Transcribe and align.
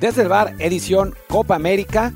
Desde 0.00 0.22
el 0.22 0.28
bar, 0.28 0.54
edición 0.60 1.12
Copa 1.26 1.56
América. 1.56 2.14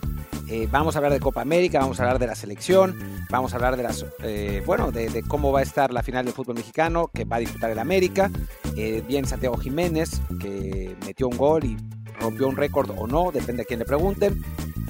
Eh, 0.48 0.68
vamos 0.70 0.94
a 0.94 0.98
hablar 0.98 1.12
de 1.12 1.18
Copa 1.18 1.40
América, 1.40 1.80
vamos 1.80 1.98
a 1.98 2.04
hablar 2.04 2.20
de 2.20 2.28
la 2.28 2.36
selección, 2.36 2.96
vamos 3.28 3.52
a 3.52 3.56
hablar 3.56 3.76
de 3.76 3.82
las, 3.82 4.06
eh, 4.22 4.62
bueno, 4.64 4.92
de, 4.92 5.24
cómo 5.26 5.50
va 5.50 5.60
a 5.60 5.62
estar 5.62 5.92
la 5.92 6.04
final 6.04 6.24
del 6.24 6.32
fútbol 6.32 6.54
mexicano 6.54 7.10
que 7.12 7.24
va 7.24 7.36
a 7.36 7.38
disputar 7.40 7.72
el 7.72 7.80
América. 7.80 8.30
Eh, 8.76 9.02
bien 9.08 9.26
Santiago 9.26 9.56
Jiménez, 9.56 10.20
que 10.38 10.94
metió 11.04 11.26
un 11.26 11.36
gol 11.36 11.64
y 11.64 11.76
rompió 12.20 12.48
un 12.48 12.56
récord 12.56 12.88
o 12.96 13.08
no, 13.08 13.32
depende 13.32 13.62
a 13.62 13.64
quién 13.64 13.80
le 13.80 13.84
pregunten. 13.84 14.40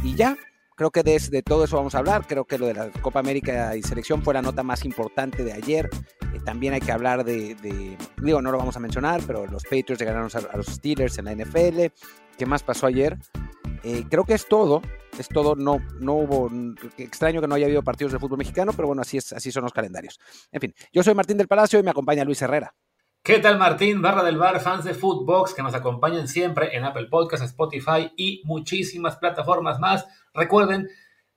Y 0.03 0.15
ya, 0.15 0.37
creo 0.77 0.91
que 0.91 1.03
de, 1.03 1.19
de, 1.19 1.43
todo 1.43 1.65
eso 1.65 1.77
vamos 1.77 1.95
a 1.95 1.99
hablar. 1.99 2.27
Creo 2.27 2.45
que 2.45 2.59
lo 2.59 2.67
de 2.67 2.75
la 2.75 2.91
Copa 2.91 3.21
América 3.21 3.75
y 3.75 3.83
selección 3.83 4.23
fue 4.23 4.35
la 4.35 4.43
nota 4.43 4.63
más 4.63 4.85
importante 4.85 5.45
de 5.45 5.55
ayer. 5.55 5.89
también 6.45 6.75
hay 6.75 6.81
que 6.81 6.93
hablar 6.93 7.25
de, 7.25 7.57
digo, 8.21 8.43
no 8.43 8.53
lo 8.53 8.59
vamos 8.59 8.77
a 8.77 8.81
mencionar, 8.81 9.23
pero 9.27 9.47
los 9.47 9.63
Patriots 9.63 10.03
ganaron 10.03 10.29
a, 10.35 10.57
los 10.59 10.67
Steelers 10.67 11.17
en 11.17 11.25
la 11.25 11.35
NFL. 11.35 11.87
¿Qué 12.43 12.47
más 12.47 12.65
pasó 12.65 12.89
ayer? 12.89 13.19
creo 14.11 14.25
que 14.25 14.35
es 14.35 14.49
todo 14.49 14.83
es 15.17 15.29
todo, 15.29 15.55
no, 15.55 15.81
no 16.01 16.15
hubo, 16.15 16.51
extraño 16.99 17.41
que 17.41 17.47
no 17.47 17.55
haya 17.55 17.67
habido 17.67 17.85
partidos 17.85 18.13
de 18.13 18.19
fútbol 18.19 18.39
mexicano, 18.39 18.73
pero 18.75 18.89
bueno, 18.89 19.03
así, 19.03 19.17
es, 19.17 19.33
así 19.33 19.53
son 19.53 19.63
los 19.63 19.73
calendarios. 19.73 20.19
En 20.51 20.61
fin, 20.61 20.75
yo 20.93 21.05
soy 21.05 21.15
Martín 21.15 21.37
del 21.37 21.47
Palacio 21.47 21.79
y 21.79 21.85
me 21.85 21.93
acompaña 21.93 22.25
Luis 22.25 22.43
Herrera. 22.43 22.75
¿Qué 23.23 23.39
tal 23.39 23.61
Martín, 23.61 24.03
barra 24.03 24.25
del 24.25 24.39
bar, 24.39 24.59
fans 24.59 24.83
de 24.83 24.93
Footbox 24.93 25.55
que 25.55 25.63
nos 25.63 25.73
acompañan 25.75 26.27
siempre 26.27 26.77
en 26.77 26.83
Apple 26.83 27.07
Podcasts, 27.07 27.47
Spotify 27.47 28.11
y 28.17 28.43
muchísimas 28.45 29.19
plataformas 29.19 29.79
más? 29.79 30.05
Recuerden 30.35 30.89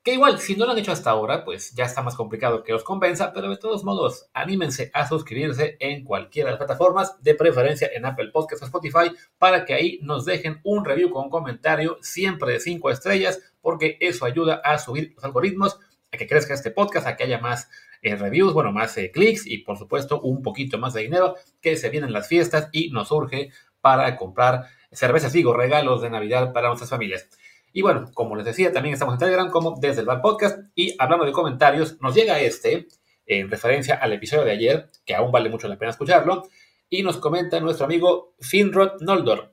que 0.05 0.13
igual, 0.13 0.37
si 0.37 0.55
no 0.55 0.67
lo 0.67 0.73
han 0.73 0.77
hecho 0.77 0.91
hasta 0.91 1.09
ahora, 1.09 1.43
pues 1.43 1.73
ya 1.73 1.85
está 1.85 2.03
más 2.03 2.13
complicado 2.13 2.63
que 2.63 2.75
os 2.75 2.83
convenza, 2.83 3.33
pero 3.33 3.49
de 3.49 3.57
todos 3.57 3.83
modos, 3.83 4.29
anímense 4.35 4.91
a 4.93 5.07
suscribirse 5.07 5.77
en 5.79 6.03
cualquiera 6.03 6.49
de 6.49 6.51
las 6.51 6.59
plataformas, 6.59 7.23
de 7.23 7.33
preferencia 7.33 7.89
en 7.91 8.05
Apple 8.05 8.29
Podcasts 8.31 8.61
o 8.61 8.65
Spotify, 8.67 9.11
para 9.39 9.65
que 9.65 9.73
ahí 9.73 9.97
nos 10.03 10.23
dejen 10.23 10.61
un 10.63 10.85
review 10.85 11.09
con 11.09 11.23
un 11.23 11.29
comentario, 11.31 11.97
siempre 12.01 12.53
de 12.53 12.59
5 12.59 12.91
estrellas, 12.91 13.39
porque 13.61 13.97
eso 13.99 14.25
ayuda 14.25 14.61
a 14.63 14.77
subir 14.77 15.13
los 15.15 15.25
algoritmos, 15.25 15.79
a 16.13 16.17
que 16.17 16.27
crezca 16.27 16.53
este 16.53 16.69
podcast, 16.69 17.07
a 17.07 17.15
que 17.15 17.23
haya 17.23 17.39
más 17.39 17.67
eh, 18.03 18.15
reviews, 18.15 18.53
bueno, 18.53 18.71
más 18.71 18.95
eh, 18.99 19.09
clics 19.11 19.47
y 19.47 19.57
por 19.57 19.79
supuesto 19.79 20.21
un 20.21 20.43
poquito 20.43 20.77
más 20.77 20.93
de 20.93 21.01
dinero 21.01 21.33
que 21.61 21.77
se 21.77 21.89
vienen 21.89 22.13
las 22.13 22.27
fiestas 22.27 22.69
y 22.71 22.91
nos 22.91 23.11
urge 23.11 23.49
para 23.81 24.15
comprar 24.17 24.65
cervezas, 24.91 25.33
digo, 25.33 25.51
regalos 25.55 26.03
de 26.03 26.11
Navidad 26.11 26.53
para 26.53 26.67
nuestras 26.67 26.91
familias. 26.91 27.27
Y 27.75 27.81
bueno, 27.81 28.09
como 28.13 28.37
les 28.37 28.45
decía, 28.45 28.71
también 28.71 28.93
estamos 28.93 29.15
en 29.15 29.19
Telegram 29.19 29.51
como 29.51 29.75
desde 29.77 29.99
el 29.99 30.07
Bar 30.07 30.21
Podcast. 30.21 30.59
Y 30.75 30.95
hablando 30.97 31.25
de 31.25 31.33
comentarios, 31.33 31.97
nos 31.99 32.15
llega 32.15 32.39
este 32.39 32.87
en 33.25 33.51
referencia 33.51 33.95
al 33.95 34.13
episodio 34.13 34.45
de 34.45 34.51
ayer, 34.51 34.89
que 35.05 35.13
aún 35.13 35.29
vale 35.29 35.49
mucho 35.49 35.67
la 35.67 35.77
pena 35.77 35.91
escucharlo. 35.91 36.43
Y 36.89 37.03
nos 37.03 37.17
comenta 37.17 37.59
nuestro 37.59 37.85
amigo 37.85 38.33
Finrod 38.39 39.01
Noldor. 39.01 39.51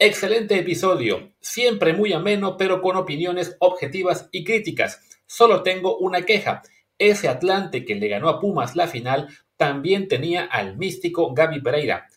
Excelente 0.00 0.58
episodio, 0.58 1.30
siempre 1.40 1.92
muy 1.92 2.12
ameno, 2.12 2.56
pero 2.56 2.82
con 2.82 2.96
opiniones 2.96 3.56
objetivas 3.60 4.28
y 4.32 4.42
críticas. 4.42 5.00
Solo 5.26 5.62
tengo 5.62 5.96
una 5.98 6.22
queja. 6.22 6.62
Ese 6.98 7.28
Atlante 7.28 7.84
que 7.84 7.94
le 7.94 8.08
ganó 8.08 8.30
a 8.30 8.40
Pumas 8.40 8.74
la 8.74 8.88
final 8.88 9.28
también 9.56 10.08
tenía 10.08 10.44
al 10.44 10.76
místico 10.76 11.32
Gaby 11.34 11.60
Pereira. 11.60 12.08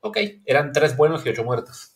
Ok, 0.00 0.16
eran 0.46 0.72
tres 0.72 0.96
buenos 0.96 1.26
y 1.26 1.28
ocho 1.28 1.44
muertos. 1.44 1.93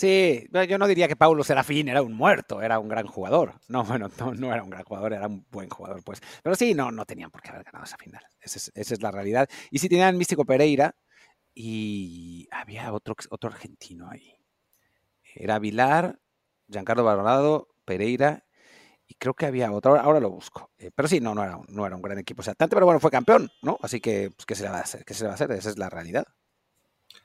Sí, 0.00 0.48
yo 0.66 0.78
no 0.78 0.88
diría 0.88 1.08
que 1.08 1.14
Paulo 1.14 1.44
Serafín 1.44 1.86
era 1.88 2.00
un 2.00 2.14
muerto, 2.14 2.62
era 2.62 2.78
un 2.78 2.88
gran 2.88 3.06
jugador. 3.06 3.60
No, 3.68 3.84
bueno, 3.84 4.08
no, 4.38 4.50
era 4.50 4.62
un 4.62 4.70
gran 4.70 4.82
jugador, 4.82 5.12
era 5.12 5.26
un 5.26 5.44
buen 5.50 5.68
jugador, 5.68 6.02
pues. 6.02 6.22
Pero 6.42 6.56
sí, 6.56 6.72
no, 6.72 6.90
no 6.90 7.04
tenían 7.04 7.30
por 7.30 7.42
qué 7.42 7.50
haber 7.50 7.64
ganado 7.64 7.84
esa 7.84 7.98
final. 7.98 8.22
Esa 8.40 8.70
es, 8.74 9.02
la 9.02 9.10
realidad. 9.10 9.46
Y 9.70 9.78
sí 9.78 9.90
tenían 9.90 10.16
Místico 10.16 10.46
Pereira 10.46 10.94
y 11.54 12.48
había 12.50 12.90
otro, 12.94 13.14
otro 13.28 13.50
argentino 13.50 14.08
ahí. 14.08 14.32
Era 15.34 15.58
Vilar, 15.58 16.18
Giancarlo 16.66 17.04
Baronado, 17.04 17.68
Pereira 17.84 18.46
y 19.06 19.16
creo 19.16 19.34
que 19.34 19.44
había 19.44 19.70
otro, 19.70 20.00
ahora, 20.00 20.18
lo 20.18 20.30
busco. 20.30 20.70
Eh, 20.78 20.90
pero 20.94 21.08
sí, 21.08 21.20
no, 21.20 21.34
no 21.34 21.44
era, 21.44 21.58
no 21.68 21.84
era 21.84 21.94
un 21.94 22.00
gran 22.00 22.18
equipo. 22.18 22.40
O 22.40 22.44
sea, 22.44 22.54
tanto, 22.54 22.74
pero 22.74 22.86
bueno, 22.86 23.00
fue 23.00 23.10
campeón, 23.10 23.50
¿no? 23.60 23.76
Así 23.82 24.00
que, 24.00 24.30
pues, 24.30 24.46
¿qué 24.46 24.54
se 24.54 24.62
le 24.62 24.70
va 24.70 24.78
a 24.78 24.80
hacer? 24.80 25.04
¿Qué 25.04 25.12
se 25.12 25.24
le 25.24 25.26
va 25.26 25.32
a 25.32 25.34
hacer? 25.34 25.50
Esa 25.52 25.68
es 25.68 25.76
la 25.76 25.90
realidad. 25.90 26.24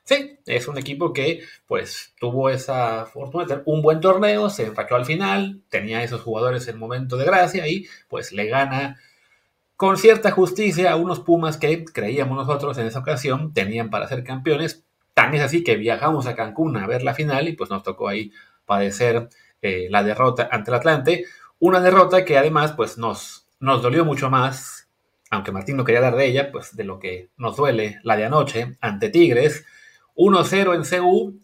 Sí, 0.06 0.38
es 0.46 0.68
un 0.68 0.78
equipo 0.78 1.12
que 1.12 1.42
pues 1.66 2.14
tuvo 2.20 2.48
esa 2.48 3.06
fortuna 3.06 3.42
de 3.42 3.48
tener 3.48 3.62
un 3.66 3.82
buen 3.82 4.00
torneo, 4.00 4.48
se 4.50 4.66
empachó 4.66 4.94
al 4.94 5.04
final, 5.04 5.62
tenía 5.68 6.04
esos 6.04 6.20
jugadores 6.22 6.68
en 6.68 6.78
momento 6.78 7.16
de 7.16 7.24
gracia 7.24 7.66
y 7.66 7.88
pues 8.08 8.30
le 8.30 8.46
gana 8.46 9.00
con 9.76 9.96
cierta 9.96 10.30
justicia 10.30 10.92
a 10.92 10.96
unos 10.96 11.18
Pumas 11.18 11.56
que 11.56 11.84
creíamos 11.84 12.36
nosotros 12.38 12.78
en 12.78 12.86
esa 12.86 13.00
ocasión 13.00 13.52
tenían 13.52 13.90
para 13.90 14.06
ser 14.06 14.22
campeones. 14.22 14.84
Tan 15.12 15.34
es 15.34 15.42
así 15.42 15.64
que 15.64 15.74
viajamos 15.74 16.28
a 16.28 16.36
Cancún 16.36 16.76
a 16.76 16.86
ver 16.86 17.02
la 17.02 17.14
final 17.14 17.48
y 17.48 17.54
pues 17.54 17.68
nos 17.70 17.82
tocó 17.82 18.08
ahí 18.08 18.30
padecer 18.64 19.28
eh, 19.60 19.88
la 19.90 20.04
derrota 20.04 20.48
ante 20.52 20.70
el 20.70 20.76
Atlante. 20.76 21.24
Una 21.58 21.80
derrota 21.80 22.24
que 22.24 22.38
además 22.38 22.74
pues 22.74 22.96
nos, 22.96 23.48
nos 23.58 23.82
dolió 23.82 24.04
mucho 24.04 24.30
más, 24.30 24.88
aunque 25.32 25.50
Martín 25.50 25.76
no 25.76 25.84
quería 25.84 26.00
dar 26.00 26.14
de 26.14 26.26
ella, 26.26 26.52
pues 26.52 26.76
de 26.76 26.84
lo 26.84 27.00
que 27.00 27.30
nos 27.36 27.56
duele 27.56 27.98
la 28.04 28.16
de 28.16 28.26
anoche 28.26 28.76
ante 28.80 29.08
Tigres 29.08 29.64
1-0 30.16 30.74
en 30.74 31.02
CU, 31.02 31.40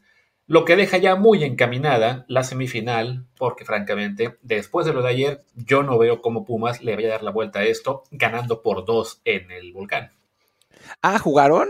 lo 0.46 0.64
que 0.64 0.76
deja 0.76 0.98
ya 0.98 1.14
muy 1.14 1.44
encaminada 1.44 2.24
la 2.28 2.42
semifinal, 2.42 3.26
porque 3.38 3.64
francamente, 3.64 4.38
después 4.42 4.84
de 4.86 4.92
lo 4.92 5.02
de 5.02 5.08
ayer, 5.10 5.44
yo 5.54 5.82
no 5.82 5.98
veo 5.98 6.20
cómo 6.20 6.44
Pumas 6.44 6.82
le 6.82 6.94
vaya 6.96 7.08
a 7.08 7.12
dar 7.12 7.22
la 7.22 7.30
vuelta 7.30 7.60
a 7.60 7.64
esto, 7.64 8.02
ganando 8.10 8.62
por 8.62 8.84
dos 8.84 9.20
en 9.24 9.50
el 9.50 9.72
volcán. 9.72 10.10
Ah, 11.00 11.18
¿jugaron? 11.18 11.68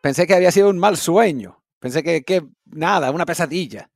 Pensé 0.00 0.26
que 0.26 0.34
había 0.34 0.52
sido 0.52 0.70
un 0.70 0.78
mal 0.78 0.96
sueño. 0.96 1.62
Pensé 1.78 2.02
que, 2.02 2.22
que 2.22 2.42
nada, 2.66 3.10
una 3.10 3.26
pesadilla. 3.26 3.90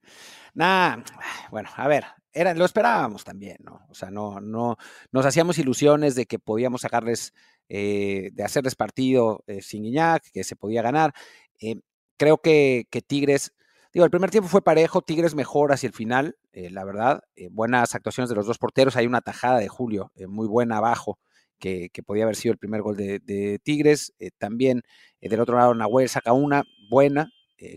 Nada, 0.55 1.05
bueno, 1.51 1.69
a 1.77 1.87
ver, 1.87 2.05
era, 2.33 2.53
lo 2.53 2.65
esperábamos 2.65 3.25
también, 3.25 3.57
¿no? 3.61 3.87
O 3.89 3.95
sea, 3.95 4.11
no, 4.11 4.41
no, 4.41 4.77
nos 5.13 5.25
hacíamos 5.25 5.59
ilusiones 5.59 6.15
de 6.15 6.27
que 6.27 6.39
podíamos 6.39 6.83
sacarles, 6.83 7.33
eh, 7.69 8.31
de 8.33 8.45
hacerles 8.45 8.75
partido 8.75 9.43
eh, 9.47 9.63
sin 9.63 9.85
Iñak, 9.85 10.25
que 10.33 10.45
se 10.45 10.57
podía 10.57 10.83
ganar. 10.83 11.15
Eh, 11.61 11.77
creo 12.17 12.39
que, 12.39 12.87
Tigres, 13.07 13.53
digo, 13.93 14.05
el 14.05 14.11
primer 14.11 14.31
tiempo 14.31 14.49
fue 14.49 14.63
parejo, 14.63 15.03
Tigres 15.03 15.35
mejor 15.35 15.73
hacia 15.73 15.87
el 15.89 15.93
final, 15.93 16.37
eh, 16.53 16.71
la 16.71 16.85
verdad. 16.85 17.23
Eh, 17.37 17.49
buenas 17.51 17.95
actuaciones 17.95 18.29
de 18.29 18.37
los 18.37 18.47
dos 18.47 18.59
porteros. 18.59 18.97
Hay 18.97 19.07
una 19.07 19.21
tajada 19.21 19.59
de 19.59 19.69
Julio 19.69 20.13
eh, 20.17 20.27
muy 20.27 20.47
buena 20.47 20.79
abajo. 20.79 21.19
Que, 21.59 21.91
podía 22.05 22.25
haber 22.25 22.37
sido 22.37 22.53
el 22.53 22.59
primer 22.59 22.83
gol 22.83 22.97
de, 22.97 23.61
Tigres. 23.65 24.13
también 24.37 24.83
del 25.21 25.41
otro 25.41 25.57
lado 25.57 25.75
Nahuel 25.75 26.09
saca 26.11 26.35
una 26.35 26.63
buena, 26.91 27.31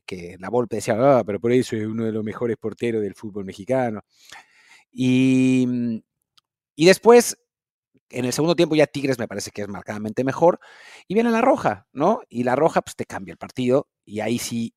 que 0.06 0.36
la 0.38 0.50
Volpe 0.50 0.76
decía, 0.76 0.96
ah, 1.00 1.24
pero 1.26 1.40
por 1.40 1.54
eso 1.54 1.78
es 1.78 1.86
uno 1.86 2.04
de 2.04 2.12
los 2.12 2.22
mejores 2.24 2.58
porteros 2.58 3.02
del 3.02 3.16
fútbol 3.16 3.46
mexicano. 3.46 4.02
Y, 4.92 6.04
y 6.76 6.86
después 6.86 7.38
en 8.10 8.26
el 8.26 8.34
segundo 8.34 8.56
tiempo 8.56 8.76
ya 8.76 8.88
Tigres 8.88 9.20
me 9.20 9.28
parece 9.28 9.52
que 9.52 9.62
es 9.62 9.68
marcadamente 9.68 10.24
mejor. 10.24 10.60
Y 11.08 11.14
viene 11.14 11.32
la 11.32 11.42
roja, 11.42 11.88
¿no? 11.94 12.22
Y 12.30 12.44
la 12.44 12.56
roja 12.56 12.82
pues 12.82 12.96
te 12.96 13.06
cambia 13.06 13.32
el 13.32 13.38
partido. 13.38 13.88
Y 14.06 14.20
ahí 14.22 14.40
sí 14.40 14.74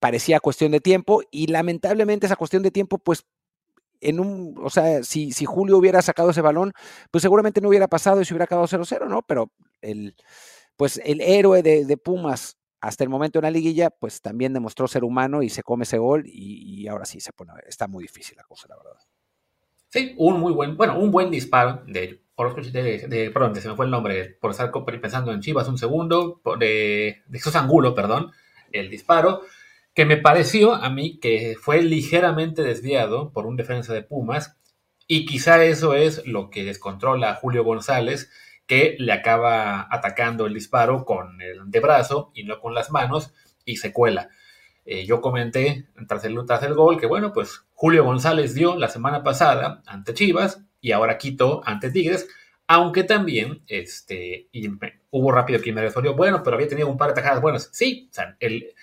parecía 0.00 0.40
cuestión 0.40 0.72
de 0.72 0.80
tiempo. 0.80 1.22
Y 1.30 1.48
lamentablemente 1.48 2.26
esa 2.26 2.36
cuestión 2.36 2.62
de 2.62 2.70
tiempo 2.70 2.98
pues 2.98 3.26
en 4.00 4.20
un, 4.20 4.54
o 4.62 4.70
sea, 4.70 5.02
si, 5.02 5.32
si 5.32 5.44
Julio 5.44 5.78
hubiera 5.78 6.02
sacado 6.02 6.30
ese 6.30 6.42
balón, 6.42 6.72
pues 7.10 7.22
seguramente 7.22 7.60
no 7.60 7.68
hubiera 7.68 7.88
pasado 7.88 8.20
y 8.20 8.24
se 8.24 8.34
hubiera 8.34 8.44
acabado 8.44 8.68
0-0, 8.68 9.08
¿no? 9.08 9.22
Pero 9.22 9.50
el, 9.80 10.14
pues 10.76 11.00
el 11.04 11.20
héroe 11.20 11.62
de, 11.62 11.96
Pumas 11.96 12.58
hasta 12.80 13.02
el 13.02 13.10
momento 13.10 13.38
en 13.38 13.44
la 13.44 13.50
liguilla, 13.50 13.90
pues 13.90 14.20
también 14.20 14.52
demostró 14.52 14.86
ser 14.88 15.04
humano 15.04 15.42
y 15.42 15.48
se 15.48 15.62
come 15.62 15.84
ese 15.84 15.96
gol 15.96 16.24
y, 16.26 16.82
y 16.82 16.86
ahora 16.86 17.06
sí 17.06 17.18
se 17.18 17.32
pone, 17.32 17.52
está 17.66 17.88
muy 17.88 18.04
difícil 18.04 18.36
la 18.36 18.44
cosa, 18.44 18.68
la 18.68 18.76
verdad. 18.76 19.00
Sí, 19.88 20.14
un 20.18 20.40
muy 20.40 20.52
buen, 20.52 20.76
bueno, 20.76 20.98
un 20.98 21.10
buen 21.10 21.30
disparo 21.30 21.82
de 21.86 22.23
de, 22.72 23.06
de, 23.08 23.30
perdón, 23.30 23.54
se 23.56 23.68
me 23.68 23.76
fue 23.76 23.84
el 23.84 23.90
nombre, 23.90 24.36
por 24.40 24.50
estar 24.50 24.72
pensando 25.00 25.32
en 25.32 25.40
Chivas 25.40 25.68
un 25.68 25.78
segundo, 25.78 26.40
de, 26.58 27.22
de 27.26 27.40
Angulo, 27.54 27.94
perdón, 27.94 28.32
el 28.72 28.90
disparo, 28.90 29.42
que 29.94 30.04
me 30.04 30.16
pareció 30.16 30.74
a 30.74 30.90
mí 30.90 31.18
que 31.20 31.54
fue 31.60 31.82
ligeramente 31.82 32.62
desviado 32.62 33.32
por 33.32 33.46
un 33.46 33.56
defensa 33.56 33.94
de 33.94 34.02
Pumas, 34.02 34.56
y 35.06 35.26
quizá 35.26 35.62
eso 35.64 35.94
es 35.94 36.26
lo 36.26 36.50
que 36.50 36.64
descontrola 36.64 37.30
a 37.30 37.34
Julio 37.36 37.62
González, 37.62 38.30
que 38.66 38.96
le 38.98 39.12
acaba 39.12 39.86
atacando 39.90 40.46
el 40.46 40.54
disparo 40.54 41.04
con 41.04 41.40
el 41.40 41.60
antebrazo 41.60 42.32
y 42.34 42.44
no 42.44 42.60
con 42.60 42.74
las 42.74 42.90
manos, 42.90 43.32
y 43.64 43.76
se 43.76 43.92
cuela. 43.92 44.30
Eh, 44.86 45.06
yo 45.06 45.20
comenté 45.20 45.86
tras 46.08 46.24
el, 46.24 46.38
tras 46.46 46.62
el 46.62 46.74
gol 46.74 46.98
que, 46.98 47.06
bueno, 47.06 47.32
pues 47.32 47.64
Julio 47.74 48.04
González 48.04 48.54
dio 48.54 48.76
la 48.76 48.88
semana 48.88 49.22
pasada 49.22 49.82
ante 49.86 50.14
Chivas 50.14 50.62
y 50.84 50.92
ahora 50.92 51.16
quitó 51.16 51.62
ante 51.64 51.90
Tigres, 51.90 52.28
aunque 52.66 53.04
también 53.04 53.62
este, 53.68 54.50
hubo 55.08 55.32
rápido 55.32 55.62
que 55.62 55.72
me 55.72 55.80
respondió, 55.80 56.14
bueno, 56.14 56.42
pero 56.42 56.56
había 56.56 56.68
tenido 56.68 56.88
un 56.88 56.98
par 56.98 57.08
de 57.08 57.14
tajadas 57.14 57.40
buenas. 57.40 57.70
Sí, 57.72 58.08
o 58.10 58.14
sea, 58.14 58.36
el, 58.38 58.74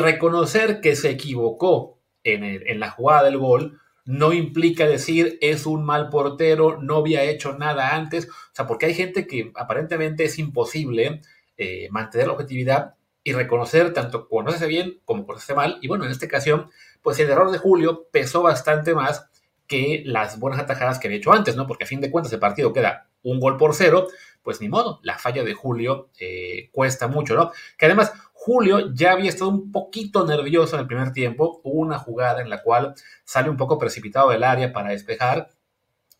reconocer 0.00 0.82
que 0.82 0.96
se 0.96 1.08
equivocó 1.08 1.98
en, 2.24 2.78
la 2.78 2.90
jugada 2.90 3.22
del 3.22 3.38
gol 3.38 3.80
no 4.04 4.34
implica 4.34 4.86
decir 4.86 5.38
es 5.40 5.64
un 5.64 5.82
mal 5.82 6.10
portero, 6.10 6.76
no 6.78 6.96
había 6.96 7.24
hecho 7.24 7.56
nada 7.56 7.96
antes, 7.96 8.28
o 8.28 8.52
sea, 8.52 8.66
porque 8.66 8.84
hay 8.84 8.94
gente 8.94 9.26
que 9.26 9.50
aparentemente 9.54 10.24
es 10.24 10.38
imposible 10.38 11.22
eh, 11.56 11.88
mantener 11.90 12.26
la 12.26 12.34
objetividad 12.34 12.96
y 13.24 13.32
reconocer 13.32 13.94
tanto 13.94 14.28
cuando 14.28 14.52
bien 14.66 15.00
como 15.06 15.24
cuando 15.24 15.54
mal. 15.54 15.78
Y 15.80 15.88
bueno, 15.88 16.04
en 16.04 16.10
esta 16.10 16.26
ocasión, 16.26 16.68
pues 17.00 17.18
el 17.18 17.30
error 17.30 17.50
de 17.50 17.56
Julio 17.56 18.08
pesó 18.12 18.42
bastante 18.42 18.94
más 18.94 19.30
que 19.70 20.02
las 20.04 20.40
buenas 20.40 20.58
atajadas 20.58 20.98
que 20.98 21.06
había 21.06 21.18
hecho 21.18 21.32
antes, 21.32 21.54
¿no? 21.54 21.68
Porque 21.68 21.84
a 21.84 21.86
fin 21.86 22.00
de 22.00 22.10
cuentas 22.10 22.32
el 22.32 22.40
partido 22.40 22.72
queda 22.72 23.06
un 23.22 23.38
gol 23.38 23.56
por 23.56 23.72
cero, 23.72 24.08
pues 24.42 24.60
ni 24.60 24.68
modo, 24.68 24.98
la 25.04 25.16
falla 25.16 25.44
de 25.44 25.54
Julio 25.54 26.10
eh, 26.18 26.70
cuesta 26.72 27.06
mucho, 27.06 27.36
¿no? 27.36 27.52
Que 27.78 27.86
además 27.86 28.12
Julio 28.32 28.92
ya 28.92 29.12
había 29.12 29.28
estado 29.28 29.48
un 29.48 29.70
poquito 29.70 30.26
nervioso 30.26 30.74
en 30.74 30.80
el 30.80 30.88
primer 30.88 31.12
tiempo, 31.12 31.60
una 31.62 32.00
jugada 32.00 32.42
en 32.42 32.50
la 32.50 32.62
cual 32.62 32.94
sale 33.22 33.48
un 33.48 33.56
poco 33.56 33.78
precipitado 33.78 34.30
del 34.30 34.42
área 34.42 34.72
para 34.72 34.90
despejar 34.90 35.50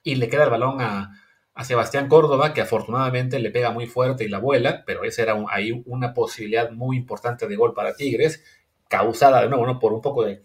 y 0.05 0.15
le 0.15 0.29
queda 0.29 0.45
el 0.45 0.51
balón 0.51 0.81
a, 0.81 1.17
Sebastián 1.65 2.09
Córdoba, 2.09 2.55
que 2.55 2.63
afortunadamente 2.63 3.39
le 3.39 3.51
pega 3.51 3.71
muy 3.71 3.87
fuerte 3.87 4.25
y 4.25 4.29
la 4.29 4.39
vuela, 4.39 4.83
pero 4.87 5.05
esa 5.05 5.21
era 5.21 5.37
ahí 5.51 5.83
una 5.85 6.15
posibilidad 6.15 6.71
muy 6.71 6.97
importante 6.97 7.47
de 7.47 7.57
gol 7.57 7.75
para 7.75 7.95
Tigres, 7.95 8.43
causada 8.89 9.43
de 9.43 9.49
nuevo 9.51 9.79
por 9.79 9.93
un 9.93 10.01
poco 10.01 10.25
de 10.25 10.41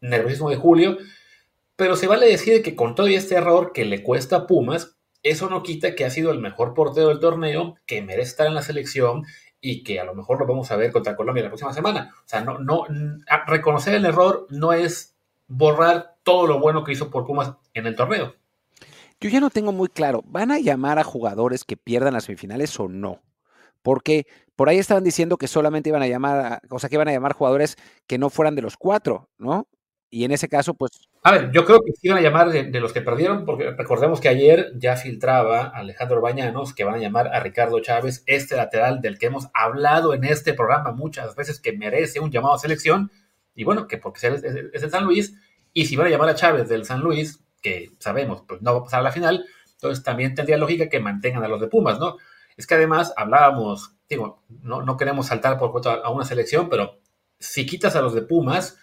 nerviosismo 0.00 0.48
de 0.48 0.54
Julio, 0.54 0.98
pero 1.80 1.96
se 1.96 2.08
vale 2.08 2.26
decir 2.26 2.62
que 2.62 2.76
con 2.76 2.94
todo 2.94 3.06
este 3.06 3.36
error 3.36 3.72
que 3.72 3.86
le 3.86 4.02
cuesta 4.02 4.36
a 4.36 4.46
Pumas, 4.46 4.98
eso 5.22 5.48
no 5.48 5.62
quita 5.62 5.94
que 5.94 6.04
ha 6.04 6.10
sido 6.10 6.30
el 6.30 6.38
mejor 6.38 6.74
portero 6.74 7.08
del 7.08 7.20
torneo, 7.20 7.76
que 7.86 8.02
merece 8.02 8.28
estar 8.28 8.46
en 8.46 8.54
la 8.54 8.60
selección 8.60 9.24
y 9.62 9.82
que 9.82 9.98
a 9.98 10.04
lo 10.04 10.14
mejor 10.14 10.38
lo 10.38 10.46
vamos 10.46 10.70
a 10.70 10.76
ver 10.76 10.92
contra 10.92 11.16
Colombia 11.16 11.42
la 11.42 11.48
próxima 11.48 11.72
semana. 11.72 12.14
O 12.18 12.28
sea, 12.28 12.42
no, 12.42 12.58
no, 12.58 12.84
reconocer 13.46 13.94
el 13.94 14.04
error 14.04 14.46
no 14.50 14.74
es 14.74 15.16
borrar 15.46 16.18
todo 16.22 16.46
lo 16.46 16.60
bueno 16.60 16.84
que 16.84 16.92
hizo 16.92 17.08
por 17.08 17.24
Pumas 17.24 17.54
en 17.72 17.86
el 17.86 17.96
torneo. 17.96 18.34
Yo 19.18 19.30
ya 19.30 19.40
no 19.40 19.48
tengo 19.48 19.72
muy 19.72 19.88
claro, 19.88 20.22
¿van 20.26 20.50
a 20.50 20.58
llamar 20.58 20.98
a 20.98 21.02
jugadores 21.02 21.64
que 21.64 21.78
pierdan 21.78 22.12
las 22.12 22.24
semifinales 22.24 22.78
o 22.78 22.88
no? 22.88 23.22
Porque 23.80 24.26
por 24.54 24.68
ahí 24.68 24.76
estaban 24.76 25.02
diciendo 25.02 25.38
que 25.38 25.48
solamente 25.48 25.88
iban 25.88 26.02
a 26.02 26.08
llamar, 26.08 26.60
o 26.68 26.78
sea, 26.78 26.90
que 26.90 26.96
iban 26.96 27.08
a 27.08 27.12
llamar 27.12 27.32
jugadores 27.32 27.78
que 28.06 28.18
no 28.18 28.28
fueran 28.28 28.54
de 28.54 28.60
los 28.60 28.76
cuatro, 28.76 29.30
¿no? 29.38 29.66
Y 30.10 30.24
en 30.24 30.32
ese 30.32 30.48
caso, 30.48 30.74
pues... 30.74 30.90
A 31.22 31.32
ver, 31.32 31.52
yo 31.52 31.64
creo 31.64 31.82
que 31.82 31.92
sí 31.92 32.08
van 32.08 32.18
a 32.18 32.22
llamar 32.22 32.50
de, 32.50 32.80
los 32.80 32.92
que 32.92 33.00
perdieron, 33.00 33.44
porque 33.44 33.70
recordemos 33.70 34.20
que 34.20 34.28
ayer 34.28 34.72
ya 34.76 34.96
filtraba 34.96 35.66
Alejandro 35.68 36.20
Bañanos 36.20 36.74
que 36.74 36.82
van 36.82 36.96
a 36.96 36.98
llamar 36.98 37.28
a 37.28 37.40
Ricardo 37.40 37.78
Chávez, 37.80 38.24
este 38.26 38.56
lateral 38.56 39.00
del 39.00 39.18
que 39.18 39.26
hemos 39.26 39.48
hablado 39.54 40.14
en 40.14 40.24
este 40.24 40.54
programa 40.54 40.92
muchas 40.92 41.36
veces, 41.36 41.60
que 41.60 41.72
merece 41.72 42.20
un 42.20 42.30
llamado 42.30 42.54
a 42.54 42.58
selección, 42.58 43.12
y 43.54 43.64
bueno, 43.64 43.86
que 43.86 43.98
porque 43.98 44.26
es, 44.26 44.42
es, 44.42 44.82
el 44.82 44.90
San 44.90 45.04
Luis, 45.04 45.34
y 45.72 45.86
si 45.86 45.94
van 45.94 46.08
a 46.08 46.10
llamar 46.10 46.30
a 46.30 46.34
Chávez 46.34 46.68
del 46.68 46.84
San 46.84 47.00
Luis, 47.00 47.44
que 47.62 47.90
sabemos, 47.98 48.42
pues 48.48 48.62
no 48.62 48.72
va 48.72 48.80
a 48.80 48.84
pasar 48.84 49.00
a 49.00 49.04
la 49.04 49.12
final, 49.12 49.44
entonces 49.74 50.02
también 50.02 50.34
tendría 50.34 50.56
lógica 50.56 50.88
que 50.88 51.00
mantengan 51.00 51.44
a 51.44 51.48
los 51.48 51.60
de 51.60 51.68
Pumas, 51.68 52.00
¿no? 52.00 52.16
Es 52.56 52.66
que 52.66 52.74
además 52.74 53.12
hablábamos, 53.16 53.94
digo, 54.08 54.42
no, 54.48 54.82
no 54.82 54.96
queremos 54.96 55.26
saltar 55.26 55.58
por 55.58 55.70
cuenta 55.70 55.94
a 55.94 56.10
una 56.10 56.24
selección, 56.24 56.68
pero 56.68 56.98
si 57.38 57.66
quitas 57.66 57.94
a 57.94 58.02
los 58.02 58.14
de 58.14 58.22
Pumas, 58.22 58.78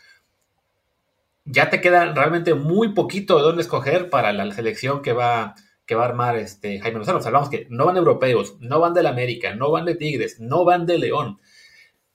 ya 1.48 1.70
te 1.70 1.82
queda 1.82 2.14
realmente 2.14 2.54
muy 2.54 2.94
poquito 2.94 3.38
de 3.38 3.44
dónde 3.44 3.62
escoger 3.62 4.10
para 4.10 4.34
la 4.34 4.52
selección 4.52 5.02
que 5.02 5.14
va, 5.14 5.56
que 5.86 5.96
va 5.96 6.04
a 6.04 6.08
armar 6.08 6.38
este 6.38 6.80
Jaime 6.80 7.00
Lozano. 7.00 7.20
hablamos 7.24 7.50
que 7.50 7.68
no 7.70 7.86
van 7.86 7.98
europeos, 7.98 8.58
no 8.60 8.80
van 8.80 8.94
del 8.94 9.08
América, 9.08 9.56
no 9.56 9.72
van 9.72 9.86
de 9.86 9.96
Tigres, 9.96 10.40
no 10.40 10.66
van 10.66 10.86
de 10.86 11.00
León. 11.00 11.40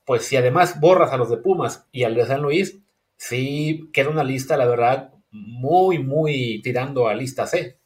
Pues 0.04 0.24
si 0.24 0.36
además 0.36 0.80
borras 0.80 1.12
a 1.12 1.16
los 1.16 1.30
de 1.30 1.38
Pumas 1.38 1.88
y 1.92 2.04
al 2.04 2.14
de 2.14 2.26
San 2.26 2.42
Luis, 2.42 2.80
sí 3.16 3.88
queda 3.92 4.10
una 4.10 4.24
lista, 4.24 4.56
la 4.56 4.66
verdad, 4.66 5.14
muy, 5.30 5.98
muy 5.98 6.60
tirando 6.62 7.08
a 7.08 7.14
lista 7.14 7.46
C. 7.46 7.78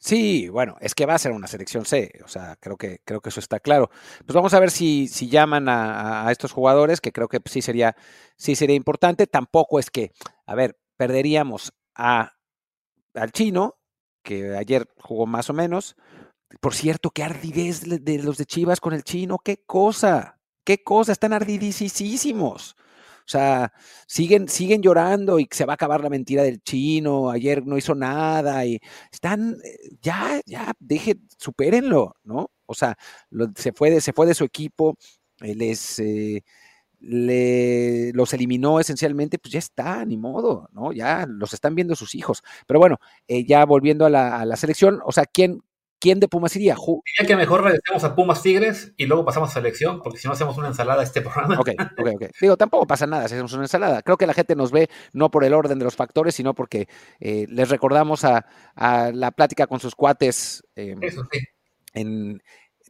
Sí, 0.00 0.48
bueno, 0.48 0.76
es 0.80 0.94
que 0.94 1.06
va 1.06 1.14
a 1.14 1.18
ser 1.18 1.32
una 1.32 1.48
selección 1.48 1.84
C, 1.84 2.12
o 2.24 2.28
sea, 2.28 2.56
creo 2.60 2.76
que, 2.76 3.00
creo 3.04 3.20
que 3.20 3.30
eso 3.30 3.40
está 3.40 3.58
claro. 3.58 3.90
Pues 4.24 4.34
vamos 4.34 4.54
a 4.54 4.60
ver 4.60 4.70
si, 4.70 5.08
si 5.08 5.28
llaman 5.28 5.68
a, 5.68 6.30
estos 6.30 6.52
jugadores, 6.52 7.00
que 7.00 7.10
creo 7.12 7.26
que 7.28 7.40
sí 7.46 7.62
sería, 7.62 7.96
sí 8.36 8.54
sería 8.54 8.76
importante. 8.76 9.26
Tampoco 9.26 9.80
es 9.80 9.90
que, 9.90 10.12
a 10.46 10.54
ver, 10.54 10.78
perderíamos 10.96 11.72
a, 11.96 12.34
al 13.14 13.32
chino, 13.32 13.78
que 14.22 14.56
ayer 14.56 14.88
jugó 15.00 15.26
más 15.26 15.50
o 15.50 15.52
menos. 15.52 15.96
Por 16.60 16.74
cierto, 16.74 17.10
qué 17.10 17.24
ardidez 17.24 17.82
de 17.82 18.22
los 18.22 18.38
de 18.38 18.46
Chivas 18.46 18.80
con 18.80 18.92
el 18.94 19.02
chino, 19.02 19.38
qué 19.38 19.64
cosa, 19.66 20.40
qué 20.64 20.82
cosa, 20.84 21.12
están 21.12 21.32
ardidísimos. 21.32 22.76
O 23.28 23.30
sea, 23.30 23.74
siguen, 24.06 24.48
siguen 24.48 24.80
llorando 24.80 25.38
y 25.38 25.46
se 25.50 25.66
va 25.66 25.74
a 25.74 25.76
acabar 25.76 26.02
la 26.02 26.08
mentira 26.08 26.42
del 26.42 26.62
chino, 26.62 27.28
ayer 27.30 27.66
no 27.66 27.76
hizo 27.76 27.94
nada 27.94 28.64
y 28.64 28.80
están, 29.12 29.58
eh, 29.62 29.76
ya, 30.00 30.40
ya, 30.46 30.72
deje, 30.80 31.16
supérenlo, 31.36 32.16
¿no? 32.24 32.50
O 32.64 32.72
sea, 32.72 32.96
se, 33.56 33.72
fue 33.72 33.90
de, 33.90 34.00
se 34.00 34.14
fue 34.14 34.24
de 34.26 34.32
su 34.34 34.44
equipo, 34.44 34.96
eh, 35.42 35.54
les, 35.54 35.98
eh, 35.98 36.42
le, 37.00 38.12
los 38.14 38.32
eliminó 38.32 38.80
esencialmente, 38.80 39.38
pues 39.38 39.52
ya 39.52 39.58
está, 39.58 40.06
ni 40.06 40.16
modo, 40.16 40.70
¿no? 40.72 40.92
Ya 40.92 41.26
los 41.28 41.52
están 41.52 41.74
viendo 41.74 41.96
sus 41.96 42.14
hijos. 42.14 42.42
Pero 42.66 42.80
bueno, 42.80 42.98
ya 43.28 43.66
volviendo 43.66 44.06
a 44.06 44.10
la, 44.10 44.40
a 44.40 44.46
la, 44.46 44.56
selección, 44.56 45.00
o 45.04 45.12
sea, 45.12 45.26
¿quién, 45.26 45.60
¿Quién 46.00 46.20
de 46.20 46.28
Pumas 46.28 46.54
iría? 46.54 46.76
Diría 46.76 47.26
que 47.26 47.36
mejor 47.36 47.64
regresemos 47.64 48.04
a 48.04 48.14
Pumas 48.14 48.42
Tigres 48.42 48.92
y 48.96 49.06
luego 49.06 49.24
pasamos 49.24 49.50
a 49.50 49.54
selección, 49.54 50.00
porque 50.00 50.18
si 50.18 50.28
no 50.28 50.34
hacemos 50.34 50.56
una 50.56 50.68
ensalada 50.68 51.02
este 51.02 51.22
programa. 51.22 51.58
Ok, 51.58 51.70
ok, 51.98 52.08
ok. 52.14 52.24
Digo, 52.40 52.56
tampoco 52.56 52.86
pasa 52.86 53.06
nada 53.06 53.26
si 53.26 53.34
hacemos 53.34 53.52
una 53.52 53.64
ensalada. 53.64 54.02
Creo 54.02 54.16
que 54.16 54.26
la 54.26 54.34
gente 54.34 54.54
nos 54.54 54.70
ve 54.70 54.88
no 55.12 55.30
por 55.30 55.44
el 55.44 55.54
orden 55.54 55.78
de 55.78 55.84
los 55.84 55.96
factores, 55.96 56.34
sino 56.36 56.54
porque 56.54 56.88
eh, 57.18 57.46
les 57.48 57.68
recordamos 57.68 58.24
a, 58.24 58.46
la 59.12 59.30
plática 59.32 59.66
con 59.66 59.80
sus 59.80 59.94
cuates. 59.94 60.62
Em, 60.76 61.02
Eso 61.02 61.26
sí. 61.32 61.40
En, 61.94 62.40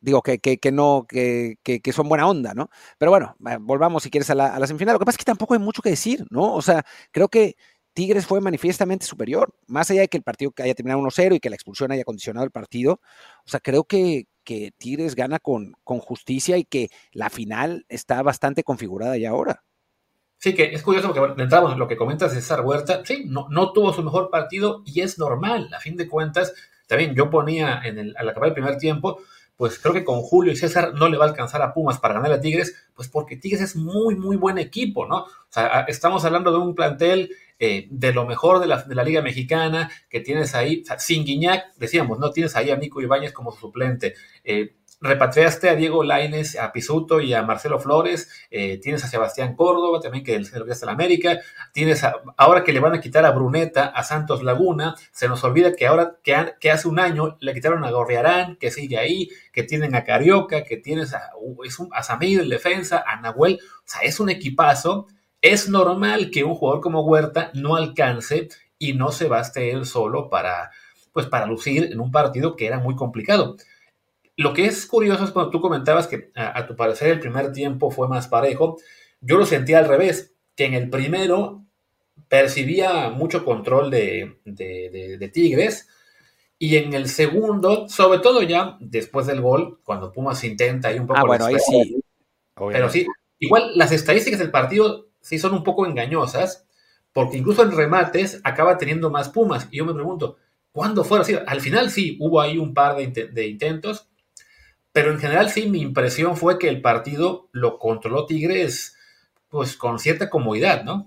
digo, 0.02 0.22
que, 0.22 0.38
que, 0.38 0.58
que 0.58 0.70
no, 0.70 1.06
que, 1.08 1.56
que, 1.62 1.92
son 1.92 2.08
buena 2.08 2.28
onda, 2.28 2.52
¿no? 2.54 2.68
Pero 2.98 3.10
bueno, 3.10 3.36
volvamos 3.60 4.02
si 4.02 4.10
quieres 4.10 4.28
a 4.30 4.34
la, 4.34 4.54
a 4.54 4.58
la 4.58 4.66
semifinal. 4.66 4.94
Lo 4.94 4.98
que 4.98 5.06
pasa 5.06 5.14
es 5.14 5.18
que 5.18 5.24
tampoco 5.24 5.54
hay 5.54 5.60
mucho 5.60 5.82
que 5.82 5.90
decir, 5.90 6.26
¿no? 6.30 6.54
O 6.54 6.62
sea, 6.62 6.84
creo 7.10 7.28
que 7.28 7.56
Tigres 7.98 8.26
fue 8.26 8.40
manifiestamente 8.40 9.04
superior, 9.04 9.52
más 9.66 9.90
allá 9.90 10.02
de 10.02 10.08
que 10.08 10.18
el 10.18 10.22
partido 10.22 10.52
haya 10.62 10.72
terminado 10.72 11.02
1-0 11.02 11.34
y 11.34 11.40
que 11.40 11.50
la 11.50 11.56
expulsión 11.56 11.90
haya 11.90 12.04
condicionado 12.04 12.44
el 12.44 12.52
partido. 12.52 13.00
O 13.44 13.50
sea, 13.50 13.58
creo 13.58 13.82
que, 13.82 14.28
Tigres 14.44 15.16
gana 15.16 15.40
con, 15.40 15.74
justicia 15.82 16.56
y 16.58 16.64
que 16.64 16.90
la 17.10 17.28
final 17.28 17.86
está 17.88 18.22
bastante 18.22 18.62
configurada 18.62 19.16
ya 19.16 19.30
ahora. 19.30 19.64
Sí, 20.36 20.54
que 20.54 20.72
es 20.72 20.82
curioso 20.84 21.12
porque 21.12 21.42
entramos 21.42 21.72
en 21.72 21.80
lo 21.80 21.88
que 21.88 21.96
comentas 21.96 22.32
de 22.32 22.40
César 22.40 22.60
Huerta. 22.60 23.02
Sí, 23.04 23.24
no, 23.26 23.48
no 23.50 23.72
tuvo 23.72 23.92
su 23.92 24.04
mejor 24.04 24.30
partido 24.30 24.84
y 24.86 25.00
es 25.00 25.18
normal. 25.18 25.68
A 25.74 25.80
fin 25.80 25.96
de 25.96 26.06
cuentas, 26.06 26.54
también 26.86 27.16
yo 27.16 27.30
ponía 27.30 27.80
en 27.82 27.98
el, 27.98 28.16
al 28.16 28.28
acabar 28.28 28.50
el 28.50 28.54
primer 28.54 28.78
tiempo, 28.78 29.18
pues 29.56 29.80
creo 29.80 29.92
que 29.92 30.04
con 30.04 30.20
Julio 30.20 30.52
y 30.52 30.56
César 30.56 30.94
no 30.94 31.08
le 31.08 31.18
va 31.18 31.24
a 31.24 31.28
alcanzar 31.30 31.62
a 31.62 31.74
Pumas 31.74 31.98
para 31.98 32.14
ganar 32.14 32.30
a 32.30 32.40
Tigres, 32.40 32.76
pues 32.94 33.08
porque 33.08 33.36
Tigres 33.36 33.60
es 33.60 33.74
muy, 33.74 34.14
muy 34.14 34.36
buen 34.36 34.56
equipo, 34.56 35.04
¿no? 35.04 35.22
O 35.22 35.50
sea, 35.50 35.80
estamos 35.88 36.24
hablando 36.24 36.52
de 36.52 36.58
un 36.58 36.76
plantel 36.76 37.34
eh, 37.58 37.88
de 37.90 38.12
lo 38.12 38.26
mejor 38.26 38.60
de 38.60 38.66
la, 38.66 38.82
de 38.82 38.94
la, 38.94 39.04
Liga 39.04 39.22
Mexicana, 39.22 39.90
que 40.08 40.20
tienes 40.20 40.54
ahí, 40.54 40.84
sin 40.98 41.24
Guiñac, 41.24 41.74
decíamos, 41.76 42.18
no 42.18 42.30
tienes 42.30 42.54
ahí 42.56 42.70
a 42.70 42.76
Nico 42.76 43.00
Ibáñez 43.00 43.32
como 43.32 43.52
suplente. 43.52 44.14
Eh, 44.44 44.76
repatriaste 45.00 45.68
a 45.68 45.74
Diego 45.76 46.02
Laines, 46.02 46.58
a 46.58 46.72
Pisuto 46.72 47.20
y 47.20 47.32
a 47.32 47.42
Marcelo 47.42 47.78
Flores, 47.78 48.28
eh, 48.50 48.78
tienes 48.78 49.04
a 49.04 49.08
Sebastián 49.08 49.54
Córdoba, 49.54 50.00
también 50.00 50.24
que 50.24 50.44
se 50.44 50.58
lo 50.58 50.64
de 50.64 50.74
la 50.84 50.92
América, 50.92 51.38
tienes 51.72 52.02
ahora 52.36 52.64
que 52.64 52.72
le 52.72 52.80
van 52.80 52.94
a 52.94 53.00
quitar 53.00 53.24
a 53.24 53.30
Bruneta, 53.30 53.86
a 53.86 54.02
Santos 54.02 54.42
Laguna, 54.42 54.96
se 55.12 55.28
nos 55.28 55.42
olvida 55.44 55.74
que 55.74 55.86
ahora, 55.86 56.16
que, 56.22 56.70
hace 56.70 56.88
un 56.88 56.98
año 56.98 57.36
le 57.40 57.54
quitaron 57.54 57.84
a 57.84 57.90
Gorriarán, 57.90 58.56
que 58.56 58.70
sigue 58.70 58.98
ahí, 58.98 59.28
que 59.52 59.62
tienen 59.62 59.94
a 59.94 60.04
Carioca, 60.04 60.64
que 60.64 60.76
tienes 60.76 61.14
a, 61.14 61.30
es 61.64 61.78
un, 61.78 61.88
a 61.92 62.02
Samir 62.02 62.40
en 62.40 62.48
defensa, 62.48 63.04
a 63.06 63.20
Nahuel, 63.20 63.60
o 63.62 63.82
sea, 63.84 64.00
es 64.02 64.18
un 64.18 64.30
equipazo, 64.30 65.06
es 65.42 65.68
normal 65.68 66.30
que 66.30 66.44
un 66.44 66.54
jugador 66.54 66.80
como 66.80 67.02
Huerta 67.02 67.50
no 67.54 67.76
alcance 67.76 68.48
y 68.78 68.92
no 68.92 69.12
se 69.12 69.28
baste 69.28 69.70
él 69.70 69.86
solo 69.86 70.28
para, 70.28 70.70
pues, 71.12 71.26
para 71.26 71.46
lucir 71.46 71.84
en 71.92 72.00
un 72.00 72.10
partido 72.10 72.56
que 72.56 72.66
era 72.66 72.78
muy 72.78 72.94
complicado. 72.96 73.56
Lo 74.36 74.52
que 74.52 74.66
es 74.66 74.86
curioso 74.86 75.24
es 75.24 75.30
cuando 75.30 75.50
tú 75.50 75.60
comentabas 75.60 76.06
que 76.06 76.30
a, 76.36 76.66
tu 76.66 76.76
parecer 76.76 77.08
el 77.08 77.20
primer 77.20 77.52
tiempo 77.52 77.90
fue 77.90 78.08
más 78.08 78.28
parejo. 78.28 78.78
Yo 79.20 79.36
lo 79.36 79.44
sentía 79.44 79.78
al 79.78 79.88
revés, 79.88 80.32
que 80.54 80.64
en 80.64 80.74
el 80.74 80.90
primero 80.90 81.64
percibía 82.28 83.08
mucho 83.10 83.44
control 83.44 83.90
de, 83.90 84.38
de, 84.44 85.30
Tigres 85.32 85.88
y 86.58 86.76
en 86.76 86.92
el 86.92 87.08
segundo, 87.08 87.88
sobre 87.88 88.20
todo 88.20 88.42
ya 88.42 88.76
después 88.80 89.26
del 89.26 89.40
gol, 89.40 89.80
cuando 89.82 90.12
Pumas 90.12 90.42
intenta 90.44 90.92
y 90.92 90.98
un 90.98 91.06
poco... 91.06 91.18
Ah, 91.18 91.24
bueno, 91.26 91.46
ahí 91.46 91.56
sí. 91.58 92.00
Pero 92.54 92.88
sí, 92.90 93.06
igual 93.40 93.72
las 93.74 93.90
estadísticas 93.92 94.38
del 94.38 94.50
partido 94.50 95.07
sí 95.28 95.38
son 95.38 95.52
un 95.52 95.62
poco 95.62 95.84
engañosas, 95.84 96.66
porque 97.12 97.36
incluso 97.36 97.62
en 97.62 97.72
remates 97.72 98.40
acaba 98.44 98.78
teniendo 98.78 99.10
más 99.10 99.28
Pumas. 99.28 99.68
Y 99.70 99.76
yo 99.76 99.84
me 99.84 99.92
pregunto, 99.92 100.38
¿cuándo 100.72 101.04
fue 101.04 101.20
así? 101.20 101.36
Al 101.46 101.60
final 101.60 101.90
sí, 101.90 102.16
hubo 102.18 102.40
ahí 102.40 102.56
un 102.56 102.72
par 102.72 102.96
de, 102.96 103.06
de 103.06 103.46
intentos, 103.46 104.08
pero 104.92 105.12
en 105.12 105.18
general 105.18 105.50
sí, 105.50 105.68
mi 105.68 105.82
impresión 105.82 106.36
fue 106.38 106.58
que 106.58 106.70
el 106.70 106.80
partido 106.80 107.50
lo 107.52 107.78
controló 107.78 108.24
Tigres 108.24 108.96
pues 109.50 109.76
con 109.76 109.98
cierta 109.98 110.30
comodidad, 110.30 110.82
¿no? 110.84 111.06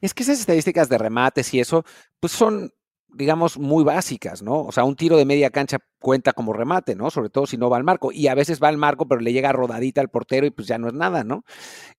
Es 0.00 0.14
que 0.14 0.22
esas 0.22 0.38
estadísticas 0.38 0.88
de 0.88 0.98
remates 0.98 1.52
y 1.52 1.60
eso, 1.60 1.84
pues 2.20 2.32
son, 2.32 2.72
digamos, 3.08 3.58
muy 3.58 3.82
básicas, 3.82 4.42
¿no? 4.42 4.62
O 4.62 4.72
sea, 4.72 4.84
un 4.84 4.94
tiro 4.94 5.16
de 5.16 5.24
media 5.24 5.50
cancha 5.50 5.78
cuenta 5.98 6.32
como 6.32 6.52
remate, 6.52 6.94
¿no? 6.94 7.10
Sobre 7.10 7.30
todo 7.30 7.46
si 7.46 7.56
no 7.56 7.70
va 7.70 7.76
al 7.76 7.84
marco. 7.84 8.12
Y 8.12 8.28
a 8.28 8.34
veces 8.34 8.62
va 8.62 8.68
al 8.68 8.76
marco, 8.76 9.08
pero 9.08 9.20
le 9.20 9.32
llega 9.32 9.52
rodadita 9.52 10.00
al 10.00 10.10
portero 10.10 10.46
y 10.46 10.50
pues 10.50 10.68
ya 10.68 10.78
no 10.78 10.88
es 10.88 10.94
nada, 10.94 11.24
¿no? 11.24 11.44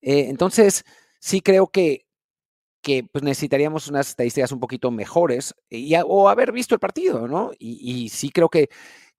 Eh, 0.02 0.28
entonces, 0.30 0.86
sí 1.20 1.42
creo 1.42 1.68
que, 1.68 2.06
que 2.82 3.04
pues, 3.04 3.24
necesitaríamos 3.24 3.88
unas 3.88 4.10
estadísticas 4.10 4.52
un 4.52 4.60
poquito 4.60 4.92
mejores 4.92 5.56
y, 5.70 5.94
o 6.06 6.30
haber 6.30 6.52
visto 6.52 6.76
el 6.76 6.80
partido, 6.80 7.28
¿no? 7.28 7.52
Y, 7.60 8.10
sí 8.10 8.30
creo 8.30 8.50
que, 8.50 8.70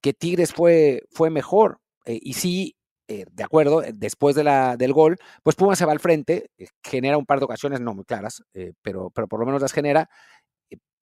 que 0.00 0.12
Tigres 0.14 0.52
fue, 0.52 1.04
fue 1.10 1.30
mejor. 1.30 1.80
Eh, 2.06 2.18
y 2.22 2.34
sí, 2.34 2.76
eh, 3.08 3.26
de 3.30 3.44
acuerdo, 3.44 3.82
después 3.94 4.36
de 4.36 4.44
la, 4.44 4.76
del 4.76 4.92
gol, 4.92 5.18
pues 5.42 5.56
Pumas 5.56 5.78
se 5.78 5.84
va 5.84 5.92
al 5.92 6.00
frente, 6.00 6.50
genera 6.82 7.18
un 7.18 7.26
par 7.26 7.38
de 7.38 7.44
ocasiones 7.44 7.80
no 7.80 7.94
muy 7.94 8.04
claras, 8.04 8.42
pero, 8.82 9.10
pero 9.10 9.28
por 9.28 9.40
lo 9.40 9.46
menos 9.46 9.60
las 9.62 9.72
genera 9.72 10.08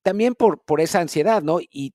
también 0.09 0.35
por, 0.35 0.63
por 0.65 0.81
esa 0.81 1.01
ansiedad, 1.01 1.43
¿no? 1.43 1.59
Y, 1.61 1.93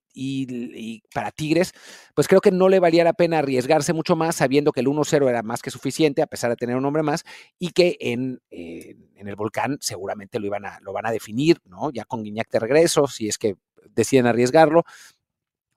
para 1.12 1.32
Tigres, 1.32 1.74
pues 2.14 2.28
creo 2.28 2.42
que 2.42 2.52
no 2.52 2.70
le 2.70 2.80
valía 2.80 3.04
la 3.04 3.14
pena 3.14 3.40
arriesgarse 3.40 3.92
mucho 3.92 4.16
más 4.16 4.36
sabiendo 4.36 4.72
que 4.72 4.82
el 4.82 4.86
1-0 4.86 5.28
era 5.28 5.42
más 5.42 5.64
que 5.64 5.72
suficiente, 5.72 6.22
a 6.22 6.28
pesar 6.28 6.52
de 6.52 6.56
tener 6.56 6.76
un 6.76 6.86
hombre 6.86 7.02
más, 7.02 7.24
y 7.58 7.72
que 7.72 7.98
en, 8.00 8.40
en, 8.52 9.28
el 9.28 9.36
volcán 9.36 9.80
seguramente 9.82 10.38
lo, 10.38 10.46
iban 10.46 10.64
a, 10.64 10.80
lo 10.82 10.94
van 10.94 11.08
a 11.08 11.12
definir, 11.12 11.58
¿no? 11.66 11.90
Ya 11.90 12.06
con 12.06 12.22
Guiñac 12.22 12.52
de 12.52 12.60
regreso, 12.60 13.08
si 13.08 13.28
es 13.28 13.40
que 13.40 13.56
deciden 13.96 14.28
arriesgarlo. 14.28 14.84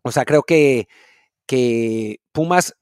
O 0.02 0.12
sea, 0.12 0.26
creo 0.26 0.42
que, 0.42 0.88
que 1.46 2.20
Pumas 2.32 2.76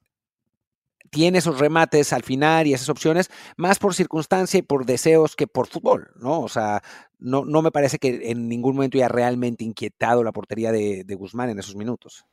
tiene 1.14 1.38
esos 1.38 1.60
remates 1.60 2.12
al 2.12 2.24
final 2.24 2.66
y 2.66 2.74
esas 2.74 2.88
opciones, 2.88 3.30
más 3.56 3.78
por 3.78 3.94
circunstancia 3.94 4.58
y 4.58 4.62
por 4.62 4.84
deseos 4.84 5.36
que 5.36 5.46
por 5.46 5.68
fútbol, 5.68 6.10
¿no? 6.16 6.40
O 6.40 6.48
sea, 6.48 6.82
no, 7.20 7.44
no 7.44 7.62
me 7.62 7.70
parece 7.70 8.00
que 8.00 8.32
en 8.32 8.48
ningún 8.48 8.74
momento 8.74 8.98
haya 8.98 9.06
realmente 9.06 9.62
inquietado 9.62 10.24
la 10.24 10.32
portería 10.32 10.72
de, 10.72 11.04
Guzmán 11.16 11.50
en 11.50 11.60
esos 11.60 11.76
minutos. 11.76 12.26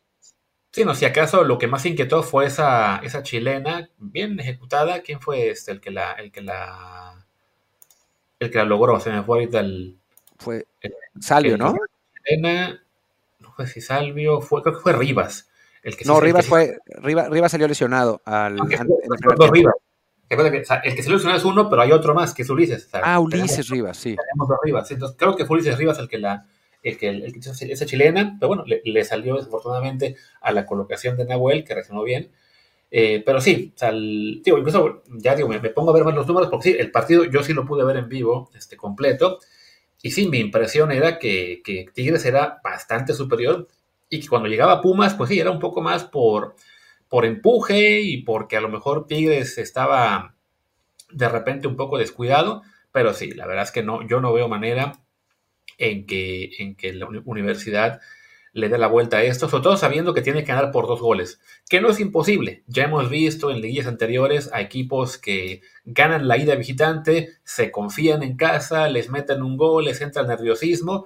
Sí, 0.71 0.83
no, 0.83 0.95
si 0.95 1.05
acaso 1.05 1.43
lo 1.43 1.59
que 1.59 1.67
más 1.67 1.85
inquietó 1.85 2.23
fue 2.23 2.47
esa, 2.47 2.97
esa 3.03 3.21
chilena 3.21 3.91
bien 3.99 4.39
ejecutada. 4.39 5.01
¿Quién 5.01 5.21
fue 5.21 5.49
este 5.49 5.71
el 5.73 5.79
que 5.79 5.91
la, 5.91 6.13
el 6.13 6.31
que 6.31 6.41
la, 6.41 7.23
el 8.39 8.49
que 8.49 8.57
la 8.57 8.65
logró? 8.65 8.99
Se 8.99 9.11
me 9.11 9.21
fue 9.21 9.39
ahorita 9.39 9.59
el. 9.59 9.99
Fue 10.39 10.65
Salvio, 11.19 11.55
¿no? 11.55 11.75
Chilena, 12.25 12.83
no 13.39 13.51
fue 13.51 13.67
si 13.67 13.79
Salvio, 13.79 14.41
fue, 14.41 14.63
creo 14.63 14.73
que 14.75 14.81
fue 14.81 14.93
Rivas 14.93 15.50
no, 16.05 16.19
Rivas, 16.19 16.45
fue, 16.45 16.77
Rivas, 17.01 17.51
salió 17.51 17.67
lesionado. 17.67 18.21
Al, 18.25 18.59
el, 18.59 18.67
que 18.67 18.77
salió 18.77 18.91
lesionado 21.17 21.37
es 21.37 21.45
uno, 21.45 21.69
pero 21.69 21.81
hay 21.81 21.91
otro 21.91 22.13
más, 22.13 22.33
que 22.33 22.43
es 22.43 22.49
Ulises. 22.49 22.89
ah, 22.93 23.19
Ulises 23.19 23.69
Rivas, 23.69 23.97
sí. 23.97 24.15
Tenemos 24.15 24.47
dos 24.47 24.57
Rivas. 24.63 24.89
Entonces, 24.91 25.17
creo 25.17 25.35
que 25.35 25.45
fue 25.45 25.55
Ulises 25.55 25.77
Rivas 25.77 25.99
el 25.99 26.07
que 26.07 26.19
la 26.19 26.45
el 26.83 26.97
que, 26.97 27.09
el, 27.09 27.35
hizo 27.35 27.51
esa 27.51 27.85
chilena, 27.85 28.37
pero 28.39 28.49
bueno, 28.49 28.65
le, 28.65 29.05
salió 29.05 29.35
desafortunadamente 29.35 30.15
a 30.41 30.51
la 30.51 30.65
colocación 30.65 31.17
de 31.17 31.25
Nahuel, 31.25 31.63
que 31.63 31.73
reaccionó 31.73 32.03
bien. 32.03 32.31
Eh, 32.89 33.23
pero 33.25 33.39
sí, 33.39 33.71
o 33.73 33.77
sea, 33.77 33.91
digo, 33.91 34.57
incluso 34.57 35.03
ya 35.07 35.35
digo, 35.35 35.47
me, 35.47 35.59
pongo 35.69 35.91
a 35.91 35.93
ver 35.93 36.03
más 36.03 36.13
los 36.13 36.27
números, 36.27 36.49
porque 36.49 36.71
sí, 36.71 36.77
el 36.77 36.91
partido 36.91 37.23
yo 37.25 37.43
sí 37.43 37.53
lo 37.53 37.65
pude 37.65 37.85
ver 37.85 37.97
en 37.97 38.09
vivo, 38.09 38.49
este, 38.55 38.75
completo, 38.75 39.39
y 40.01 40.11
sí, 40.11 40.27
mi 40.27 40.39
impresión 40.39 40.91
era 40.91 41.19
que, 41.19 41.61
que 41.63 41.85
Tigres 41.93 42.25
era 42.25 42.59
bastante 42.63 43.13
superior, 43.13 43.67
y 44.11 44.19
que 44.19 44.27
cuando 44.27 44.49
llegaba 44.49 44.81
Pumas, 44.81 45.15
pues 45.15 45.29
sí, 45.29 45.39
era 45.39 45.49
un 45.49 45.59
poco 45.59 45.81
más 45.81 46.03
por, 46.03 46.55
por 47.07 47.25
empuje 47.25 48.01
y 48.01 48.23
porque 48.23 48.57
a 48.57 48.61
lo 48.61 48.69
mejor 48.69 49.07
Tigres 49.07 49.57
estaba 49.57 50.35
de 51.11 51.29
repente 51.29 51.67
un 51.67 51.77
poco 51.77 51.97
descuidado, 51.97 52.61
pero 52.91 53.13
sí, 53.13 53.31
la 53.31 53.47
verdad 53.47 53.63
es 53.63 53.71
que 53.71 53.83
no, 53.83 54.05
yo 54.05 54.19
no 54.19 54.33
veo 54.33 54.49
manera 54.49 54.91
en 55.77 56.05
que, 56.05 56.51
en 56.59 56.75
que 56.75 56.91
la 56.93 57.07
universidad 57.25 58.01
le 58.51 58.67
dé 58.67 58.77
la 58.77 58.87
vuelta 58.87 59.17
a 59.17 59.23
esto, 59.23 59.47
sobre 59.47 59.63
todo 59.63 59.77
sabiendo 59.77 60.13
que 60.13 60.21
tiene 60.21 60.43
que 60.43 60.51
ganar 60.51 60.71
por 60.71 60.87
dos 60.87 60.99
goles, 60.99 61.39
que 61.69 61.79
no 61.79 61.89
es 61.89 62.01
imposible. 62.01 62.63
Ya 62.67 62.83
hemos 62.83 63.09
visto 63.09 63.49
en 63.49 63.61
liguillas 63.61 63.87
anteriores 63.87 64.49
a 64.51 64.59
equipos 64.59 65.17
que 65.17 65.61
ganan 65.85 66.27
la 66.27 66.37
ida 66.37 66.55
visitante, 66.55 67.29
se 67.45 67.71
confían 67.71 68.23
en 68.23 68.35
casa, 68.35 68.89
les 68.89 69.09
meten 69.09 69.41
un 69.41 69.55
gol, 69.55 69.85
les 69.85 70.01
entra 70.01 70.23
el 70.23 70.27
nerviosismo, 70.27 71.05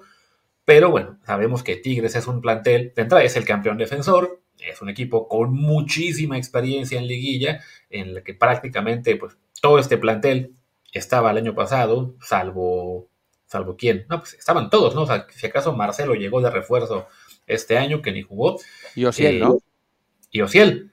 pero 0.65 0.89
bueno, 0.89 1.19
sabemos 1.25 1.63
que 1.63 1.75
Tigres 1.77 2.15
es 2.15 2.27
un 2.27 2.41
plantel, 2.41 2.91
de 2.95 3.01
entrada 3.03 3.24
es 3.24 3.38
el 3.38 3.45
campeón 3.45 3.77
defensor, 3.77 4.41
es 4.57 4.81
un 4.81 4.89
equipo 4.89 5.27
con 5.27 5.53
muchísima 5.53 6.38
experiencia 6.38 7.00
en 7.00 7.07
liguilla, 7.07 7.62
en 7.89 8.15
la 8.15 8.24
que 8.24 8.34
prácticamente 8.34 9.15
pues, 9.15 9.38
todo 9.62 9.79
este 9.79 9.98
plantel 9.98 10.55
estaba 10.91 11.31
el 11.31 11.38
año 11.38 11.53
pasado, 11.53 12.15
salvo, 12.19 13.10
salvo 13.45 13.75
quién, 13.77 14.05
no, 14.10 14.19
pues 14.19 14.34
estaban 14.34 14.69
todos, 14.69 14.95
¿no? 14.95 15.03
O 15.03 15.07
sea, 15.07 15.27
si 15.29 15.45
acaso 15.45 15.74
Marcelo 15.74 16.15
llegó 16.15 16.41
de 16.41 16.50
refuerzo 16.50 17.07
este 17.45 17.77
año, 17.77 18.01
que 18.01 18.12
ni 18.12 18.24
jugó. 18.24 18.60
Y 18.95 19.05
Ociel, 19.05 19.39
¿no? 19.39 19.60
Y 20.31 20.41
Ociel. 20.41 20.91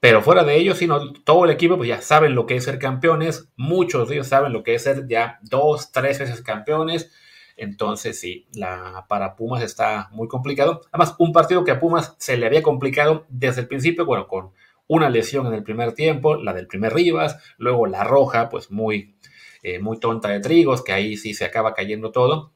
Pero 0.00 0.22
fuera 0.22 0.44
de 0.44 0.56
ellos, 0.56 0.78
sino 0.78 1.12
todo 1.12 1.44
el 1.44 1.50
equipo 1.50 1.76
pues 1.76 1.88
ya 1.88 2.00
saben 2.00 2.34
lo 2.34 2.46
que 2.46 2.56
es 2.56 2.64
ser 2.64 2.78
campeones, 2.78 3.48
muchos 3.56 4.08
de 4.08 4.16
ellos 4.16 4.28
saben 4.28 4.52
lo 4.52 4.62
que 4.62 4.74
es 4.74 4.82
ser 4.82 5.08
ya 5.08 5.40
dos, 5.42 5.90
tres 5.90 6.20
veces 6.20 6.42
campeones, 6.42 7.10
entonces, 7.58 8.20
sí, 8.20 8.46
la, 8.54 9.04
para 9.08 9.34
Pumas 9.34 9.62
está 9.62 10.08
muy 10.12 10.28
complicado. 10.28 10.82
Además, 10.92 11.16
un 11.18 11.32
partido 11.32 11.64
que 11.64 11.72
a 11.72 11.80
Pumas 11.80 12.14
se 12.18 12.36
le 12.36 12.46
había 12.46 12.62
complicado 12.62 13.26
desde 13.28 13.62
el 13.62 13.68
principio, 13.68 14.06
bueno, 14.06 14.28
con 14.28 14.52
una 14.86 15.10
lesión 15.10 15.46
en 15.48 15.54
el 15.54 15.64
primer 15.64 15.92
tiempo, 15.92 16.36
la 16.36 16.54
del 16.54 16.68
primer 16.68 16.94
Rivas, 16.94 17.36
luego 17.58 17.86
la 17.86 18.04
roja, 18.04 18.48
pues 18.48 18.70
muy, 18.70 19.16
eh, 19.64 19.80
muy 19.80 19.98
tonta 19.98 20.28
de 20.28 20.40
Trigos, 20.40 20.84
que 20.84 20.92
ahí 20.92 21.16
sí 21.16 21.34
se 21.34 21.44
acaba 21.44 21.74
cayendo 21.74 22.12
todo. 22.12 22.52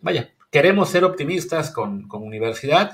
Vaya, 0.00 0.34
queremos 0.50 0.88
ser 0.88 1.04
optimistas 1.04 1.70
con, 1.70 2.08
Universidad 2.10 2.92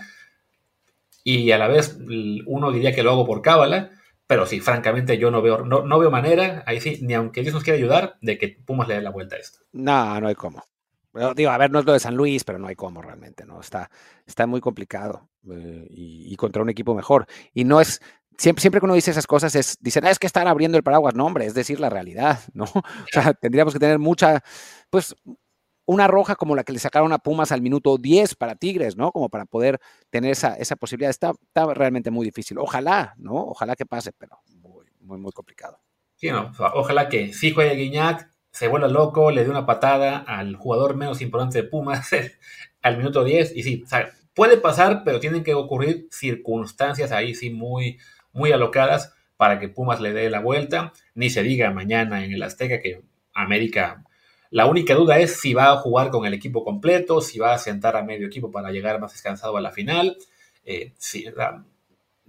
y 1.24 1.50
a 1.52 1.58
la 1.58 1.68
vez 1.68 1.98
uno 2.46 2.72
diría 2.72 2.92
que 2.92 3.02
lo 3.02 3.12
hago 3.12 3.24
por 3.26 3.40
cábala, 3.40 3.90
pero 4.26 4.44
sí, 4.44 4.60
francamente 4.60 5.16
yo 5.16 5.30
no 5.30 5.40
veo, 5.40 5.64
no, 5.64 5.82
no 5.82 5.98
veo 5.98 6.10
manera, 6.10 6.62
ahí 6.66 6.80
sí, 6.80 6.98
ni 7.02 7.14
aunque 7.14 7.40
Dios 7.40 7.54
nos 7.54 7.64
quiera 7.64 7.78
ayudar, 7.78 8.18
de 8.20 8.36
que 8.36 8.48
Pumas 8.48 8.86
le 8.86 8.94
dé 8.96 9.00
la 9.00 9.10
vuelta 9.10 9.36
a 9.36 9.38
esto. 9.38 9.60
No, 9.72 10.20
no 10.20 10.28
hay 10.28 10.34
cómo 10.34 10.62
digo, 11.34 11.50
a 11.50 11.58
ver, 11.58 11.70
no 11.70 11.80
es 11.80 11.84
lo 11.84 11.92
de 11.92 12.00
San 12.00 12.16
Luis, 12.16 12.44
pero 12.44 12.58
no 12.58 12.68
hay 12.68 12.76
cómo 12.76 13.02
realmente, 13.02 13.44
¿no? 13.44 13.60
Está, 13.60 13.90
está 14.26 14.46
muy 14.46 14.60
complicado 14.60 15.28
eh, 15.50 15.86
y, 15.90 16.34
contra 16.36 16.62
un 16.62 16.70
equipo 16.70 16.94
mejor. 16.94 17.26
Y 17.52 17.64
no 17.64 17.80
es, 17.80 18.00
siempre, 18.38 18.60
siempre 18.60 18.80
que 18.80 18.86
uno 18.86 18.94
dice 18.94 19.10
esas 19.10 19.26
cosas, 19.26 19.54
es, 19.54 19.76
dicen, 19.80 20.04
ah, 20.06 20.10
es 20.10 20.18
que 20.18 20.26
están 20.26 20.48
abriendo 20.48 20.78
el 20.78 20.84
paraguas. 20.84 21.14
No, 21.14 21.26
hombre, 21.26 21.46
es 21.46 21.54
decir 21.54 21.80
la 21.80 21.90
realidad, 21.90 22.40
¿no? 22.54 22.64
O 22.64 22.82
sea, 23.12 23.34
tendríamos 23.34 23.74
que 23.74 23.80
tener 23.80 23.98
mucha, 23.98 24.42
pues, 24.90 25.14
una 25.84 26.06
roja 26.06 26.36
como 26.36 26.56
la 26.56 26.64
que 26.64 26.72
le 26.72 26.78
sacaron 26.78 27.12
a 27.12 27.18
Pumas 27.18 27.52
al 27.52 27.60
minuto 27.60 27.98
10 27.98 28.36
para 28.36 28.54
Tigres, 28.54 28.96
¿no? 28.96 29.12
Como 29.12 29.28
para 29.28 29.44
poder 29.44 29.80
tener 30.10 30.30
esa, 30.30 30.54
esa 30.54 30.76
posibilidad. 30.76 31.10
Está, 31.10 31.32
está 31.46 31.74
realmente 31.74 32.10
muy 32.10 32.24
difícil. 32.24 32.58
Ojalá, 32.58 33.14
¿no? 33.18 33.34
Ojalá 33.34 33.74
que 33.76 33.84
pase, 33.84 34.12
pero 34.12 34.38
muy, 34.46 34.86
muy, 35.00 35.18
muy 35.18 35.32
complicado. 35.32 35.78
Sí, 36.14 36.30
no, 36.30 36.52
ojalá 36.74 37.08
que 37.08 37.32
sí 37.32 37.50
juegue 37.50 37.74
Guiñac, 37.74 38.31
se 38.52 38.68
vuelve 38.68 38.88
loco, 38.88 39.30
le 39.30 39.42
dio 39.42 39.50
una 39.50 39.66
patada 39.66 40.18
al 40.18 40.56
jugador 40.56 40.94
menos 40.94 41.22
importante 41.22 41.62
de 41.62 41.68
Pumas 41.68 42.10
al 42.82 42.98
minuto 42.98 43.24
10. 43.24 43.56
Y 43.56 43.62
sí, 43.62 43.84
puede 44.34 44.58
pasar, 44.58 45.02
pero 45.04 45.20
tienen 45.20 45.42
que 45.42 45.54
ocurrir 45.54 46.06
circunstancias 46.10 47.12
ahí 47.12 47.34
sí 47.34 47.50
muy, 47.50 47.98
muy 48.32 48.52
alocadas 48.52 49.14
para 49.38 49.58
que 49.58 49.70
Pumas 49.70 50.00
le 50.00 50.12
dé 50.12 50.28
la 50.28 50.40
vuelta. 50.40 50.92
Ni 51.14 51.30
se 51.30 51.42
diga 51.42 51.70
mañana 51.70 52.24
en 52.24 52.32
el 52.32 52.42
Azteca 52.42 52.80
que 52.80 53.00
América. 53.32 54.04
La 54.50 54.66
única 54.66 54.94
duda 54.94 55.18
es 55.18 55.40
si 55.40 55.54
va 55.54 55.70
a 55.72 55.76
jugar 55.78 56.10
con 56.10 56.26
el 56.26 56.34
equipo 56.34 56.62
completo, 56.62 57.22
si 57.22 57.38
va 57.38 57.54
a 57.54 57.58
sentar 57.58 57.96
a 57.96 58.04
medio 58.04 58.26
equipo 58.26 58.50
para 58.50 58.70
llegar 58.70 59.00
más 59.00 59.12
descansado 59.12 59.56
a 59.56 59.62
la 59.62 59.70
final. 59.70 60.18
Eh, 60.64 60.92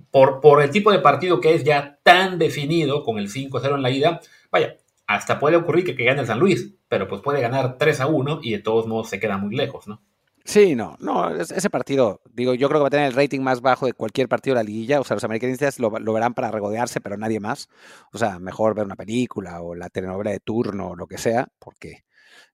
por, 0.10 0.40
por 0.40 0.62
el 0.64 0.72
tipo 0.72 0.92
de 0.92 1.00
partido 1.00 1.42
que 1.42 1.54
es 1.54 1.66
ya 1.66 2.00
tan 2.02 2.40
definido 2.40 3.04
con 3.04 3.18
el 3.18 3.30
5-0 3.30 3.76
en 3.76 3.82
la 3.82 3.92
ida, 3.92 4.22
vaya, 4.50 4.78
hasta 5.08 5.40
puede 5.40 5.56
ocurrir 5.56 5.84
que, 5.86 6.04
gane 6.04 6.22
el 6.22 6.28
San 6.28 6.40
Luis, 6.40 6.76
pero 6.88 7.08
pues 7.08 7.22
puede 7.22 7.42
ganar 7.42 7.78
3 7.78 8.02
a 8.02 8.08
1 8.08 8.40
y 8.44 8.52
de 8.52 8.60
todos 8.60 8.88
modos 8.88 9.10
se 9.10 9.20
queda 9.20 9.38
muy 9.38 9.56
lejos, 9.56 9.88
¿no? 9.88 10.02
Sí, 10.46 10.76
no, 10.76 10.98
no, 11.00 11.34
ese 11.36 11.70
partido, 11.70 12.22
digo, 12.34 12.54
yo 12.54 12.68
creo 12.68 12.80
que 12.80 12.84
va 12.84 12.88
a 12.88 12.92
tener 12.92 13.06
el 13.08 13.14
rating 13.14 13.40
más 13.40 13.62
bajo 13.62 13.86
de 13.86 13.94
cualquier 13.94 14.28
partido 14.28 14.56
de 14.56 14.60
la 14.62 14.68
liguilla, 14.68 15.00
o 15.00 15.06
sea, 15.06 15.16
los 15.16 15.24
americanistas 15.24 15.80
lo, 15.80 15.90
verán 15.90 16.34
para 16.34 16.52
regodearse, 16.52 17.00
pero 17.00 17.16
nadie 17.16 17.40
más, 17.40 17.70
o 18.12 18.18
sea, 18.18 18.40
mejor 18.40 18.76
ver 18.76 18.84
una 18.84 18.98
película 18.98 19.62
o 19.62 19.74
la 19.74 19.90
telenovela 19.90 20.32
de 20.32 20.42
turno 20.42 20.90
o 20.90 20.96
lo 20.98 21.08
que 21.08 21.18
sea, 21.18 21.48
porque 21.60 22.04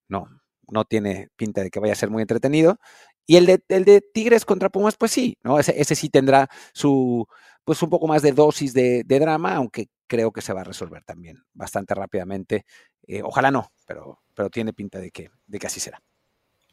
no, 0.07 0.27
no 0.67 0.85
tiene 0.85 1.29
pinta 1.35 1.61
de 1.61 1.71
que 1.71 1.79
vaya 1.79 1.93
a 1.93 1.95
ser 1.95 2.11
muy 2.11 2.21
entretenido. 2.21 2.77
Y 3.25 3.37
el 3.37 3.47
de, 3.47 3.63
el 3.69 3.85
de 3.85 4.01
Tigres 4.01 4.45
contra 4.45 4.69
Pumas, 4.69 4.95
pues 4.95 5.11
sí, 5.11 5.37
¿no? 5.43 5.59
Ese, 5.59 5.79
ese 5.79 5.95
sí 5.95 6.09
tendrá 6.09 6.47
su, 6.73 7.27
pues 7.69 7.83
un 7.83 7.89
poco 7.91 8.07
más 8.07 8.23
de 8.23 8.31
dosis 8.31 8.73
de, 8.73 9.03
drama, 9.03 9.53
aunque 9.53 9.89
creo 10.09 10.33
que 10.33 10.41
se 10.41 10.51
va 10.51 10.61
a 10.61 10.65
resolver 10.65 11.03
también 11.05 11.43
bastante 11.53 11.95
rápidamente. 11.95 12.65
Eh, 13.07 13.21
ojalá 13.23 13.51
no, 13.51 13.71
pero, 13.87 14.19
pero 14.33 14.49
tiene 14.49 14.73
pinta 14.73 14.99
de 14.99 15.11
que, 15.11 15.29
de 15.47 15.59
que 15.59 15.67
así 15.67 15.79
será. 15.79 16.01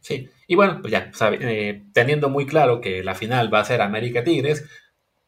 Sí, 0.01 0.29
y 0.47 0.55
bueno, 0.55 0.79
pues 0.81 0.93
ya, 0.93 1.11
eh, 1.41 1.85
teniendo 1.93 2.29
muy 2.29 2.47
claro 2.47 2.81
que 2.81 3.03
la 3.05 3.15
final 3.15 3.53
va 3.53 3.61
a 3.61 3.65
ser 3.65 3.81
América 3.81 4.25
Tigres, 4.25 4.65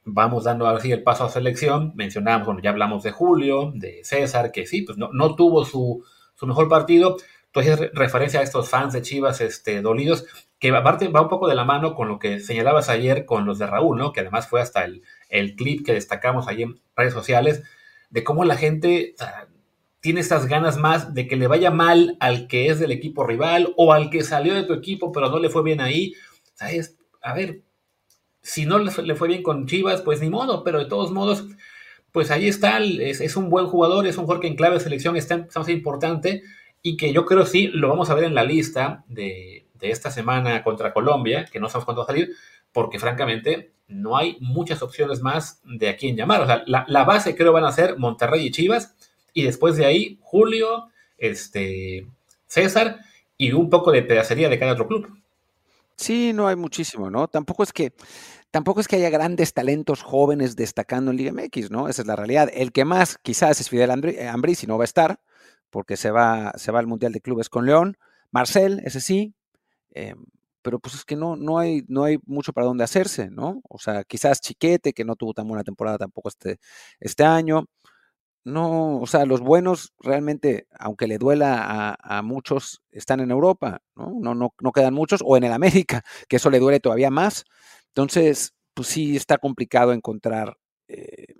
vamos 0.05 0.45
dando 0.45 0.67
así 0.69 0.93
el 0.93 1.03
paso 1.03 1.25
a 1.25 1.31
selección. 1.31 1.93
Mencionamos, 1.97 2.47
bueno, 2.47 2.61
ya 2.63 2.71
hablamos 2.71 3.03
de 3.03 3.11
Julio, 3.11 3.73
de 3.75 4.05
César, 4.05 4.53
que 4.53 4.67
sí, 4.67 4.83
pues 4.83 4.97
no, 4.99 5.11
no 5.13 5.35
tuvo 5.37 5.65
su, 5.65 6.05
su 6.35 6.47
mejor 6.47 6.69
partido. 6.69 7.17
Tú 7.51 7.61
haces 7.61 7.91
referencia 7.93 8.41
a 8.41 8.43
estos 8.43 8.69
fans 8.69 8.93
de 8.93 9.03
Chivas 9.03 9.41
este, 9.41 9.83
dolidos. 9.83 10.27
que 10.59 10.71
aparte 10.71 11.09
va 11.09 11.23
un 11.23 11.29
poco 11.29 11.49
de 11.49 11.55
la 11.55 11.65
mano 11.65 11.95
con 11.95 12.09
lo 12.09 12.19
que 12.19 12.41
señalabas 12.41 12.89
ayer 12.89 13.25
con 13.25 13.47
los 13.47 13.59
de 13.59 13.67
Raúl, 13.67 13.99
¿no? 13.99 14.13
Que 14.13 14.21
además 14.21 14.49
fue 14.49 14.61
hasta 14.61 14.85
el, 14.85 15.03
el 15.29 15.57
clip 15.57 15.85
que 15.85 15.95
destacamos 15.95 16.47
ahí 16.47 16.63
en 16.63 16.81
redes 16.97 17.15
sociales, 17.15 17.63
de 18.11 18.25
cómo 18.25 18.45
la 18.45 18.57
gente 18.57 19.15
tiene 20.01 20.21
estas 20.21 20.47
ganas 20.47 20.79
más 20.79 21.15
de 21.15 21.27
que 21.27 21.37
le 21.37 21.47
vaya 21.47 21.71
mal 21.71 22.17
al 22.21 22.47
que 22.47 22.69
es 22.69 22.79
del 22.79 22.93
equipo 22.93 23.27
rival 23.27 23.75
o 23.77 23.93
al 23.93 24.11
que 24.11 24.23
salió 24.23 24.55
de 24.55 24.65
tu 24.65 24.73
equipo 24.73 25.13
pero 25.13 25.29
no 25.29 25.39
le 25.39 25.51
fue 25.51 25.63
bien 25.63 25.81
ahí. 25.81 26.15
¿Sabes? 26.55 26.97
A 27.23 27.35
ver, 27.35 27.63
si 28.43 28.67
no 28.67 28.79
le 28.79 29.15
fue 29.15 29.29
bien 29.29 29.43
con 29.43 29.67
Chivas, 29.67 30.03
pues 30.03 30.21
ni 30.21 30.31
modo, 30.31 30.65
pero 30.65 30.79
de 30.79 30.87
todos 30.87 31.11
modos, 31.11 31.47
pues 32.13 32.31
ahí 32.31 32.49
está, 32.49 32.79
es, 32.81 33.37
un 33.37 33.51
buen 33.51 33.67
jugador, 33.67 34.07
es 34.07 34.17
un 34.17 34.25
jugador 34.25 34.41
que 34.41 34.49
en 34.49 34.57
clave 34.57 34.75
de 34.75 34.81
selección 34.81 35.17
está, 35.17 35.47
está 35.47 35.71
importante 35.71 36.43
y 36.83 36.97
que 36.97 37.13
yo 37.13 37.27
creo 37.27 37.45
sí 37.45 37.69
lo 37.69 37.89
vamos 37.89 38.11
a 38.11 38.15
ver 38.15 38.25
en 38.25 38.35
la 38.35 38.45
lista 38.45 39.05
de, 39.09 39.67
de 39.75 39.91
esta 39.91 40.11
semana 40.11 40.63
contra 40.63 40.93
Colombia, 40.93 41.45
que 41.51 41.61
no 41.61 41.69
sabemos 41.69 41.85
cuándo 41.85 42.01
va 42.01 42.05
a 42.05 42.07
salir, 42.09 42.31
porque 42.73 42.99
francamente 42.99 43.73
no 43.89 44.17
hay 44.17 44.37
muchas 44.41 44.83
opciones 44.83 45.21
más 45.23 45.61
de 45.65 45.89
a 45.89 45.97
quién 45.97 46.17
llamar. 46.17 46.43
O 46.43 46.47
sea, 46.47 46.63
la, 46.67 47.05
base 47.05 47.35
creo 47.35 47.53
van 47.53 47.65
a 47.65 47.73
ser 47.73 47.99
Monterrey 47.99 48.47
y 48.47 48.51
Chivas, 48.51 48.95
y 49.33 49.43
después 49.43 49.77
de 49.77 49.87
ahí 49.87 50.19
Julio, 50.21 50.89
este, 51.17 52.07
César 52.47 53.01
y 53.37 53.53
un 53.53 53.71
poco 53.71 53.91
de 53.91 54.03
pedacería 54.03 54.49
de 54.49 54.59
cada 54.59 54.73
otro 54.73 54.87
club. 54.87 55.19
Sí, 55.97 56.33
no 56.33 56.47
hay 56.47 56.57
muchísimo, 56.57 57.11
¿no? 57.11 57.29
Tampoco 57.29 57.63
es 57.63 57.73
que 57.73 57.93
tampoco 58.51 58.81
es 58.81 58.89
que 58.89 58.97
haya 58.97 59.11
grandes 59.11 59.53
talentos 59.53 60.03
jóvenes 60.03 60.55
destacando 60.55 61.11
en 61.11 61.17
Liga 61.17 61.33
MX, 61.33 61.71
¿no? 61.71 61.89
Esa 61.89 62.03
es 62.03 62.09
la 62.09 62.17
realidad. 62.17 62.51
El 62.53 62.73
que 62.73 62.85
más 62.85 63.19
quizás 63.19 63.61
es 63.61 63.69
Fidel 63.69 63.91
Ambrí, 63.91 64.55
si 64.55 64.67
no 64.67 64.79
va 64.79 64.85
a 64.85 64.87
estar, 64.87 65.21
porque 65.71 65.97
se 65.97 66.11
va, 66.11 66.53
se 66.57 66.71
va 66.73 66.79
al 66.79 66.87
Mundial 66.87 67.13
de 67.13 67.21
Clubes 67.21 67.49
con 67.49 67.67
León. 67.67 67.97
Marcel, 68.31 68.81
ese 68.85 69.01
sí, 69.01 69.35
eh, 69.93 70.15
pero 70.63 70.79
pues 70.81 70.95
es 70.95 71.05
que 71.05 71.17
no, 71.17 71.37
no, 71.37 71.59
hay, 71.59 71.85
no 71.89 72.05
hay 72.05 72.19
mucho 72.27 72.53
para 72.53 72.67
dónde 72.67 72.85
hacerse, 72.85 73.31
¿no? 73.31 73.61
O 73.69 73.79
sea, 73.79 74.05
quizás 74.05 74.41
Chiquete, 74.41 74.93
que 74.93 75.05
no 75.05 75.17
tuvo 75.17 75.35
tan 75.35 75.49
buena 75.49 75.65
temporada 75.65 75.99
tampoco 75.99 76.29
este, 76.29 76.59
este 77.01 77.25
año. 77.25 77.67
No, 78.45 78.99
o 79.01 79.07
sea, 79.07 79.27
los 79.27 79.41
buenos 79.41 79.93
realmente, 80.01 80.69
aunque 80.79 81.07
le 81.07 81.19
duela 81.19 81.97
a, 82.01 82.23
muchos, 82.23 82.83
están 82.91 83.21
en 83.21 83.31
Europa, 83.31 83.83
¿no? 83.95 84.13
No, 84.21 84.35
¿no? 84.35 84.73
quedan 84.73 84.95
muchos, 84.95 85.21
o 85.25 85.37
en 85.37 85.45
el 85.45 85.53
América, 85.53 86.03
que 86.29 86.37
eso 86.37 86.51
le 86.51 86.59
duele 86.61 86.81
todavía 86.81 87.11
más. 87.11 87.45
Entonces, 87.89 88.55
pues 88.75 88.89
sí 88.89 89.17
está 89.17 89.39
complicado 89.39 89.93
encontrar 89.93 90.57
eh, 90.89 91.35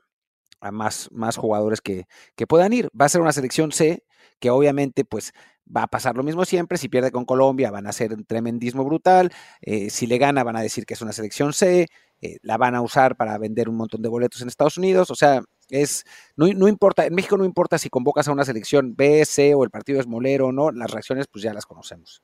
a 0.61 0.73
más, 0.73 1.09
más 1.13 1.37
jugadores 1.37 1.81
que, 1.81 2.07
que 2.37 2.47
puedan 2.47 2.73
ir. 2.73 2.91
Va 3.01 3.07
a 3.07 3.09
ser 3.09 3.21
una 3.23 3.33
selección 3.33 3.73
C, 3.73 4.05
que 4.41 4.51
obviamente, 4.51 5.05
pues 5.05 5.33
va 5.75 5.85
a 5.85 5.87
pasar 5.87 6.17
lo 6.17 6.23
mismo 6.23 6.45
siempre. 6.45 6.79
Si 6.79 6.89
pierde 6.89 7.11
con 7.11 7.25
Colombia, 7.25 7.71
van 7.71 7.87
a 7.87 7.93
ser 7.93 8.13
un 8.13 8.25
tremendismo 8.25 8.85
brutal. 8.85 9.31
Eh, 9.61 9.91
si 9.91 10.07
le 10.07 10.19
gana, 10.19 10.45
van 10.45 10.57
a 10.57 10.63
decir 10.63 10.87
que 10.87 10.95
es 10.95 11.03
una 11.03 11.13
selección 11.13 11.53
C. 11.53 11.87
Eh, 12.21 12.39
la 12.43 12.57
van 12.57 12.75
a 12.75 12.83
usar 12.83 13.17
para 13.17 13.39
vender 13.39 13.69
un 13.69 13.77
montón 13.77 14.03
de 14.03 14.09
boletos 14.09 14.43
en 14.43 14.49
Estados 14.49 14.79
Unidos. 14.79 15.11
O 15.11 15.15
sea, 15.15 15.43
es 15.71 16.05
no, 16.37 16.47
no, 16.47 16.69
importa, 16.69 17.07
en 17.07 17.15
México 17.15 17.37
no 17.37 17.45
importa 17.45 17.79
si 17.79 17.91
convocas 17.91 18.29
a 18.29 18.33
una 18.33 18.45
selección 18.45 18.97
B, 18.97 19.25
C 19.25 19.55
o 19.55 19.65
el 19.65 19.71
partido 19.71 20.01
es 20.01 20.07
molero 20.07 20.47
o 20.47 20.53
no, 20.53 20.71
las 20.71 20.91
reacciones 20.91 21.27
pues 21.31 21.43
ya 21.43 21.53
las 21.53 21.67
conocemos. 21.67 22.23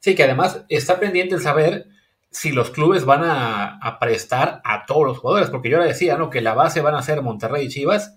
Sí, 0.00 0.14
que 0.14 0.24
además 0.24 0.64
está 0.68 1.00
pendiente 1.00 1.34
el 1.34 1.40
saber 1.40 1.88
si 2.30 2.52
los 2.52 2.70
clubes 2.70 3.04
van 3.04 3.22
a, 3.24 3.96
prestar 3.98 4.60
a 4.64 4.84
todos 4.84 5.06
los 5.06 5.18
jugadores, 5.18 5.50
porque 5.50 5.70
yo 5.70 5.78
le 5.78 5.86
decía, 5.86 6.16
¿no? 6.18 6.28
Que 6.28 6.42
la 6.42 6.54
base 6.54 6.80
van 6.82 6.94
a 6.94 7.02
ser 7.02 7.22
Monterrey 7.22 7.66
y 7.66 7.68
Chivas, 7.68 8.14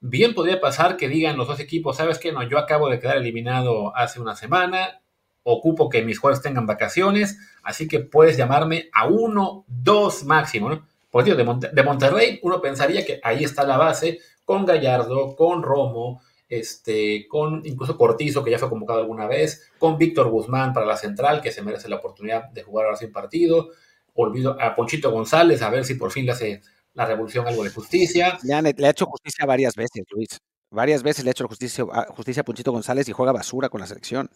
Bien 0.00 0.34
podría 0.34 0.60
pasar 0.60 0.96
que 0.96 1.08
digan 1.08 1.36
los 1.36 1.48
dos 1.48 1.58
equipos, 1.58 1.96
¿sabes 1.96 2.18
qué? 2.18 2.30
No, 2.30 2.42
yo 2.42 2.58
acabo 2.58 2.88
de 2.88 3.00
quedar 3.00 3.16
eliminado 3.16 3.96
hace 3.96 4.20
una 4.20 4.36
semana, 4.36 5.00
ocupo 5.42 5.88
que 5.88 6.02
mis 6.02 6.18
jugadores 6.18 6.42
tengan 6.42 6.66
vacaciones, 6.66 7.38
así 7.64 7.88
que 7.88 7.98
puedes 7.98 8.36
llamarme 8.36 8.90
a 8.92 9.08
uno, 9.08 9.64
dos 9.66 10.24
máximo, 10.24 10.68
¿no? 10.68 10.86
Por 11.10 11.24
de, 11.24 11.70
de 11.72 11.82
Monterrey 11.82 12.38
uno 12.42 12.60
pensaría 12.60 13.04
que 13.04 13.18
ahí 13.24 13.42
está 13.42 13.64
la 13.64 13.76
base, 13.76 14.20
con 14.44 14.64
Gallardo, 14.64 15.34
con 15.34 15.62
Romo, 15.62 16.22
este, 16.48 17.26
con 17.28 17.62
incluso 17.64 17.98
Cortizo, 17.98 18.44
que 18.44 18.50
ya 18.50 18.58
fue 18.58 18.70
convocado 18.70 19.00
alguna 19.00 19.26
vez, 19.26 19.70
con 19.78 19.98
Víctor 19.98 20.28
Guzmán 20.28 20.72
para 20.72 20.86
la 20.86 20.96
central, 20.96 21.40
que 21.40 21.52
se 21.52 21.62
merece 21.62 21.88
la 21.88 21.96
oportunidad 21.96 22.50
de 22.50 22.62
jugar 22.62 22.86
ahora 22.86 22.96
sin 22.96 23.12
partido, 23.12 23.70
olvido 24.14 24.56
a 24.60 24.74
Ponchito 24.74 25.10
González, 25.10 25.60
a 25.62 25.70
ver 25.70 25.84
si 25.84 25.94
por 25.94 26.10
fin 26.10 26.24
le 26.24 26.32
hace 26.32 26.62
la 26.98 27.06
revolución 27.06 27.46
algo 27.46 27.62
de 27.62 27.70
justicia. 27.70 28.38
Le, 28.42 28.54
ha 28.54 28.90
hecho 28.90 29.06
justicia 29.06 29.46
varias 29.46 29.76
veces, 29.76 30.04
Luis. 30.10 30.40
Varias 30.70 31.04
veces 31.04 31.24
le 31.24 31.30
ha 31.30 31.32
hecho 31.32 31.46
justicia, 31.46 31.84
justicia 32.08 32.40
a 32.40 32.44
Ponchito 32.44 32.72
González 32.72 33.08
y 33.08 33.12
juega 33.12 33.30
basura 33.30 33.68
con 33.68 33.80
la 33.80 33.86
selección. 33.86 34.28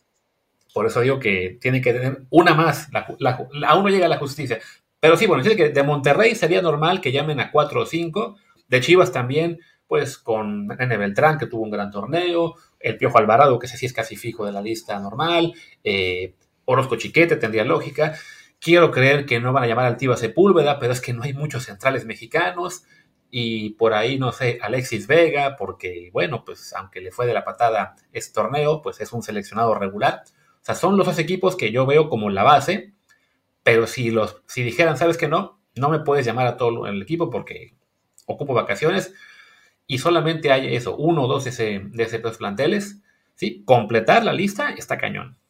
Por 0.72 0.86
eso 0.86 1.00
digo 1.00 1.18
que 1.18 1.58
tiene 1.60 1.82
que 1.82 1.92
tener 1.92 2.22
una 2.30 2.54
más. 2.54 2.88
aún 3.66 3.82
no 3.82 3.88
llega 3.88 4.06
la 4.06 4.18
justicia. 4.18 4.60
Pero 5.00 5.16
sí, 5.16 5.26
bueno, 5.26 5.42
que 5.42 5.70
de 5.70 5.82
Monterrey 5.82 6.36
sería 6.36 6.62
normal 6.62 7.00
que 7.00 7.10
llamen 7.10 7.40
a 7.40 7.50
cuatro 7.50 7.82
o 7.82 7.86
cinco. 7.86 8.36
De 8.68 8.80
Chivas 8.80 9.10
también, 9.10 9.58
pues 9.88 10.16
con 10.16 10.68
N. 10.78 10.96
Beltrán, 10.96 11.38
que 11.38 11.46
tuvo 11.46 11.62
un 11.62 11.70
gran 11.72 11.90
torneo. 11.90 12.54
El 12.78 12.96
Piojo 12.96 13.18
Alvarado, 13.18 13.58
que 13.58 13.66
ese 13.66 13.76
sí 13.76 13.86
es 13.86 13.92
casi 13.92 14.14
fijo 14.14 14.46
de 14.46 14.52
la 14.52 14.62
lista 14.62 15.00
normal. 15.00 15.52
Eh, 15.82 16.34
Orozco 16.64 16.94
Chiquete 16.94 17.34
tendría 17.36 17.64
lógica. 17.64 18.16
Quiero 18.62 18.92
creer 18.92 19.26
que 19.26 19.40
no 19.40 19.52
van 19.52 19.64
a 19.64 19.66
llamar 19.66 19.86
al 19.86 19.96
Tiva 19.96 20.16
Sepúlveda, 20.16 20.78
pero 20.78 20.92
es 20.92 21.00
que 21.00 21.12
no 21.12 21.24
hay 21.24 21.32
muchos 21.34 21.64
centrales 21.64 22.04
mexicanos. 22.06 22.84
Y 23.28 23.70
por 23.70 23.92
ahí, 23.92 24.20
no 24.20 24.30
sé, 24.30 24.60
Alexis 24.62 25.08
Vega, 25.08 25.56
porque, 25.56 26.10
bueno, 26.12 26.44
pues 26.44 26.72
aunque 26.74 27.00
le 27.00 27.10
fue 27.10 27.26
de 27.26 27.34
la 27.34 27.44
patada 27.44 27.96
este 28.12 28.32
torneo, 28.32 28.80
pues 28.80 29.00
es 29.00 29.12
un 29.12 29.24
seleccionado 29.24 29.74
regular. 29.74 30.22
O 30.60 30.64
sea, 30.64 30.76
son 30.76 30.96
los 30.96 31.06
dos 31.06 31.18
equipos 31.18 31.56
que 31.56 31.72
yo 31.72 31.86
veo 31.86 32.08
como 32.08 32.30
la 32.30 32.44
base, 32.44 32.94
pero 33.64 33.88
si, 33.88 34.12
los, 34.12 34.40
si 34.46 34.62
dijeran, 34.62 34.96
¿sabes 34.96 35.16
que 35.16 35.26
no? 35.26 35.60
No 35.74 35.88
me 35.88 35.98
puedes 35.98 36.24
llamar 36.24 36.46
a 36.46 36.56
todo 36.56 36.86
el 36.86 37.02
equipo 37.02 37.30
porque 37.30 37.74
ocupo 38.26 38.54
vacaciones 38.54 39.12
y 39.88 39.98
solamente 39.98 40.52
hay 40.52 40.76
eso, 40.76 40.96
uno 40.96 41.24
o 41.24 41.26
dos 41.26 41.44
de, 41.44 41.50
ese, 41.50 41.80
de 41.84 42.02
esos 42.04 42.36
planteles, 42.36 43.02
¿sí? 43.34 43.64
Completar 43.64 44.24
la 44.24 44.32
lista 44.32 44.70
está 44.70 44.98
cañón. 44.98 45.41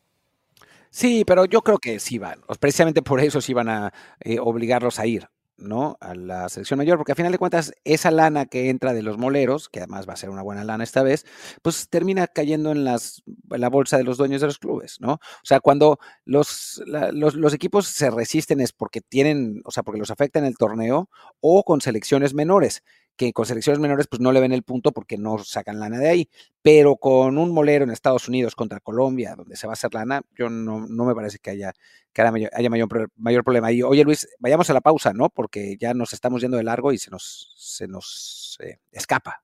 Sí, 0.95 1.25
pero 1.27 1.47
yo 1.47 1.63
creo 1.63 1.79
que 1.79 1.99
sí 1.99 2.19
van. 2.19 2.43
Precisamente 2.61 3.01
por 3.01 3.21
eso 3.21 3.41
sí 3.41 3.55
van 3.55 3.71
a 3.71 3.95
eh, 4.21 4.39
obligarlos 4.39 4.99
a 4.99 5.07
ir, 5.07 5.27
¿no? 5.57 5.97
A 6.01 6.15
la 6.15 6.51
selección 6.51 6.77
mayor, 6.77 6.99
porque 6.99 7.13
a 7.13 7.15
final 7.15 7.33
de 7.33 7.39
cuentas, 7.39 7.73
esa 7.85 8.11
lana 8.11 8.45
que 8.45 8.69
entra 8.69 8.93
de 8.93 9.01
los 9.03 9.17
moleros, 9.17 9.71
que 9.71 9.79
además 9.81 10.07
va 10.07 10.13
a 10.13 10.17
ser 10.17 10.29
una 10.29 10.43
buena 10.43 10.65
lana 10.65 10.85
esta 10.85 11.03
vez, 11.03 11.25
pues 11.63 11.89
termina 11.89 12.27
cayendo 12.27 12.73
en, 12.73 12.85
las, 12.85 13.23
la 13.49 13.71
bolsa 13.71 13.97
de 13.97 14.05
los 14.05 14.19
dueños 14.19 14.43
de 14.43 14.49
los 14.49 14.59
clubes, 14.59 14.99
¿no? 15.01 15.15
O 15.15 15.45
sea, 15.45 15.61
cuando 15.61 15.99
los, 16.27 16.83
los, 16.87 17.37
los, 17.37 17.55
equipos 17.55 17.87
se 17.87 18.11
resisten 18.11 18.61
es 18.61 18.73
porque 18.73 19.01
tienen, 19.01 19.63
o 19.65 19.71
sea, 19.71 19.85
porque 19.85 19.99
los 19.99 20.11
afecta 20.11 20.41
en 20.41 20.45
el 20.45 20.59
torneo 20.59 21.09
o 21.41 21.65
con 21.65 21.81
selecciones 21.81 22.35
menores 22.35 22.83
que 23.17 23.33
con 23.33 23.47
selecciones 23.47 23.81
menores 23.81 24.07
pues 24.07 24.21
no 24.21 24.33
le 24.33 24.41
ven 24.41 24.53
el 24.53 24.63
punto 24.63 24.93
porque 24.93 25.19
no 25.19 25.39
sacan 25.39 25.79
lana 25.79 25.99
de 25.99 26.09
ahí. 26.09 26.29
Pero 26.63 26.97
con 26.97 27.39
un 27.39 27.53
molero 27.53 27.85
en 27.85 27.91
Estados 27.91 28.29
Unidos 28.29 28.55
contra 28.55 28.81
Colombia, 28.81 29.35
donde 29.37 29.57
se 29.57 29.67
va 29.67 29.73
a 29.73 29.75
hacer 29.75 29.93
lana, 29.95 30.23
yo 30.37 30.49
no, 30.49 30.87
me 30.87 31.15
parece 31.15 31.39
que 31.39 31.51
haya, 31.51 31.73
que 32.13 32.23
haya 32.23 32.71
mayor, 32.71 33.11
mayor, 33.17 33.45
problema 33.45 33.69
ahí. 33.69 33.83
Oye 33.83 34.05
Luis, 34.05 34.29
vayamos 34.39 34.71
a 34.71 34.75
la 34.75 34.81
pausa, 34.81 35.13
¿no? 35.13 35.29
Porque 35.29 35.77
ya 35.79 35.95
nos 35.95 36.13
estamos 36.13 36.41
yendo 36.41 36.57
de 36.57 36.65
largo 36.65 36.93
y 36.93 36.99
se 36.99 37.11
nos, 37.11 37.55
se 37.57 37.89
nos 37.89 38.59
eh, 38.61 38.79
escapa. 38.93 39.43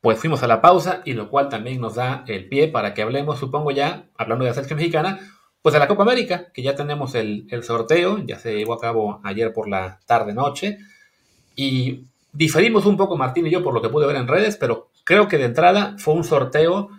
Pues 0.00 0.18
fuimos 0.18 0.42
a 0.42 0.46
la 0.46 0.60
pausa 0.60 1.02
y 1.04 1.14
lo 1.14 1.28
cual 1.30 1.48
también 1.48 1.80
nos 1.80 1.96
da 1.96 2.24
el 2.28 2.48
pie 2.48 2.68
para 2.68 2.94
que 2.94 3.02
hablemos, 3.02 3.38
supongo 3.38 3.72
ya, 3.72 4.08
hablando 4.16 4.44
de 4.44 4.50
la 4.50 4.54
selección 4.54 4.78
mexicana, 4.78 5.18
pues 5.62 5.72
de 5.72 5.80
la 5.80 5.88
Copa 5.88 6.04
América, 6.04 6.52
que 6.52 6.62
ya 6.62 6.76
tenemos 6.76 7.16
el, 7.16 7.48
el 7.50 7.64
sorteo, 7.64 8.24
ya 8.24 8.38
se 8.38 8.56
llevó 8.56 8.74
a 8.74 8.78
cabo 8.78 9.20
ayer 9.24 9.52
por 9.52 9.68
la 9.68 9.98
tarde-noche. 10.06 10.78
Y 11.56 12.04
diferimos 12.32 12.86
un 12.86 12.96
poco 12.96 13.16
Martín 13.16 13.46
y 13.46 13.50
yo 13.50 13.64
por 13.64 13.74
lo 13.74 13.82
que 13.82 13.88
pude 13.88 14.06
ver 14.06 14.16
en 14.16 14.28
redes, 14.28 14.56
pero 14.56 14.90
creo 15.04 15.26
que 15.26 15.38
de 15.38 15.46
entrada 15.46 15.96
fue 15.98 16.14
un 16.14 16.22
sorteo 16.22 16.90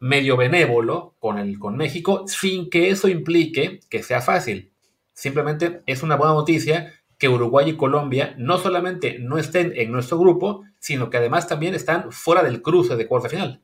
medio 0.00 0.36
benévolo 0.36 1.14
con, 1.18 1.38
el, 1.38 1.58
con 1.58 1.76
México, 1.76 2.24
sin 2.26 2.70
que 2.70 2.90
eso 2.90 3.08
implique 3.08 3.80
que 3.88 4.02
sea 4.02 4.20
fácil. 4.20 4.72
Simplemente 5.12 5.82
es 5.86 6.02
una 6.02 6.16
buena 6.16 6.34
noticia 6.34 6.92
que 7.18 7.28
Uruguay 7.28 7.70
y 7.70 7.76
Colombia 7.76 8.34
no 8.36 8.58
solamente 8.58 9.18
no 9.20 9.38
estén 9.38 9.72
en 9.76 9.92
nuestro 9.92 10.18
grupo, 10.18 10.64
sino 10.78 11.10
que 11.10 11.18
además 11.18 11.46
también 11.46 11.74
están 11.74 12.10
fuera 12.10 12.42
del 12.42 12.60
cruce 12.60 12.96
de 12.96 13.06
cuarta 13.06 13.28
final. 13.28 13.62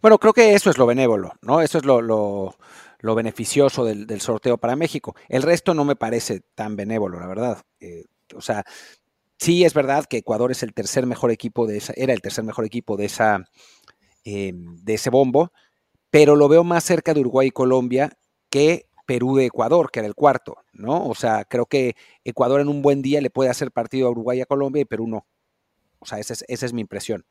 Bueno, 0.00 0.18
creo 0.18 0.32
que 0.32 0.54
eso 0.54 0.70
es 0.70 0.78
lo 0.78 0.86
benévolo, 0.86 1.32
¿no? 1.42 1.60
Eso 1.60 1.78
es 1.78 1.84
lo, 1.84 2.00
lo, 2.00 3.14
beneficioso 3.14 3.84
del, 3.84 4.06
del, 4.06 4.20
sorteo 4.20 4.58
para 4.58 4.76
México. 4.76 5.14
El 5.28 5.42
resto 5.42 5.74
no 5.74 5.84
me 5.84 5.96
parece 5.96 6.40
tan 6.54 6.76
benévolo, 6.76 7.20
la 7.20 7.26
verdad. 7.26 7.62
Eh, 7.80 8.04
o 8.34 8.40
sea, 8.40 8.64
Sí, 9.38 9.64
es 9.64 9.74
verdad 9.74 10.06
que 10.06 10.18
Ecuador 10.18 10.50
es 10.50 10.62
el 10.62 10.72
tercer 10.72 11.06
mejor 11.06 11.30
equipo 11.30 11.66
de 11.66 11.78
esa, 11.78 11.92
era 11.96 12.12
el 12.12 12.22
tercer 12.22 12.44
mejor 12.44 12.64
equipo 12.64 12.96
de 12.96 13.04
esa, 13.06 13.44
eh, 14.24 14.52
de 14.54 14.94
ese 14.94 15.10
bombo, 15.10 15.52
pero 16.10 16.36
lo 16.36 16.48
veo 16.48 16.64
más 16.64 16.84
cerca 16.84 17.12
de 17.12 17.20
Uruguay 17.20 17.48
y 17.48 17.50
Colombia 17.50 18.16
que 18.50 18.86
Perú 19.06 19.36
de 19.36 19.46
Ecuador, 19.46 19.90
que 19.90 20.00
era 20.00 20.08
el 20.08 20.14
cuarto, 20.14 20.56
¿no? 20.72 21.06
O 21.06 21.14
sea, 21.14 21.44
creo 21.44 21.66
que 21.66 21.94
Ecuador 22.24 22.60
en 22.60 22.68
un 22.68 22.82
buen 22.82 23.02
día 23.02 23.20
le 23.20 23.30
puede 23.30 23.50
hacer 23.50 23.70
partido 23.70 24.08
a 24.08 24.10
Uruguay 24.10 24.38
y 24.38 24.42
a 24.42 24.46
Colombia 24.46 24.82
y 24.82 24.84
Perú 24.84 25.06
no. 25.06 25.26
O 25.98 26.06
sea, 26.06 26.18
esa 26.18 26.32
es, 26.34 26.44
esa 26.48 26.66
es 26.66 26.72
mi 26.72 26.80
impresión. 26.80 27.24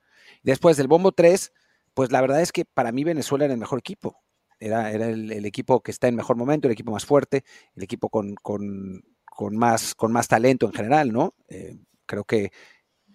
Después 0.44 0.78
del 0.78 0.88
bombo 0.88 1.12
3, 1.12 1.52
pues 1.94 2.12
la 2.12 2.22
verdad 2.22 2.42
es 2.42 2.52
que 2.52 2.66
para 2.66 2.92
mí 2.92 3.04
Venezuela 3.04 3.46
era 3.46 3.54
el 3.54 3.60
mejor 3.60 3.80
equipo. 3.80 4.22
Era, 4.60 4.92
era 4.92 5.08
el, 5.08 5.46
equipo 5.46 5.82
que 5.82 5.92
está 5.92 6.08
en 6.08 6.16
mejor 6.16 6.38
momento, 6.38 6.68
el 6.68 6.74
equipo 6.74 6.92
más 6.92 7.06
fuerte, 7.06 7.44
el 7.76 7.84
equipo 7.84 8.10
con, 8.10 8.36
con, 8.36 9.04
con 9.26 9.58
más, 9.58 9.96
con 9.96 10.14
más 10.14 10.28
talento 10.28 10.66
en 10.66 10.74
general, 10.74 11.12
¿no? 11.12 11.34
Eh, 11.50 11.76
creo 12.06 12.24
que, 12.24 12.52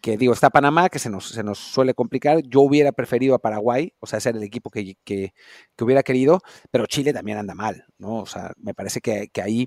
que, 0.00 0.16
digo, 0.16 0.33
está 0.33 0.50
Panamá, 0.50 0.88
que 0.88 0.98
se 0.98 1.11
nos, 1.11 1.29
se 1.29 1.42
nos 1.42 1.59
suele 1.59 1.94
complicar. 1.94 2.42
Yo 2.42 2.61
hubiera 2.62 2.92
preferido 2.92 3.35
a 3.35 3.38
Paraguay, 3.38 3.92
o 4.00 4.07
sea, 4.07 4.20
ser 4.20 4.37
el 4.37 4.42
equipo 4.42 4.70
que, 4.70 4.96
que, 5.05 5.35
que, 5.76 5.85
hubiera 5.85 6.03
querido, 6.03 6.40
pero 6.70 6.87
Chile 6.87 7.12
también 7.12 7.38
anda 7.38 7.55
mal, 7.55 7.85
¿no? 7.98 8.18
O 8.18 8.26
sea, 8.26 8.53
me 8.57 8.74
parece 8.74 9.00
que, 9.00 9.29
que 9.29 9.42
ahí 9.42 9.66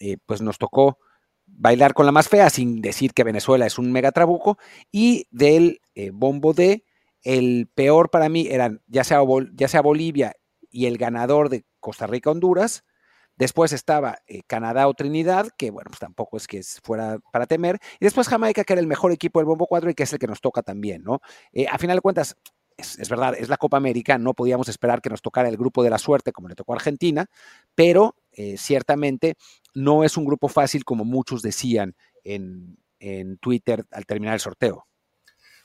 eh, 0.00 0.16
pues 0.26 0.42
nos 0.42 0.58
tocó 0.58 0.98
bailar 1.46 1.94
con 1.94 2.06
la 2.06 2.12
más 2.12 2.28
fea, 2.28 2.50
sin 2.50 2.80
decir 2.80 3.12
que 3.12 3.24
Venezuela 3.24 3.66
es 3.66 3.78
un 3.78 3.92
mega 3.92 4.12
trabuco, 4.12 4.58
y 4.90 5.26
del 5.30 5.80
eh, 5.94 6.10
bombo 6.12 6.52
de 6.52 6.84
el 7.22 7.68
peor 7.74 8.10
para 8.10 8.28
mí 8.28 8.46
eran 8.50 8.82
ya 8.86 9.04
sea, 9.04 9.20
ya 9.54 9.68
sea 9.68 9.80
Bolivia 9.80 10.34
y 10.70 10.86
el 10.86 10.98
ganador 10.98 11.48
de 11.48 11.64
Costa 11.80 12.06
Rica-Honduras, 12.06 12.84
Después 13.36 13.72
estaba 13.72 14.18
eh, 14.26 14.42
Canadá 14.46 14.86
o 14.88 14.94
Trinidad, 14.94 15.48
que 15.56 15.70
bueno, 15.70 15.88
pues 15.90 16.00
tampoco 16.00 16.36
es 16.36 16.46
que 16.46 16.62
fuera 16.82 17.18
para 17.32 17.46
temer. 17.46 17.78
Y 18.00 18.04
después 18.04 18.28
Jamaica, 18.28 18.64
que 18.64 18.72
era 18.72 18.80
el 18.80 18.86
mejor 18.86 19.12
equipo 19.12 19.40
del 19.40 19.46
Bombo 19.46 19.66
4 19.66 19.90
y 19.90 19.94
que 19.94 20.04
es 20.04 20.12
el 20.12 20.18
que 20.18 20.26
nos 20.26 20.40
toca 20.40 20.62
también, 20.62 21.02
¿no? 21.02 21.20
Eh, 21.52 21.66
a 21.68 21.78
final 21.78 21.96
de 21.96 22.02
cuentas, 22.02 22.36
es, 22.76 23.08
verdad, 23.08 23.34
es 23.38 23.48
la 23.48 23.56
Copa 23.56 23.76
América, 23.76 24.18
no 24.18 24.34
podíamos 24.34 24.68
esperar 24.68 25.00
que 25.00 25.10
nos 25.10 25.22
tocara 25.22 25.48
el 25.48 25.56
grupo 25.56 25.82
de 25.82 25.90
la 25.90 25.98
suerte 25.98 26.32
como 26.32 26.48
le 26.48 26.54
tocó 26.54 26.72
a 26.72 26.76
Argentina, 26.76 27.26
pero 27.74 28.16
eh, 28.32 28.56
ciertamente 28.56 29.36
no 29.74 30.04
es 30.04 30.16
un 30.16 30.24
grupo 30.24 30.48
fácil 30.48 30.84
como 30.84 31.04
muchos 31.04 31.42
decían 31.42 31.94
en, 32.24 32.78
en 32.98 33.38
Twitter 33.38 33.84
al 33.90 34.06
terminar 34.06 34.34
el 34.34 34.40
sorteo. 34.40 34.86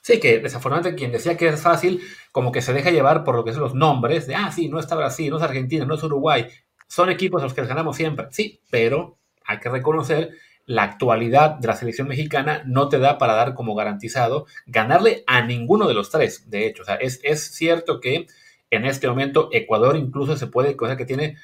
Sí, 0.01 0.19
que 0.19 0.39
desafortunadamente 0.39 0.97
quien 0.97 1.12
decía 1.12 1.36
que 1.36 1.49
es 1.49 1.62
fácil, 1.62 2.01
como 2.32 2.51
que 2.51 2.62
se 2.62 2.73
deja 2.73 2.89
llevar 2.89 3.23
por 3.23 3.36
lo 3.36 3.43
que 3.43 3.51
son 3.51 3.62
los 3.62 3.75
nombres, 3.75 4.27
de, 4.27 4.36
ah, 4.36 4.51
sí, 4.51 4.69
no 4.69 4.79
está 4.79 4.95
Brasil, 4.95 5.29
no 5.29 5.38
es 5.38 5.43
Argentina, 5.43 5.86
no 5.86 5.95
es 5.95 6.03
Uruguay, 6.03 6.47
son 6.89 7.10
equipos 7.10 7.41
a 7.41 7.45
los 7.45 7.54
que 7.54 7.62
les 7.62 7.69
ganamos 7.69 7.95
siempre, 7.95 8.28
sí, 8.32 8.60
pero 8.69 9.17
hay 9.45 9.60
que 9.60 9.69
reconocer 9.69 10.32
la 10.65 10.84
actualidad 10.84 11.52
de 11.56 11.67
la 11.67 11.75
selección 11.75 12.08
mexicana 12.08 12.62
no 12.65 12.89
te 12.89 12.99
da 12.99 13.17
para 13.17 13.34
dar 13.34 13.56
como 13.56 13.73
garantizado 13.73 14.45
ganarle 14.67 15.23
a 15.25 15.41
ninguno 15.41 15.88
de 15.88 15.95
los 15.95 16.12
tres, 16.12 16.52
de 16.52 16.67
hecho. 16.67 16.84
O 16.84 16.86
sea, 16.86 16.95
es, 16.95 17.19
es 17.23 17.56
cierto 17.56 17.99
que 17.99 18.28
en 18.69 18.86
este 18.86 19.08
momento 19.08 19.49
Ecuador 19.52 19.97
incluso 19.97 20.38
se 20.38 20.45
puede, 20.45 20.75
cosa 20.75 20.95
que 20.95 21.06
tiene 21.06 21.38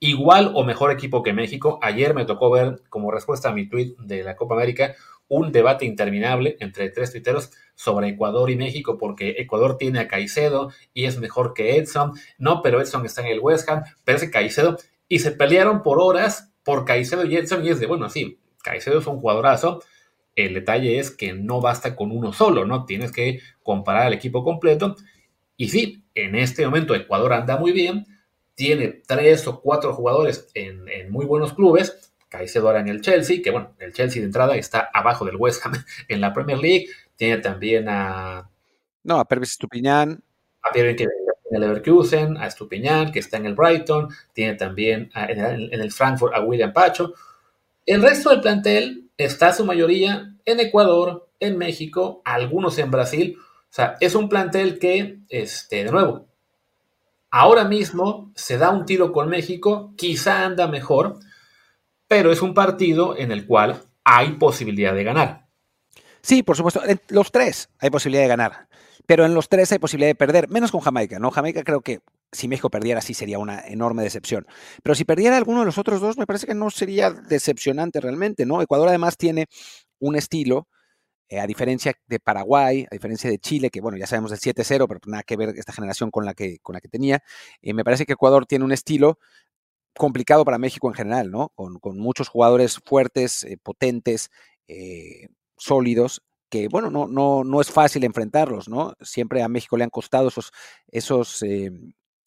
igual 0.00 0.50
o 0.56 0.64
mejor 0.64 0.90
equipo 0.90 1.22
que 1.22 1.32
México. 1.32 1.78
Ayer 1.80 2.12
me 2.12 2.24
tocó 2.24 2.50
ver 2.50 2.82
como 2.88 3.12
respuesta 3.12 3.50
a 3.50 3.52
mi 3.52 3.68
tweet 3.68 3.94
de 4.00 4.24
la 4.24 4.34
Copa 4.34 4.54
América 4.54 4.96
un 5.28 5.52
debate 5.52 5.86
interminable 5.86 6.56
entre 6.60 6.90
tres 6.90 7.12
tuiteros 7.12 7.52
sobre 7.74 8.08
Ecuador 8.08 8.50
y 8.50 8.56
México, 8.56 8.98
porque 8.98 9.36
Ecuador 9.38 9.78
tiene 9.78 10.00
a 10.00 10.08
Caicedo 10.08 10.72
y 10.92 11.04
es 11.04 11.18
mejor 11.18 11.54
que 11.54 11.76
Edson. 11.76 12.12
No, 12.36 12.62
pero 12.62 12.80
Edson 12.80 13.06
está 13.06 13.22
en 13.22 13.28
el 13.28 13.40
West 13.40 13.68
Ham, 13.68 13.84
pero 14.04 14.16
ese 14.16 14.30
Caicedo 14.30 14.76
y 15.12 15.18
se 15.18 15.32
pelearon 15.32 15.82
por 15.82 16.00
horas 16.00 16.54
por 16.64 16.86
Caicedo 16.86 17.26
y 17.26 17.36
Edson 17.36 17.62
y 17.66 17.68
es 17.68 17.78
de, 17.78 17.84
bueno, 17.86 18.08
sí, 18.08 18.40
Caicedo 18.62 18.98
es 18.98 19.06
un 19.06 19.20
jugadorazo, 19.20 19.82
el 20.34 20.54
detalle 20.54 20.98
es 20.98 21.10
que 21.10 21.34
no 21.34 21.60
basta 21.60 21.94
con 21.94 22.12
uno 22.12 22.32
solo, 22.32 22.64
¿no? 22.64 22.86
Tienes 22.86 23.12
que 23.12 23.40
comparar 23.62 24.06
al 24.06 24.14
equipo 24.14 24.42
completo. 24.42 24.96
Y 25.58 25.68
sí, 25.68 26.02
en 26.14 26.34
este 26.34 26.64
momento 26.64 26.94
Ecuador 26.94 27.34
anda 27.34 27.58
muy 27.58 27.72
bien, 27.72 28.06
tiene 28.54 29.02
tres 29.06 29.46
o 29.46 29.60
cuatro 29.60 29.92
jugadores 29.92 30.48
en, 30.54 30.82
muy 31.10 31.26
buenos 31.26 31.52
clubes. 31.52 32.14
Caicedo 32.30 32.68
ahora 32.68 32.80
en 32.80 32.88
el 32.88 33.02
Chelsea, 33.02 33.42
que 33.44 33.50
bueno, 33.50 33.74
el 33.80 33.92
Chelsea 33.92 34.22
de 34.22 34.26
entrada 34.28 34.56
está 34.56 34.88
abajo 34.94 35.26
del 35.26 35.36
West 35.36 35.66
Ham 35.66 35.74
en 36.08 36.22
la 36.22 36.32
Premier 36.32 36.56
League. 36.56 36.86
Tiene 37.16 37.36
también 37.36 37.86
a. 37.90 38.48
No, 39.04 39.20
a 39.20 39.28
Pervis 39.28 39.50
Estupiñán. 39.50 40.22
A 40.62 40.72
Pierre 40.72 40.96
en 41.52 41.56
el 41.56 41.68
Leverkusen, 41.68 42.38
a 42.38 42.46
Estupiñán, 42.46 43.12
que 43.12 43.18
está 43.18 43.36
en 43.36 43.44
el 43.44 43.54
Brighton, 43.54 44.08
tiene 44.32 44.54
también 44.54 45.10
en, 45.14 45.68
el, 45.70 45.92
Frankfurt 45.92 46.34
a 46.34 46.40
William 46.40 46.72
Pacho. 46.72 47.12
El 47.84 48.02
resto 48.02 48.30
del 48.30 48.40
plantel 48.40 49.10
está 49.18 49.52
su 49.52 49.64
mayoría 49.66 50.34
en 50.46 50.60
Ecuador, 50.60 51.28
en 51.40 51.58
México, 51.58 52.22
algunos 52.24 52.78
en 52.78 52.90
Brasil. 52.90 53.36
O 53.38 53.44
sea, 53.68 53.96
es 54.00 54.14
un 54.14 54.30
plantel 54.30 54.78
que, 54.78 55.18
este, 55.28 55.84
de 55.84 55.90
nuevo, 55.90 56.26
ahora 57.30 57.64
mismo 57.64 58.32
se 58.34 58.56
da 58.56 58.70
un 58.70 58.86
tiro 58.86 59.12
con 59.12 59.28
México, 59.28 59.92
quizá 59.96 60.46
anda 60.46 60.66
mejor, 60.68 61.18
pero 62.08 62.32
es 62.32 62.40
un 62.40 62.54
partido 62.54 63.16
en 63.16 63.30
el 63.30 63.46
cual 63.46 63.82
hay 64.04 64.32
posibilidad 64.32 64.94
de 64.94 65.04
ganar. 65.04 65.46
Sí, 66.22 66.42
por 66.42 66.56
supuesto, 66.56 66.80
los 67.08 67.32
tres 67.32 67.68
hay 67.78 67.90
posibilidad 67.90 68.22
de 68.22 68.28
ganar 68.28 68.68
pero 69.06 69.24
en 69.24 69.34
los 69.34 69.48
tres 69.48 69.72
hay 69.72 69.78
posibilidad 69.78 70.10
de 70.10 70.14
perder, 70.14 70.48
menos 70.48 70.70
con 70.70 70.80
Jamaica, 70.80 71.18
¿no? 71.18 71.30
Jamaica 71.30 71.62
creo 71.64 71.80
que 71.80 72.00
si 72.30 72.48
México 72.48 72.70
perdiera 72.70 73.00
sí 73.00 73.14
sería 73.14 73.38
una 73.38 73.60
enorme 73.66 74.02
decepción. 74.02 74.46
Pero 74.82 74.94
si 74.94 75.04
perdiera 75.04 75.36
alguno 75.36 75.60
de 75.60 75.66
los 75.66 75.78
otros 75.78 76.00
dos, 76.00 76.16
me 76.16 76.26
parece 76.26 76.46
que 76.46 76.54
no 76.54 76.70
sería 76.70 77.10
decepcionante 77.10 78.00
realmente, 78.00 78.46
¿no? 78.46 78.62
Ecuador 78.62 78.88
además 78.88 79.16
tiene 79.16 79.46
un 79.98 80.16
estilo, 80.16 80.68
eh, 81.28 81.40
a 81.40 81.46
diferencia 81.46 81.94
de 82.06 82.20
Paraguay, 82.20 82.86
a 82.90 82.94
diferencia 82.94 83.30
de 83.30 83.38
Chile, 83.38 83.70
que 83.70 83.80
bueno, 83.80 83.98
ya 83.98 84.06
sabemos 84.06 84.30
del 84.30 84.40
7-0, 84.40 84.86
pero 84.88 85.00
nada 85.06 85.22
que 85.24 85.36
ver 85.36 85.50
esta 85.56 85.72
generación 85.72 86.10
con 86.10 86.24
la 86.24 86.34
que, 86.34 86.58
con 86.60 86.74
la 86.74 86.80
que 86.80 86.88
tenía. 86.88 87.22
Eh, 87.62 87.74
me 87.74 87.84
parece 87.84 88.06
que 88.06 88.14
Ecuador 88.14 88.46
tiene 88.46 88.64
un 88.64 88.72
estilo 88.72 89.18
complicado 89.94 90.44
para 90.44 90.58
México 90.58 90.88
en 90.88 90.94
general, 90.94 91.30
¿no? 91.30 91.50
Con, 91.54 91.98
muchos 91.98 92.28
jugadores 92.28 92.78
fuertes, 92.84 93.44
eh, 93.44 93.58
potentes, 93.62 94.30
sólidos, 95.62 96.22
que, 96.50 96.68
bueno, 96.68 96.90
no, 96.90 97.06
no, 97.06 97.44
no 97.44 97.60
es 97.60 97.70
fácil 97.70 98.04
enfrentarlos, 98.04 98.68
¿no? 98.68 98.94
Siempre 99.00 99.42
a 99.42 99.48
México 99.48 99.76
le 99.76 99.84
han 99.84 99.90
costado 99.90 100.28
esos, 100.28 100.52
esos, 100.88 101.42
eh, 101.42 101.70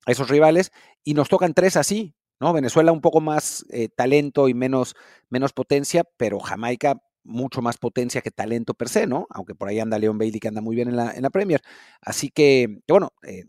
esos 0.07 0.29
rivales 0.29 0.71
y 1.03 1.13
nos 1.13 1.29
tocan 1.29 1.53
tres 1.53 1.77
así, 1.77 2.15
¿no? 2.39 2.53
Venezuela 2.53 2.91
un 2.91 3.01
poco 3.01 3.21
más 3.21 3.65
eh, 3.69 3.89
talento 3.89 4.49
y 4.49 4.53
menos, 4.53 4.95
menos 5.29 5.53
potencia, 5.53 6.03
pero 6.17 6.39
Jamaica 6.39 7.01
mucho 7.23 7.61
más 7.61 7.77
potencia 7.77 8.21
que 8.21 8.31
talento 8.31 8.73
per 8.73 8.89
se, 8.89 9.07
¿no? 9.07 9.27
Aunque 9.29 9.55
por 9.55 9.67
ahí 9.67 9.79
anda 9.79 9.99
Leon 9.99 10.17
Bailey 10.17 10.39
que 10.39 10.47
anda 10.47 10.61
muy 10.61 10.75
bien 10.75 10.87
en 10.87 10.95
la, 10.95 11.11
en 11.11 11.23
la 11.23 11.29
Premier. 11.29 11.61
Así 12.01 12.29
que, 12.29 12.81
bueno, 12.87 13.13
eh, 13.23 13.45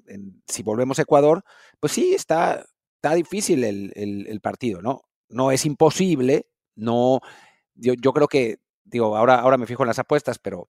si 0.46 0.62
volvemos 0.62 0.98
a 0.98 1.02
Ecuador, 1.02 1.44
pues 1.78 1.92
sí, 1.92 2.14
está, 2.14 2.64
está 2.96 3.14
difícil 3.14 3.64
el, 3.64 3.92
el, 3.94 4.40
partido, 4.40 4.82
¿no? 4.82 5.02
No 5.28 5.52
es 5.52 5.64
imposible, 5.66 6.46
no, 6.74 7.20
yo, 7.74 7.94
yo 7.94 8.12
creo 8.12 8.28
que 8.28 8.58
digo, 8.86 9.16
ahora, 9.16 9.36
ahora 9.36 9.58
me 9.58 9.66
fijo 9.66 9.82
en 9.82 9.88
las 9.88 9.98
apuestas, 9.98 10.38
pero, 10.38 10.68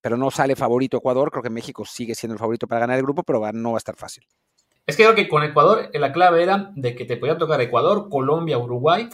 pero 0.00 0.16
no 0.16 0.30
sale 0.30 0.56
favorito 0.56 0.96
Ecuador. 0.96 1.30
Creo 1.30 1.42
que 1.42 1.50
México 1.50 1.84
sigue 1.84 2.14
siendo 2.14 2.34
el 2.34 2.38
favorito 2.38 2.66
para 2.66 2.80
ganar 2.80 2.98
el 2.98 3.04
grupo, 3.04 3.22
pero 3.22 3.40
no 3.52 3.72
va 3.72 3.76
a 3.76 3.78
estar 3.78 3.96
fácil. 3.96 4.24
Es 4.86 4.96
que 4.96 5.02
creo 5.02 5.14
que 5.14 5.28
con 5.28 5.42
Ecuador 5.42 5.90
la 5.92 6.12
clave 6.12 6.42
era 6.42 6.72
de 6.74 6.94
que 6.94 7.04
te 7.04 7.16
podía 7.16 7.36
tocar 7.36 7.60
Ecuador, 7.60 8.08
Colombia, 8.08 8.58
Uruguay. 8.58 9.08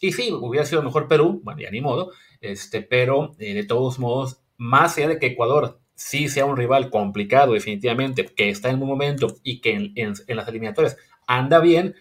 Y 0.00 0.12
sí, 0.12 0.32
hubiera 0.32 0.64
sido 0.64 0.82
mejor 0.82 1.08
Perú, 1.08 1.40
bueno, 1.42 1.60
ya 1.60 1.70
ni 1.72 1.80
modo, 1.80 2.12
este, 2.40 2.82
pero 2.82 3.34
eh, 3.40 3.52
de 3.52 3.64
todos 3.64 3.98
modos, 3.98 4.40
más 4.56 4.96
allá 4.96 5.08
de 5.08 5.18
que 5.18 5.26
Ecuador 5.26 5.80
sí 5.96 6.28
sea 6.28 6.44
un 6.44 6.56
rival 6.56 6.88
complicado, 6.88 7.54
definitivamente, 7.54 8.24
que 8.26 8.48
está 8.48 8.70
en 8.70 8.80
un 8.80 8.88
momento 8.88 9.34
y 9.42 9.60
que 9.60 9.72
en, 9.72 9.92
en 9.96 10.36
las 10.36 10.46
eliminatorias 10.46 10.96
anda 11.26 11.58
bien, 11.58 11.96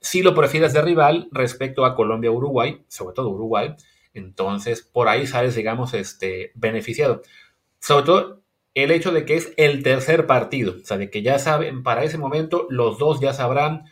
sí 0.00 0.22
lo 0.22 0.34
prefieres 0.34 0.72
de 0.72 0.82
rival 0.82 1.28
respecto 1.30 1.84
a 1.84 1.94
Colombia, 1.94 2.32
Uruguay, 2.32 2.84
sobre 2.88 3.14
todo 3.14 3.30
Uruguay, 3.30 3.76
entonces, 4.18 4.82
por 4.82 5.08
ahí 5.08 5.26
sales, 5.26 5.54
digamos, 5.54 5.94
este, 5.94 6.52
beneficiado. 6.54 7.22
Sobre 7.80 8.04
todo 8.04 8.42
el 8.74 8.90
hecho 8.90 9.10
de 9.12 9.24
que 9.24 9.36
es 9.36 9.52
el 9.56 9.82
tercer 9.82 10.26
partido, 10.26 10.76
o 10.82 10.84
sea, 10.84 10.98
de 10.98 11.10
que 11.10 11.22
ya 11.22 11.38
saben, 11.38 11.82
para 11.82 12.04
ese 12.04 12.18
momento 12.18 12.66
los 12.68 12.98
dos 12.98 13.20
ya 13.20 13.32
sabrán, 13.32 13.84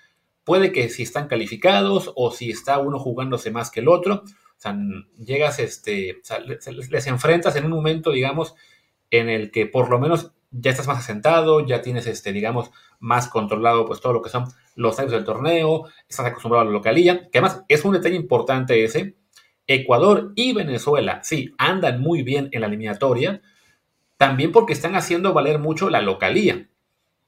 puede 0.44 0.72
que 0.72 0.90
si 0.90 1.02
están 1.02 1.26
calificados 1.26 2.12
o 2.16 2.30
si 2.30 2.50
está 2.50 2.78
uno 2.78 2.98
jugándose 2.98 3.50
más 3.50 3.70
que 3.70 3.80
el 3.80 3.88
otro, 3.88 4.24
o 4.24 4.58
sea, 4.58 4.76
llegas, 5.18 5.58
este, 5.58 6.12
o 6.12 6.24
sea, 6.24 6.38
les, 6.40 7.06
enfrentas 7.06 7.56
en 7.56 7.64
un 7.64 7.70
momento, 7.70 8.10
digamos, 8.10 8.54
en 9.10 9.28
el 9.28 9.50
que 9.50 9.66
por 9.66 9.88
lo 9.90 9.98
menos 9.98 10.32
ya 10.50 10.70
estás 10.70 10.86
más 10.86 10.98
asentado, 10.98 11.66
ya 11.66 11.80
tienes, 11.80 12.06
este, 12.06 12.32
digamos, 12.32 12.70
más 13.00 13.28
controlado, 13.28 13.86
pues 13.86 14.00
todo 14.00 14.12
lo 14.12 14.22
que 14.22 14.30
son 14.30 14.44
los 14.76 14.98
años 14.98 15.12
del 15.12 15.24
torneo, 15.24 15.86
estás 16.08 16.26
acostumbrado 16.26 16.62
a 16.62 16.66
la 16.66 16.72
localía, 16.72 17.30
que 17.30 17.38
además 17.38 17.64
es 17.68 17.84
un 17.84 17.94
detalle 17.94 18.16
importante 18.16 18.84
ese, 18.84 19.16
Ecuador 19.66 20.32
y 20.34 20.52
Venezuela, 20.52 21.20
sí, 21.22 21.54
andan 21.58 22.00
muy 22.00 22.22
bien 22.22 22.48
en 22.52 22.60
la 22.60 22.66
eliminatoria, 22.66 23.40
también 24.16 24.52
porque 24.52 24.72
están 24.72 24.94
haciendo 24.94 25.32
valer 25.32 25.58
mucho 25.58 25.90
la 25.90 26.02
localía. 26.02 26.68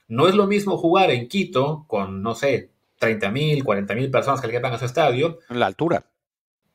No 0.09 0.29
es 0.29 0.35
lo 0.35 0.47
mismo 0.47 0.77
jugar 0.77 1.11
en 1.11 1.29
Quito 1.29 1.85
con, 1.89 2.23
no 2.23 2.35
sé, 2.35 2.71
30 2.99 3.31
mil, 3.31 3.65
40 3.65 3.95
mil 3.95 4.11
personas 4.11 4.41
que 4.41 4.47
le 4.47 4.53
quedan 4.53 4.73
a 4.73 4.79
su 4.79 4.85
estadio. 4.85 5.39
En 5.49 5.61
la 5.61 5.67
altura. 5.67 6.07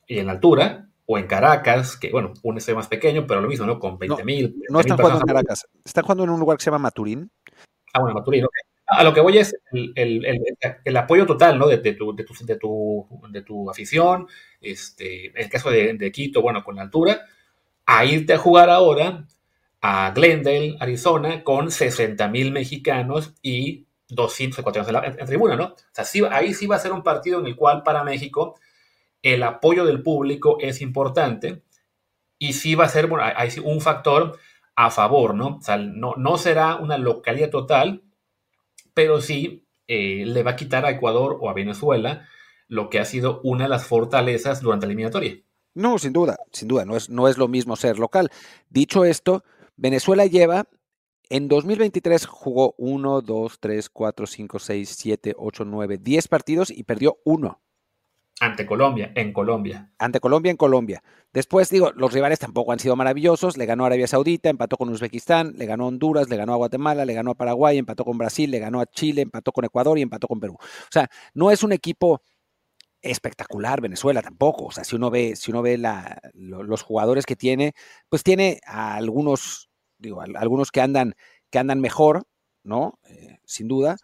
Y 0.08 0.20
en 0.20 0.26
la 0.26 0.34
altura, 0.34 0.90
o 1.06 1.18
en 1.18 1.28
Caracas, 1.28 1.96
que 1.96 2.12
bueno, 2.12 2.34
un 2.44 2.58
estadio 2.58 2.78
más 2.78 2.88
pequeño, 2.88 3.26
pero 3.28 3.42
lo 3.42 3.48
mismo, 3.48 3.66
¿no? 3.66 3.80
Con 3.80 3.98
20 3.98 4.24
mil. 4.24 4.56
No, 4.70 4.80
están 4.80 4.98
jugando 4.98 5.20
en 5.20 5.26
Caracas, 5.26 5.68
están 5.86 6.04
jugando 6.04 6.24
en 6.26 6.32
un 6.32 6.40
lugar 6.40 6.58
que 6.58 6.64
se 6.64 6.72
llama 6.72 6.80
Maturín. 6.80 7.32
Ah, 7.94 8.00
bueno, 8.02 8.16
Maturín, 8.16 8.46
ok 8.46 8.54
a 8.92 9.04
lo 9.04 9.14
que 9.14 9.22
voy 9.22 9.38
es 9.38 9.56
el, 9.72 10.98
apoyo 10.98 11.26
total 11.26 11.58
¿no? 11.58 11.68
de, 11.68 11.78
tu, 11.78 12.14
de, 12.14 12.26
tu, 12.26 13.08
de, 13.32 13.42
tu, 13.42 13.70
afición, 13.70 14.28
este, 14.62 15.28
en 15.28 15.38
el 15.38 15.50
caso 15.50 15.70
de, 15.70 16.12
Quito, 16.12 16.42
bueno, 16.42 16.64
con 16.64 16.76
la 16.76 16.84
altura, 16.84 17.26
a 17.86 18.06
irte 18.06 18.34
a 18.34 18.38
jugar 18.38 18.70
ahora 18.70 19.28
a 19.82 20.12
Glendale, 20.12 20.78
Arizona, 20.80 21.44
con 21.44 21.72
60 21.72 22.28
mil 22.28 22.52
mexicanos 22.52 23.34
y 23.42 23.88
200 24.10 24.60
ecuatorianos 24.60 25.18
en, 25.18 25.26
tribuna, 25.26 25.56
¿no? 25.56 25.66
O 25.66 25.76
sea, 25.92 26.06
sí, 26.06 26.22
ahí 26.30 26.54
sí 26.54 26.68
va 26.68 26.76
a 26.76 26.80
ser 26.80 26.92
un 26.92 27.04
partido 27.04 27.40
en 27.40 27.48
el 27.48 27.56
cual 27.56 27.82
para 27.84 28.04
México 28.04 28.60
el 29.24 29.44
apoyo 29.44 29.86
del 29.86 30.02
público 30.02 30.58
es 30.60 30.82
importante 30.82 31.64
y 32.38 32.54
sí 32.54 32.76
va 32.76 32.86
a 32.86 32.90
ser, 32.90 33.08
bueno, 33.08 33.26
hay, 33.36 33.50
un 33.64 33.82
factor 33.82 34.38
a 34.76 34.90
favor, 34.90 35.36
¿no? 35.36 35.58
O 35.58 35.62
sea, 35.62 35.78
no, 35.78 36.16
no 36.18 36.38
será 36.38 36.76
una 36.76 36.98
localidad 36.98 37.50
total, 37.50 38.04
pero 38.94 39.22
sí 39.22 39.66
eh, 39.88 40.24
le 40.26 40.44
va 40.44 40.52
a 40.52 40.56
quitar 40.56 40.86
a 40.86 40.92
Ecuador 40.92 41.38
o 41.40 41.50
a 41.50 41.54
Venezuela 41.54 42.28
lo 42.72 42.90
que 42.90 43.00
ha 43.00 43.06
sido 43.06 43.42
una 43.44 43.66
de 43.66 43.70
las 43.70 43.86
fortalezas 43.86 44.62
durante 44.62 44.86
la 44.86 44.94
eliminatoria. 44.94 45.36
No, 45.74 46.00
sin 46.00 46.14
duda, 46.14 46.38
sin 46.54 46.70
duda, 46.70 46.86
no 46.86 46.96
es, 46.96 47.10
no 47.10 47.28
es 47.28 47.38
lo 47.38 47.50
mismo 47.50 47.76
ser 47.76 48.00
local. 48.00 48.32
Dicho 48.70 49.04
esto, 49.04 49.44
Venezuela 49.76 50.26
lleva, 50.26 50.64
en 51.30 51.50
2023 51.50 52.26
jugó 52.26 52.74
1, 52.78 53.22
2, 53.22 53.60
3, 53.60 53.90
4, 53.90 54.26
5, 54.26 54.60
6, 54.60 54.90
7, 54.90 55.34
8, 55.38 55.66
9, 55.66 55.98
10 55.98 56.28
partidos 56.30 56.72
y 56.72 56.84
perdió 56.84 57.18
uno. 57.26 57.62
Ante 58.40 58.66
Colombia, 58.66 59.12
en 59.16 59.34
Colombia. 59.34 59.92
Ante 60.00 60.22
Colombia, 60.22 60.50
en 60.50 60.58
Colombia. 60.58 61.04
Después, 61.34 61.70
digo, 61.70 61.92
los 61.96 62.14
rivales 62.14 62.40
tampoco 62.40 62.72
han 62.72 62.80
sido 62.80 62.96
maravillosos. 62.96 63.58
Le 63.58 63.66
ganó 63.66 63.84
a 63.84 63.88
Arabia 63.88 64.08
Saudita, 64.08 64.50
empató 64.50 64.78
con 64.78 64.90
Uzbekistán, 64.90 65.54
le 65.58 65.66
ganó 65.66 65.84
a 65.84 65.88
Honduras, 65.88 66.30
le 66.30 66.38
ganó 66.38 66.54
a 66.54 66.56
Guatemala, 66.56 67.04
le 67.04 67.14
ganó 67.14 67.32
a 67.32 67.36
Paraguay, 67.36 67.78
empató 67.78 68.06
con 68.06 68.18
Brasil, 68.18 68.50
le 68.50 68.60
ganó 68.60 68.80
a 68.80 68.86
Chile, 68.86 69.22
empató 69.22 69.52
con 69.52 69.66
Ecuador 69.66 70.00
y 70.00 70.02
empató 70.02 70.28
con 70.28 70.40
Perú. 70.40 70.56
O 70.60 70.90
sea, 70.90 71.10
no 71.34 71.52
es 71.52 71.64
un 71.64 71.74
equipo 71.74 72.22
espectacular 73.02 73.82
Venezuela 73.82 74.22
tampoco. 74.22 74.66
O 74.66 74.72
sea, 74.72 74.84
si 74.84 74.96
uno 74.96 75.10
ve, 75.10 75.36
si 75.36 75.52
uno 75.52 75.62
ve 75.62 75.78
la, 75.78 76.22
los 76.34 76.82
jugadores 76.84 77.26
que 77.26 77.36
tiene, 77.36 77.74
pues 78.10 78.24
tiene 78.24 78.60
a 78.66 78.96
algunos, 78.96 79.70
digo, 79.98 80.22
algunos 80.22 80.72
que 80.72 80.82
andan, 80.82 81.16
que 81.50 81.60
andan 81.60 81.80
mejor, 81.82 82.24
¿no? 82.64 83.00
Eh, 83.08 83.40
sin 83.46 83.68
duda, 83.68 83.98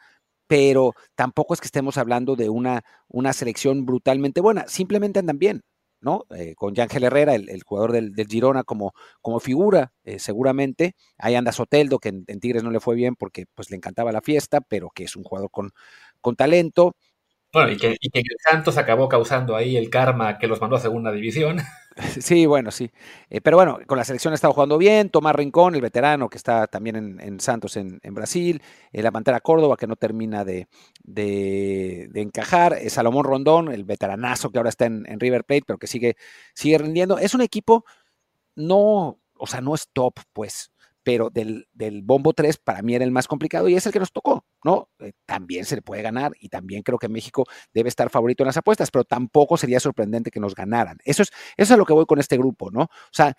pero 0.48 0.94
tampoco 1.16 1.54
es 1.54 1.62
que 1.62 1.68
estemos 1.68 1.98
hablando 1.98 2.36
de 2.36 2.50
una, 2.50 2.84
una 3.08 3.34
selección 3.34 3.86
brutalmente 3.86 4.42
buena, 4.42 4.66
simplemente 4.68 5.20
andan 5.20 5.38
bien, 5.38 5.64
¿no? 6.00 6.26
Eh, 6.36 6.56
con 6.56 6.74
Yángel 6.74 7.04
Herrera, 7.04 7.36
el, 7.36 7.64
jugador 7.64 7.92
del, 7.92 8.14
Girona, 8.28 8.64
como, 8.64 8.94
como 9.22 9.40
figura, 9.40 9.94
eh, 10.04 10.20
seguramente. 10.20 10.96
Ahí 11.18 11.36
anda 11.36 11.52
Soteldo, 11.52 12.00
que 12.00 12.10
en, 12.10 12.40
Tigres 12.40 12.64
no 12.64 12.72
le 12.72 12.80
fue 12.80 12.96
bien 12.96 13.16
porque 13.16 13.46
pues, 13.56 13.70
le 13.70 13.78
encantaba 13.78 14.12
la 14.12 14.22
fiesta, 14.22 14.62
pero 14.62 14.90
que 14.94 15.04
es 15.04 15.16
un 15.16 15.24
jugador 15.24 15.50
con, 15.52 15.72
con 16.22 16.36
talento. 16.36 16.96
Bueno, 17.58 17.72
y 17.72 17.78
que, 17.78 17.98
que 17.98 18.22
Santos 18.48 18.78
acabó 18.78 19.10
causando 19.10 19.56
ahí 19.56 19.78
el 19.78 19.90
karma 19.90 20.38
que 20.38 20.46
los 20.46 20.62
mandó 20.62 20.76
a 20.76 20.80
segunda 20.80 21.12
división. 21.12 21.58
Sí, 22.22 22.46
bueno, 22.46 22.70
sí. 22.70 22.92
Eh, 23.28 23.42
pero 23.42 23.58
bueno, 23.58 23.80
con 23.88 23.98
la 23.98 24.04
selección 24.04 24.32
ha 24.32 24.36
estado 24.36 24.54
jugando 24.54 24.78
bien. 24.78 25.10
Tomás 25.10 25.36
Rincón, 25.36 25.74
el 25.74 25.82
veterano 25.82 26.30
que 26.30 26.38
está 26.38 26.68
también 26.68 27.18
en, 27.20 27.40
Santos 27.40 27.76
en, 27.76 28.00
Brasil. 28.12 28.62
Eh, 28.94 29.02
la 29.02 29.12
Pantera 29.12 29.40
Córdoba 29.40 29.78
que 29.78 29.88
no 29.88 29.96
termina 29.96 30.46
de, 30.46 30.68
de, 31.04 32.08
encajar. 32.14 32.74
Eh, 32.74 32.92
Salomón 32.92 33.24
Rondón, 33.24 33.74
el 33.74 33.84
veteranazo 33.84 34.52
que 34.52 34.60
ahora 34.60 34.70
está 34.70 34.86
en, 34.86 35.20
River 35.20 35.44
Plate, 35.44 35.64
pero 35.66 35.80
que 35.80 35.88
sigue, 35.88 36.18
sigue 36.54 36.78
rindiendo. 36.78 37.18
Es 37.18 37.34
un 37.34 37.42
equipo 37.42 37.84
no, 38.54 39.20
o 39.34 39.48
sea, 39.48 39.62
no 39.62 39.74
es 39.74 39.90
top, 39.92 40.20
pues 40.34 40.72
pero 41.08 41.30
del, 41.30 41.70
del, 41.72 42.02
bombo 42.02 42.34
3 42.34 42.58
para 42.58 42.82
mí 42.82 42.94
era 42.94 43.06
el 43.06 43.12
más 43.12 43.30
complicado 43.30 43.70
y 43.70 43.76
es 43.76 43.86
el 43.86 43.94
que 43.94 44.00
nos 44.00 44.12
tocó, 44.12 44.44
¿no? 44.66 44.90
Eh, 45.00 45.14
también 45.26 45.64
se 45.64 45.78
le 45.78 45.82
puede 45.82 46.02
ganar 46.02 46.34
y 46.38 46.50
también 46.50 46.84
creo 46.84 46.98
que 47.00 47.08
México 47.08 47.46
debe 47.74 47.88
estar 47.88 48.10
favorito 48.10 48.44
en 48.44 48.48
las 48.48 48.58
apuestas, 48.58 48.92
pero 48.92 49.06
tampoco 49.06 49.56
sería 49.56 49.80
sorprendente 49.80 50.32
que 50.32 50.42
nos 50.42 50.54
ganaran. 50.54 50.98
Eso 51.06 51.24
es, 51.24 51.32
eso 51.56 51.74
es 51.76 51.78
lo 51.78 51.86
que 51.86 51.94
voy 51.94 52.06
con 52.06 52.20
este 52.20 52.36
grupo, 52.36 52.72
¿no? 52.72 52.82
O 52.82 53.14
sea, 53.14 53.38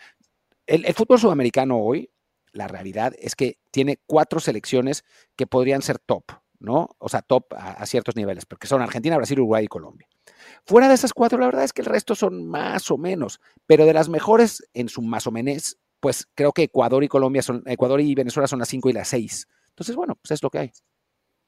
el, 0.67 0.83
fútbol 0.95 1.19
sudamericano 1.19 1.77
hoy, 1.77 2.11
la 2.53 2.69
realidad 2.69 3.13
es 3.19 3.37
que 3.37 3.59
tiene 3.71 3.99
cuatro 4.07 4.41
selecciones 4.41 5.05
que 5.37 5.47
podrían 5.47 5.83
ser 5.83 5.99
top, 5.99 6.25
¿no? 6.61 6.97
O 6.97 7.11
sea, 7.11 7.21
top 7.21 7.53
a 7.55 7.85
ciertos 7.85 8.17
niveles, 8.17 8.47
porque 8.47 8.67
son 8.67 8.81
Argentina, 8.81 9.19
Brasil, 9.19 9.41
Uruguay 9.41 9.67
y 9.67 9.69
Colombia. 9.69 10.09
Fuera 10.65 10.89
de 10.89 10.95
esas 10.95 11.13
cuatro, 11.13 11.37
la 11.37 11.45
verdad 11.45 11.65
es 11.65 11.75
que 11.75 11.83
el 11.83 11.87
resto 11.87 12.15
son 12.15 12.47
más 12.47 12.91
o 12.91 12.97
menos, 12.97 13.43
pero 13.67 13.85
de 13.85 13.93
las 13.93 14.09
mejores 14.09 14.67
en 14.73 14.89
su 14.89 15.03
más 15.03 15.27
o 15.27 15.33
menos 15.33 15.77
pues 16.01 16.27
creo 16.35 16.53
que 16.53 16.65
Ecuador 16.65 17.03
y 17.05 17.09
Colombia 17.09 17.43
son, 17.43 17.63
Ecuador 17.67 18.01
y 18.01 18.15
Venezuela 18.15 18.47
son 18.47 18.59
las 18.59 18.69
5 18.69 18.91
y 18.91 18.93
las 18.93 19.09
6. 19.09 19.49
Entonces, 19.71 19.97
bueno, 19.97 20.17
pues 20.17 20.33
es 20.33 20.43
lo 20.43 20.51
que 20.51 20.59
hay. 20.59 20.73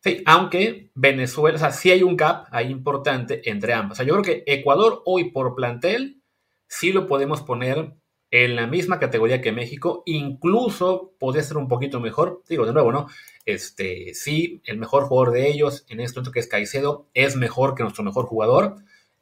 Sí, 0.03 0.23
aunque 0.25 0.91
Venezuela, 0.95 1.57
o 1.57 1.59
sea, 1.59 1.73
sí 1.73 1.91
hay 1.91 2.03
un 2.03 2.17
gap 2.17 2.47
ahí 2.51 2.71
importante 2.71 3.49
entre 3.51 3.75
ambas. 3.75 3.93
O 3.93 3.97
sea, 3.97 4.07
yo 4.07 4.15
creo 4.15 4.25
que 4.25 4.45
Ecuador 4.47 5.03
hoy 5.05 5.31
por 5.31 5.55
plantel 5.55 6.23
sí 6.67 6.93
lo 6.93 7.07
podemos 7.07 7.43
poner 7.43 7.95
en 8.31 8.57
la 8.57 8.67
misma 8.67 8.99
categoría 9.01 9.41
que 9.41 9.53
México, 9.53 10.03
incluso 10.07 11.15
podría 11.19 11.43
ser 11.43 11.57
un 11.57 11.69
poquito 11.69 12.01
mejor. 12.01 12.43
Digo, 12.49 12.65
de 12.65 12.73
nuevo, 12.73 12.93
¿no? 12.93 13.09
Este, 13.45 14.15
sí, 14.15 14.63
el 14.65 14.79
mejor 14.79 15.05
jugador 15.05 15.35
de 15.35 15.49
ellos 15.49 15.85
en 15.89 16.01
este 16.01 16.19
momento 16.19 16.33
que 16.33 16.41
es 16.41 16.47
Caicedo 16.47 17.09
es 17.13 17.37
mejor 17.37 17.75
que 17.75 17.83
nuestro 17.83 18.05
mejor 18.05 18.27
jugador. 18.27 18.77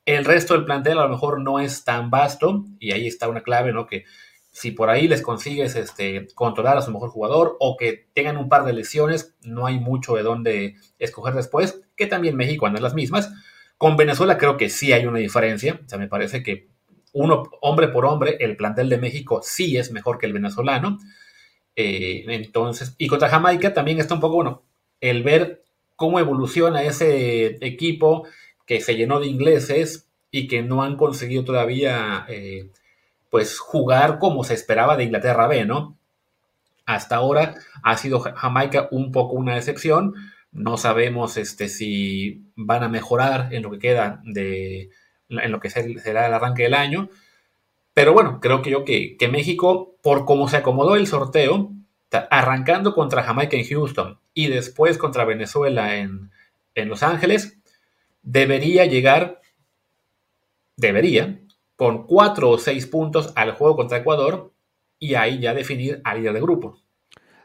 El 0.04 0.24
resto 0.24 0.54
del 0.54 0.64
plantel 0.64 0.98
a 0.98 1.04
lo 1.04 1.08
mejor 1.08 1.40
no 1.40 1.58
es 1.58 1.84
tan 1.84 2.10
vasto 2.10 2.64
y 2.78 2.92
ahí 2.92 3.06
está 3.06 3.28
una 3.28 3.42
clave, 3.42 3.72
¿no? 3.72 3.86
Que 3.86 4.04
si 4.58 4.72
por 4.72 4.90
ahí 4.90 5.06
les 5.06 5.22
consigues 5.22 5.76
este, 5.76 6.26
controlar 6.34 6.76
a 6.76 6.82
su 6.82 6.90
mejor 6.90 7.10
jugador 7.10 7.56
o 7.60 7.76
que 7.76 8.08
tengan 8.12 8.36
un 8.36 8.48
par 8.48 8.64
de 8.64 8.72
lesiones, 8.72 9.36
no 9.40 9.66
hay 9.66 9.78
mucho 9.78 10.16
de 10.16 10.24
dónde 10.24 10.74
escoger 10.98 11.34
después, 11.34 11.80
que 11.94 12.06
también 12.06 12.34
México 12.34 12.66
anda 12.66 12.80
en 12.80 12.82
las 12.82 12.94
mismas. 12.94 13.32
Con 13.76 13.96
Venezuela 13.96 14.36
creo 14.36 14.56
que 14.56 14.68
sí 14.68 14.92
hay 14.92 15.06
una 15.06 15.20
diferencia, 15.20 15.80
o 15.86 15.88
sea, 15.88 15.96
me 15.96 16.08
parece 16.08 16.42
que 16.42 16.66
uno, 17.12 17.44
hombre 17.60 17.86
por 17.86 18.04
hombre, 18.04 18.36
el 18.40 18.56
plantel 18.56 18.88
de 18.88 18.98
México 18.98 19.42
sí 19.44 19.76
es 19.76 19.92
mejor 19.92 20.18
que 20.18 20.26
el 20.26 20.32
venezolano. 20.32 20.98
Eh, 21.76 22.24
entonces, 22.26 22.96
y 22.98 23.06
contra 23.06 23.28
Jamaica 23.28 23.72
también 23.72 24.00
está 24.00 24.14
un 24.14 24.20
poco, 24.20 24.34
bueno, 24.34 24.64
el 25.00 25.22
ver 25.22 25.62
cómo 25.94 26.18
evoluciona 26.18 26.82
ese 26.82 27.64
equipo 27.64 28.26
que 28.66 28.80
se 28.80 28.96
llenó 28.96 29.20
de 29.20 29.28
ingleses 29.28 30.10
y 30.32 30.48
que 30.48 30.62
no 30.62 30.82
han 30.82 30.96
conseguido 30.96 31.44
todavía 31.44 32.26
eh, 32.28 32.72
pues 33.30 33.58
jugar 33.58 34.18
como 34.18 34.44
se 34.44 34.54
esperaba 34.54 34.96
de 34.96 35.04
Inglaterra 35.04 35.46
B, 35.46 35.64
¿no? 35.64 35.96
Hasta 36.86 37.16
ahora 37.16 37.54
ha 37.82 37.96
sido 37.96 38.20
Jamaica 38.20 38.88
un 38.90 39.12
poco 39.12 39.34
una 39.34 39.56
excepción. 39.56 40.14
No 40.52 40.78
sabemos 40.78 41.36
este, 41.36 41.68
si 41.68 42.50
van 42.56 42.82
a 42.82 42.88
mejorar 42.88 43.52
en 43.52 43.62
lo 43.62 43.70
que 43.70 43.78
queda 43.78 44.22
de 44.24 44.90
en 45.28 45.52
lo 45.52 45.60
que 45.60 45.68
será 45.68 46.26
el 46.26 46.32
arranque 46.32 46.62
del 46.62 46.74
año. 46.74 47.10
Pero 47.92 48.14
bueno, 48.14 48.40
creo 48.40 48.62
que 48.62 48.70
yo 48.70 48.84
que, 48.84 49.16
que 49.18 49.28
México, 49.28 49.96
por 50.02 50.24
cómo 50.24 50.48
se 50.48 50.56
acomodó 50.56 50.96
el 50.96 51.06
sorteo, 51.06 51.72
arrancando 52.30 52.94
contra 52.94 53.22
Jamaica 53.22 53.56
en 53.56 53.66
Houston 53.66 54.18
y 54.32 54.46
después 54.46 54.96
contra 54.96 55.24
Venezuela 55.24 55.96
en, 55.96 56.30
en 56.74 56.88
Los 56.88 57.02
Ángeles, 57.02 57.58
debería 58.22 58.86
llegar, 58.86 59.40
debería 60.76 61.40
con 61.78 62.08
cuatro 62.08 62.50
o 62.50 62.58
seis 62.58 62.88
puntos 62.88 63.32
al 63.36 63.52
juego 63.52 63.76
contra 63.76 63.98
Ecuador 63.98 64.52
y 64.98 65.14
ahí 65.14 65.38
ya 65.38 65.54
definir 65.54 66.00
al 66.02 66.18
líder 66.18 66.32
de 66.32 66.40
grupo. 66.40 66.82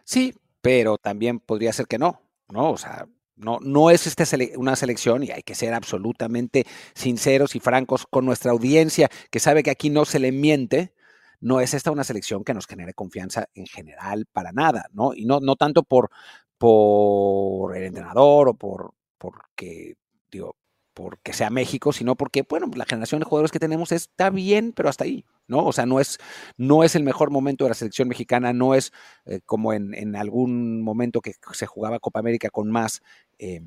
Sí, 0.04 0.34
pero 0.60 0.98
también 0.98 1.40
podría 1.40 1.72
ser 1.72 1.86
que 1.86 2.00
no, 2.00 2.20
¿no? 2.50 2.72
O 2.72 2.78
sea, 2.78 3.08
no, 3.36 3.60
no 3.62 3.92
es 3.92 4.08
este 4.08 4.58
una 4.58 4.76
selección 4.76 5.22
y 5.22 5.30
hay 5.30 5.44
que 5.44 5.54
ser 5.54 5.76
absolutamente 5.76 6.66
sinceros 6.96 7.56
y 7.56 7.60
francos 7.60 8.08
con 8.10 8.26
nuestra 8.26 8.52
audiencia 8.52 9.08
que 9.30 9.40
sabe 9.40 9.62
que 9.62 9.70
aquí 9.70 9.92
no 9.92 10.04
se 10.04 10.18
le 10.18 10.32
miente. 10.32 10.96
No 11.40 11.60
es 11.60 11.76
esta 11.76 11.92
una 11.92 12.04
selección 12.04 12.44
que 12.44 12.56
nos 12.56 12.66
genere 12.66 12.96
confianza 12.96 13.50
en 13.54 13.68
general 13.68 14.26
para 14.32 14.52
nada, 14.52 14.88
¿no? 14.94 15.14
Y 15.14 15.26
no, 15.26 15.42
no 15.42 15.58
tanto 15.58 15.84
por, 15.84 16.10
por 16.58 17.78
el 17.78 17.84
entrenador 17.84 18.50
o 18.50 18.54
por 18.56 18.96
porque, 19.20 19.94
digo, 20.32 20.56
porque 20.94 21.34
sea 21.34 21.50
México, 21.50 21.94
sino 21.94 22.16
porque, 22.16 22.44
bueno, 22.48 22.70
la 22.76 22.86
generación 22.86 23.20
de 23.20 23.26
jugadores 23.26 23.52
que 23.52 23.60
tenemos 23.60 23.92
está 23.92 24.30
bien, 24.30 24.74
pero 24.74 24.90
hasta 24.90 25.04
ahí, 25.04 25.26
¿no? 25.48 25.66
O 25.66 25.74
sea, 25.74 25.86
no 25.86 26.00
es, 26.00 26.20
no 26.58 26.84
es 26.84 26.96
el 26.96 27.04
mejor 27.04 27.32
momento 27.32 27.66
de 27.66 27.70
la 27.70 27.76
selección 27.76 28.08
mexicana, 28.08 28.54
no 28.54 28.76
es 28.76 28.92
eh, 29.26 29.42
como 29.46 29.74
en, 29.74 29.94
en, 29.94 30.16
algún 30.16 30.82
momento 30.82 31.22
que 31.22 31.34
se 31.54 31.66
jugaba 31.66 32.00
Copa 32.00 32.20
América 32.20 32.50
con 32.50 32.70
más, 32.70 33.02
eh, 33.40 33.62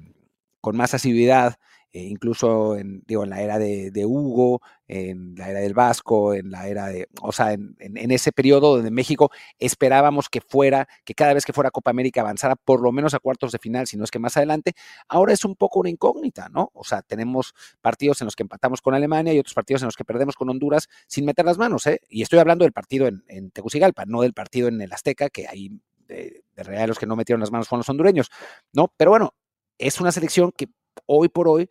con 0.61 0.77
más 0.77 0.95
asiduidad, 0.95 1.57
eh, 1.97 2.09
incluso 2.11 2.77
en, 2.77 3.03
digo, 3.07 3.25
en 3.25 3.31
la 3.31 3.41
era 3.41 3.59
de, 3.59 4.05
Hugo, 4.05 4.61
en 4.87 5.35
la 5.35 5.49
era 5.49 5.61
del 5.61 5.73
Vasco, 5.73 6.35
en 6.35 6.51
la 6.51 6.69
era 6.69 6.89
de, 6.89 7.09
o 7.23 7.33
sea, 7.33 7.55
en, 7.55 7.75
ese 8.11 8.33
periodo 8.33 8.77
donde 8.77 8.91
México 8.91 9.31
esperábamos 9.59 10.29
que 10.29 10.43
fuera, 10.43 10.89
que 11.07 11.15
cada 11.15 11.33
vez 11.33 11.47
que 11.47 11.55
fuera 11.55 11.71
Copa 11.71 11.91
América 11.91 12.21
avanzara 12.21 12.55
por 12.55 12.83
lo 12.83 12.93
menos 12.93 13.15
a 13.15 13.19
cuartos 13.19 13.51
de 13.51 13.59
final, 13.59 13.87
si 13.87 13.97
no 13.97 14.05
es 14.05 14.11
que 14.11 14.19
más 14.19 14.37
adelante, 14.37 14.75
ahora 15.09 15.33
es 15.33 15.47
un 15.47 15.57
poco 15.57 15.81
una 15.81 15.89
incógnita, 15.89 16.51
¿no? 16.51 16.71
O 16.75 16.85
sea, 16.85 17.01
tenemos 17.01 17.55
partidos 17.81 18.21
en 18.21 18.27
los 18.27 18.37
que 18.37 18.43
empatamos 18.43 18.83
con 18.83 18.93
Alemania 18.93 19.33
y 19.33 19.39
otros 19.39 19.55
partidos 19.55 19.81
en 19.81 19.87
los 19.87 19.97
que 19.97 20.05
perdemos 20.05 20.37
con 20.37 20.51
Honduras 20.51 20.89
sin 21.07 21.25
meter 21.25 21.47
las 21.47 21.57
manos, 21.57 21.87
¿eh? 21.87 22.03
Y 22.11 22.21
estoy 22.21 22.41
hablando 22.41 22.67
del 22.67 22.73
partido 22.73 23.07
en, 23.09 23.51
Tegucigalpa, 23.53 24.05
no 24.05 24.21
del 24.21 24.35
partido 24.35 24.69
en 24.69 24.83
el 24.83 24.93
Azteca, 24.93 25.31
que 25.31 25.49
ahí 25.49 25.71
de, 26.07 26.45
de 26.55 26.63
realidad 26.63 26.89
los 26.89 26.99
que 26.99 27.07
no 27.07 27.17
metieron 27.17 27.41
las 27.41 27.51
manos 27.51 27.69
fueron 27.69 27.81
los 27.81 27.89
hondureños, 27.89 28.31
¿no? 28.75 28.93
Pero 28.99 29.13
bueno, 29.13 29.33
es 29.79 29.99
una 29.99 30.13
selección 30.13 30.53
que 30.53 30.69
hoy 31.07 31.29
por 31.29 31.49
hoy, 31.49 31.69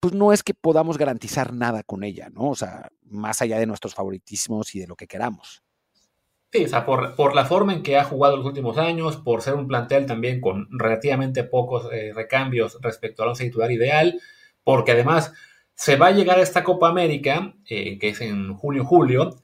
pues 0.00 0.14
no 0.14 0.32
es 0.32 0.42
que 0.42 0.54
podamos 0.54 0.98
garantizar 0.98 1.52
nada 1.52 1.82
con 1.82 2.02
ella, 2.02 2.28
¿no? 2.30 2.50
O 2.50 2.54
sea, 2.56 2.90
más 3.04 3.42
allá 3.42 3.58
de 3.58 3.66
nuestros 3.66 3.94
favoritismos 3.94 4.74
y 4.74 4.80
de 4.80 4.86
lo 4.86 4.96
que 4.96 5.06
queramos. 5.06 5.62
Sí, 6.50 6.64
o 6.64 6.68
sea, 6.68 6.84
por, 6.84 7.14
por, 7.14 7.34
la 7.34 7.46
forma 7.46 7.72
en 7.72 7.82
que 7.82 7.96
ha 7.96 8.04
jugado 8.04 8.36
los 8.36 8.44
últimos 8.44 8.76
años, 8.76 9.16
por 9.16 9.40
ser 9.40 9.54
un 9.54 9.68
plantel 9.68 10.04
también 10.04 10.40
con 10.40 10.68
relativamente 10.70 11.44
pocos 11.44 11.88
eh, 11.92 12.12
recambios 12.14 12.78
respecto 12.82 13.22
al 13.22 13.30
once 13.30 13.44
titular 13.44 13.70
ideal, 13.70 14.20
porque 14.64 14.92
además 14.92 15.32
se 15.74 15.96
va 15.96 16.08
a 16.08 16.12
llegar 16.12 16.38
a 16.38 16.42
esta 16.42 16.62
Copa 16.62 16.88
América, 16.88 17.54
eh, 17.66 17.98
que 17.98 18.10
es 18.10 18.20
en 18.20 18.54
junio-julio, 18.54 19.42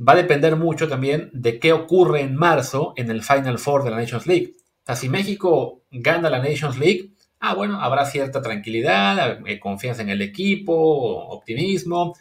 va 0.00 0.14
a 0.14 0.16
depender 0.16 0.56
mucho 0.56 0.88
también 0.88 1.30
de 1.32 1.58
qué 1.58 1.72
ocurre 1.72 2.22
en 2.22 2.34
marzo 2.34 2.94
en 2.96 3.10
el 3.10 3.22
Final 3.22 3.58
Four 3.58 3.84
de 3.84 3.90
la 3.90 3.98
Nations 3.98 4.26
League. 4.26 4.54
O 4.56 4.86
sea, 4.86 4.96
si 4.96 5.08
México 5.08 5.84
gana 5.90 6.30
la 6.30 6.38
Nations 6.38 6.78
League, 6.78 7.12
ah, 7.40 7.54
bueno, 7.54 7.80
habrá 7.80 8.04
cierta 8.04 8.42
tranquilidad, 8.42 9.40
eh, 9.46 9.58
confianza 9.60 10.02
en 10.02 10.10
el 10.10 10.22
equipo, 10.22 10.74
optimismo, 10.74 12.16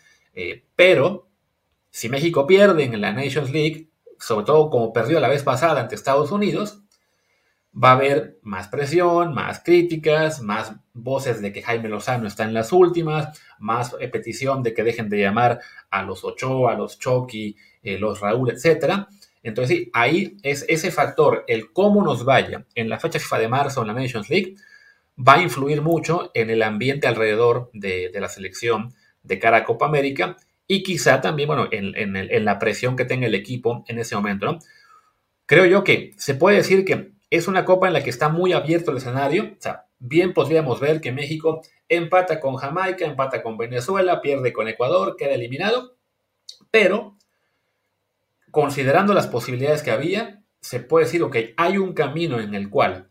pero 0.75 1.27
si 1.89 2.09
México 2.09 2.45
pierde 2.45 2.83
en 2.83 3.01
la 3.01 3.11
Nations 3.11 3.49
League, 3.49 3.89
sobre 4.19 4.45
todo 4.45 4.69
como 4.69 4.93
perdió 4.93 5.19
la 5.19 5.27
vez 5.27 5.41
pasada 5.41 5.81
ante 5.81 5.95
Estados 5.95 6.31
Unidos, 6.31 6.83
va 7.73 7.91
a 7.91 7.93
haber 7.93 8.39
más 8.41 8.67
presión, 8.67 9.33
más 9.33 9.61
críticas, 9.63 10.41
más 10.41 10.73
voces 10.93 11.41
de 11.41 11.51
que 11.51 11.61
Jaime 11.61 11.89
Lozano 11.89 12.27
está 12.27 12.43
en 12.43 12.53
las 12.53 12.71
últimas, 12.71 13.39
más 13.59 13.95
petición 14.11 14.63
de 14.63 14.73
que 14.73 14.83
dejen 14.83 15.09
de 15.09 15.19
llamar 15.19 15.59
a 15.89 16.03
los 16.03 16.23
Ochoa, 16.23 16.73
a 16.73 16.77
los 16.77 16.97
Chucky, 16.97 17.55
eh, 17.83 17.97
los 17.99 18.19
Raúl, 18.19 18.51
etc. 18.51 19.05
Entonces, 19.43 19.77
sí, 19.77 19.89
ahí 19.93 20.37
es 20.41 20.65
ese 20.67 20.91
factor, 20.91 21.45
el 21.47 21.71
cómo 21.71 22.03
nos 22.03 22.25
vaya 22.25 22.65
en 22.73 22.89
la 22.89 22.99
fecha 22.99 23.19
FIFA 23.19 23.39
de 23.39 23.47
marzo 23.47 23.81
en 23.81 23.87
la 23.87 23.93
Nations 23.93 24.29
League, 24.29 24.55
va 25.17 25.35
a 25.35 25.41
influir 25.41 25.81
mucho 25.81 26.31
en 26.33 26.49
el 26.49 26.61
ambiente 26.63 27.07
alrededor 27.07 27.69
de, 27.73 28.11
la 28.13 28.29
selección 28.29 28.93
de 29.23 29.39
cara 29.39 29.57
a 29.57 29.63
Copa 29.63 29.85
América 29.85 30.37
y 30.67 30.83
quizá 30.83 31.21
también, 31.21 31.47
bueno, 31.47 31.67
en, 31.71 32.45
la 32.45 32.59
presión 32.59 32.95
que 32.95 33.05
tenga 33.05 33.27
el 33.27 33.35
equipo 33.35 33.83
en 33.87 33.99
ese 33.99 34.15
momento, 34.15 34.45
¿no? 34.45 34.59
Creo 35.45 35.65
yo 35.65 35.83
que 35.83 36.11
se 36.17 36.35
puede 36.35 36.57
decir 36.57 36.83
que 36.83 37.13
es 37.29 37.47
una 37.47 37.65
copa 37.65 37.87
en 37.87 37.93
la 37.93 38.03
que 38.03 38.09
está 38.09 38.29
muy 38.29 38.53
abierto 38.53 38.91
el 38.91 38.97
escenario, 38.97 39.55
o 39.57 39.61
sea, 39.61 39.85
bien 39.97 40.33
podríamos 40.33 40.79
ver 40.79 40.99
que 40.99 41.11
México 41.11 41.61
empata 41.89 42.39
con 42.39 42.55
Jamaica, 42.55 43.05
empata 43.05 43.41
con 43.41 43.57
Venezuela, 43.57 44.21
pierde 44.21 44.51
con 44.51 44.67
Ecuador, 44.67 45.15
queda 45.17 45.35
eliminado, 45.35 45.95
pero 46.69 47.17
considerando 48.51 49.13
las 49.13 49.27
posibilidades 49.27 49.83
que 49.83 49.91
había, 49.91 50.43
se 50.59 50.79
puede 50.79 51.05
decir, 51.05 51.23
ok, 51.23 51.37
hay 51.55 51.77
un 51.77 51.93
camino 51.93 52.39
en 52.39 52.55
el 52.55 52.69
cual, 52.69 53.09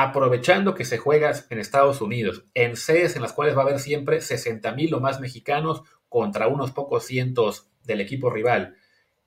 aprovechando 0.00 0.76
que 0.76 0.84
se 0.84 0.96
juega 0.96 1.32
en 1.50 1.58
Estados 1.58 2.00
Unidos, 2.00 2.44
en 2.54 2.76
sedes 2.76 3.16
en 3.16 3.22
las 3.22 3.32
cuales 3.32 3.56
va 3.56 3.62
a 3.62 3.64
haber 3.64 3.80
siempre 3.80 4.20
60 4.20 4.70
mil 4.70 4.94
o 4.94 5.00
más 5.00 5.18
mexicanos 5.18 5.82
contra 6.08 6.46
unos 6.46 6.70
pocos 6.70 7.04
cientos 7.04 7.68
del 7.82 8.00
equipo 8.00 8.30
rival 8.30 8.76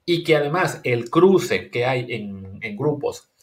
y 0.06 0.24
que 0.24 0.38
además 0.38 0.80
el 0.86 1.10
cruce 1.10 1.70
que 1.70 1.84
hay 1.84 2.06
en, 2.14 2.78
grupos 2.78 3.34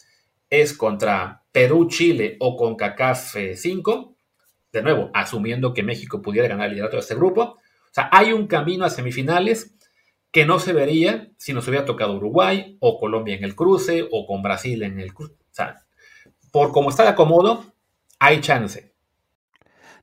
es 0.49 0.73
contra 0.73 1.43
Perú, 1.53 1.89
Chile 1.89 2.39
o 2.41 2.57
con 2.57 2.77
CACAF 2.77 3.37
5, 3.55 4.17
de 4.73 4.83
nuevo, 4.83 5.11
asumiendo 5.13 5.75
que 5.75 5.83
México 5.83 6.23
pudiera 6.23 6.49
ganar 6.49 6.69
el 6.69 6.77
liderato 6.77 6.97
de 6.97 7.03
este 7.03 7.15
grupo, 7.15 7.43
o 7.43 7.93
sea, 7.93 8.09
hay 8.11 8.33
un 8.33 8.47
camino 8.47 8.87
a 8.87 8.91
semifinales 8.91 9.77
que 10.33 10.47
no 10.47 10.59
se 10.59 10.73
vería 10.73 11.29
si 11.37 11.53
nos 11.53 11.69
hubiera 11.69 11.85
tocado 11.85 12.17
Uruguay 12.17 12.79
o 12.81 12.99
Colombia 12.99 13.37
en 13.37 13.45
el 13.45 13.55
cruce 13.55 14.09
o 14.11 14.27
con 14.27 14.41
Brasil 14.41 14.83
en 14.83 14.99
el 14.99 15.13
cruce. 15.13 15.35
O 15.35 15.55
sea, 15.55 15.85
por 16.51 16.73
como 16.73 16.91
está 16.91 17.03
de 17.03 17.11
acomodo, 17.11 17.65
hay 18.19 18.41
chance. 18.41 18.95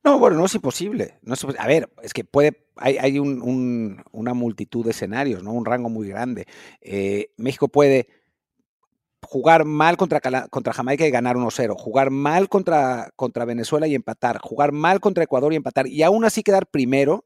No, 0.04 0.20
bueno, 0.20 0.38
no 0.38 0.46
es 0.46 0.54
imposible. 0.54 1.18
A 1.58 1.68
ver, 1.68 1.92
es 2.04 2.14
que 2.14 2.24
puede, 2.24 2.68
hay, 2.76 2.98
hay 2.98 3.18
un, 3.18 4.04
una 4.12 4.34
multitud 4.36 4.86
de 4.86 4.92
escenarios, 4.92 5.42
¿no? 5.42 5.52
Un 5.52 5.66
rango 5.66 5.90
muy 5.90 6.08
grande. 6.08 6.46
Eh, 6.80 7.32
México 7.38 7.68
puede 7.68 8.08
jugar 9.26 9.66
mal 9.66 9.98
contra, 9.98 10.22
contra 10.50 10.74
Jamaica 10.74 11.08
y 11.08 11.12
ganar 11.12 11.36
1-0, 11.36 11.76
jugar 11.76 12.12
mal 12.12 12.48
contra, 12.50 13.10
contra 13.16 13.46
Venezuela 13.46 13.88
y 13.88 13.96
empatar, 13.96 14.40
jugar 14.40 14.72
mal 14.72 15.00
contra 15.00 15.24
Ecuador 15.24 15.52
y 15.52 15.56
empatar, 15.56 15.88
y 15.88 16.04
aún 16.04 16.24
así 16.24 16.44
quedar 16.44 16.68
primero 16.68 17.26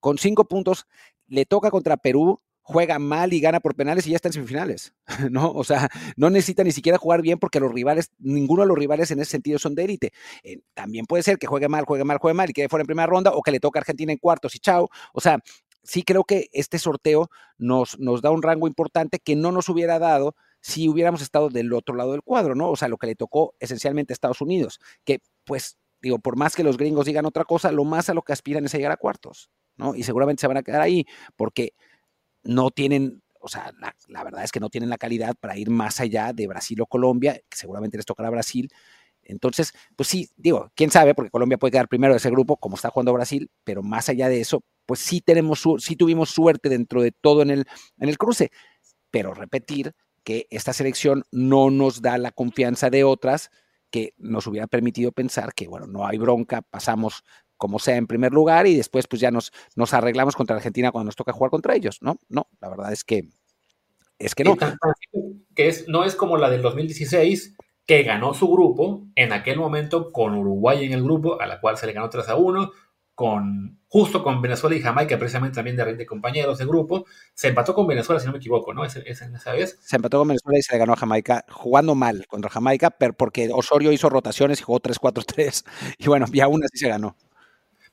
con 0.00 0.18
cinco 0.18 0.46
puntos. 0.46 0.86
Le 1.28 1.46
toca 1.46 1.70
contra 1.70 1.96
Perú, 1.96 2.40
juega 2.70 3.00
mal 3.00 3.32
y 3.32 3.40
gana 3.40 3.58
por 3.58 3.74
penales 3.74 4.06
y 4.06 4.10
ya 4.10 4.16
está 4.16 4.28
en 4.28 4.32
semifinales, 4.32 4.94
¿no? 5.30 5.50
O 5.50 5.64
sea, 5.64 5.88
no 6.16 6.30
necesita 6.30 6.62
ni 6.62 6.70
siquiera 6.70 6.98
jugar 6.98 7.20
bien 7.20 7.38
porque 7.38 7.58
los 7.58 7.72
rivales, 7.72 8.12
ninguno 8.18 8.62
de 8.62 8.68
los 8.68 8.78
rivales 8.78 9.10
en 9.10 9.18
ese 9.18 9.32
sentido 9.32 9.58
son 9.58 9.74
de 9.74 9.84
élite. 9.84 10.12
Eh, 10.44 10.60
también 10.72 11.06
puede 11.06 11.24
ser 11.24 11.38
que 11.38 11.48
juegue 11.48 11.68
mal, 11.68 11.84
juegue 11.84 12.04
mal, 12.04 12.18
juegue 12.18 12.34
mal 12.34 12.48
y 12.48 12.52
quede 12.52 12.68
fuera 12.68 12.82
en 12.82 12.86
primera 12.86 13.06
ronda 13.06 13.32
o 13.32 13.42
que 13.42 13.50
le 13.50 13.58
toque 13.58 13.78
a 13.78 13.80
Argentina 13.80 14.12
en 14.12 14.18
cuartos 14.18 14.54
y 14.54 14.60
chao. 14.60 14.88
O 15.12 15.20
sea, 15.20 15.40
sí 15.82 16.04
creo 16.04 16.22
que 16.22 16.48
este 16.52 16.78
sorteo 16.78 17.28
nos, 17.58 17.98
nos 17.98 18.22
da 18.22 18.30
un 18.30 18.42
rango 18.42 18.68
importante 18.68 19.18
que 19.18 19.34
no 19.34 19.50
nos 19.50 19.68
hubiera 19.68 19.98
dado 19.98 20.36
si 20.60 20.88
hubiéramos 20.88 21.22
estado 21.22 21.48
del 21.48 21.72
otro 21.72 21.96
lado 21.96 22.12
del 22.12 22.22
cuadro, 22.22 22.54
¿no? 22.54 22.70
O 22.70 22.76
sea, 22.76 22.86
lo 22.86 22.98
que 22.98 23.08
le 23.08 23.16
tocó 23.16 23.54
esencialmente 23.58 24.12
a 24.12 24.14
Estados 24.14 24.40
Unidos, 24.40 24.78
que 25.04 25.20
pues 25.44 25.76
digo, 26.00 26.20
por 26.20 26.36
más 26.36 26.54
que 26.54 26.62
los 26.62 26.76
gringos 26.76 27.06
digan 27.06 27.26
otra 27.26 27.44
cosa, 27.44 27.72
lo 27.72 27.84
más 27.84 28.08
a 28.10 28.14
lo 28.14 28.22
que 28.22 28.32
aspiran 28.32 28.64
es 28.64 28.74
a 28.74 28.78
llegar 28.78 28.92
a 28.92 28.96
cuartos, 28.96 29.50
¿no? 29.76 29.94
Y 29.94 30.02
seguramente 30.02 30.40
se 30.40 30.46
van 30.46 30.58
a 30.58 30.62
quedar 30.62 30.82
ahí, 30.82 31.06
porque 31.34 31.74
no 32.42 32.70
tienen, 32.70 33.22
o 33.40 33.48
sea, 33.48 33.72
la, 34.08 34.24
verdad 34.24 34.44
es 34.44 34.52
que 34.52 34.60
no 34.60 34.70
tienen 34.70 34.90
la 34.90 34.98
calidad 34.98 35.34
para 35.38 35.56
ir 35.56 35.70
más 35.70 36.00
allá 36.00 36.32
de 36.32 36.46
Brasil 36.46 36.80
o 36.80 36.86
Colombia, 36.86 37.40
que 37.48 37.56
seguramente 37.56 37.96
les 37.96 38.06
tocará 38.06 38.30
Brasil. 38.30 38.70
Entonces, 39.22 39.72
pues 39.96 40.08
sí, 40.08 40.30
digo, 40.36 40.72
quién 40.74 40.90
sabe, 40.90 41.14
porque 41.14 41.30
Colombia 41.30 41.58
puede 41.58 41.72
quedar 41.72 41.88
primero 41.88 42.14
de 42.14 42.18
ese 42.18 42.30
grupo, 42.30 42.56
como 42.56 42.76
está 42.76 42.90
jugando 42.90 43.12
Brasil, 43.12 43.50
pero 43.64 43.82
más 43.82 44.08
allá 44.08 44.28
de 44.28 44.40
eso, 44.40 44.64
pues 44.86 45.00
sí 45.00 45.20
tenemos, 45.20 45.62
sí 45.78 45.96
tuvimos 45.96 46.30
suerte 46.30 46.68
dentro 46.68 47.02
de 47.02 47.12
todo 47.12 47.42
en 47.42 47.50
el, 47.50 47.64
en 47.98 48.08
el 48.08 48.18
cruce. 48.18 48.50
Pero 49.10 49.34
repetir 49.34 49.94
que 50.24 50.46
esta 50.50 50.72
selección 50.72 51.24
no 51.30 51.70
nos 51.70 52.02
da 52.02 52.18
la 52.18 52.32
confianza 52.32 52.90
de 52.90 53.04
otras 53.04 53.50
que 53.90 54.14
nos 54.18 54.46
hubiera 54.46 54.66
permitido 54.66 55.12
pensar 55.12 55.54
que, 55.54 55.68
bueno, 55.68 55.86
no 55.86 56.06
hay 56.06 56.18
bronca, 56.18 56.62
pasamos 56.62 57.24
como 57.60 57.78
sea 57.78 57.96
en 57.96 58.06
primer 58.06 58.32
lugar 58.32 58.66
y 58.66 58.74
después 58.74 59.06
pues 59.06 59.20
ya 59.20 59.30
nos, 59.30 59.52
nos 59.76 59.92
arreglamos 59.92 60.34
contra 60.34 60.56
Argentina 60.56 60.90
cuando 60.90 61.08
nos 61.08 61.16
toca 61.16 61.34
jugar 61.34 61.50
contra 61.50 61.76
ellos, 61.76 61.98
¿no? 62.00 62.16
No, 62.30 62.48
la 62.58 62.70
verdad 62.70 62.90
es 62.90 63.04
que 63.04 63.28
es 64.18 64.34
que 64.34 64.44
no. 64.44 64.56
Que 65.54 65.68
es, 65.68 65.86
no 65.86 66.04
es 66.04 66.16
como 66.16 66.38
la 66.38 66.48
del 66.48 66.62
2016, 66.62 67.56
que 67.86 68.02
ganó 68.02 68.32
su 68.32 68.50
grupo 68.50 69.06
en 69.14 69.32
aquel 69.32 69.58
momento 69.58 70.10
con 70.10 70.34
Uruguay 70.34 70.86
en 70.86 70.94
el 70.94 71.02
grupo, 71.02 71.38
a 71.38 71.46
la 71.46 71.60
cual 71.60 71.76
se 71.76 71.86
le 71.86 71.92
ganó 71.92 72.08
3 72.08 72.30
a 72.30 72.36
1, 72.36 72.70
con, 73.14 73.78
justo 73.88 74.22
con 74.22 74.40
Venezuela 74.40 74.74
y 74.74 74.80
Jamaica, 74.80 75.18
precisamente 75.18 75.56
también 75.56 75.76
de, 75.76 75.94
de 75.96 76.06
compañeros 76.06 76.56
de 76.56 76.64
grupo. 76.64 77.04
Se 77.34 77.48
empató 77.48 77.74
con 77.74 77.86
Venezuela, 77.86 78.20
si 78.20 78.26
no 78.26 78.32
me 78.32 78.38
equivoco, 78.38 78.72
¿no? 78.72 78.86
¿Esa, 78.86 79.00
esa 79.00 79.52
vez? 79.52 79.78
Se 79.82 79.96
empató 79.96 80.18
con 80.18 80.28
Venezuela 80.28 80.58
y 80.58 80.62
se 80.62 80.72
le 80.72 80.78
ganó 80.78 80.94
a 80.94 80.96
Jamaica, 80.96 81.44
jugando 81.50 81.94
mal 81.94 82.26
contra 82.26 82.48
Jamaica, 82.48 82.90
pero 82.90 83.12
porque 83.12 83.50
Osorio 83.52 83.92
hizo 83.92 84.08
rotaciones 84.08 84.60
y 84.60 84.62
jugó 84.62 84.80
3-4-3. 84.80 85.64
Y 85.98 86.06
bueno, 86.08 86.24
y 86.32 86.40
aún 86.40 86.64
así 86.64 86.78
se 86.78 86.88
ganó. 86.88 87.14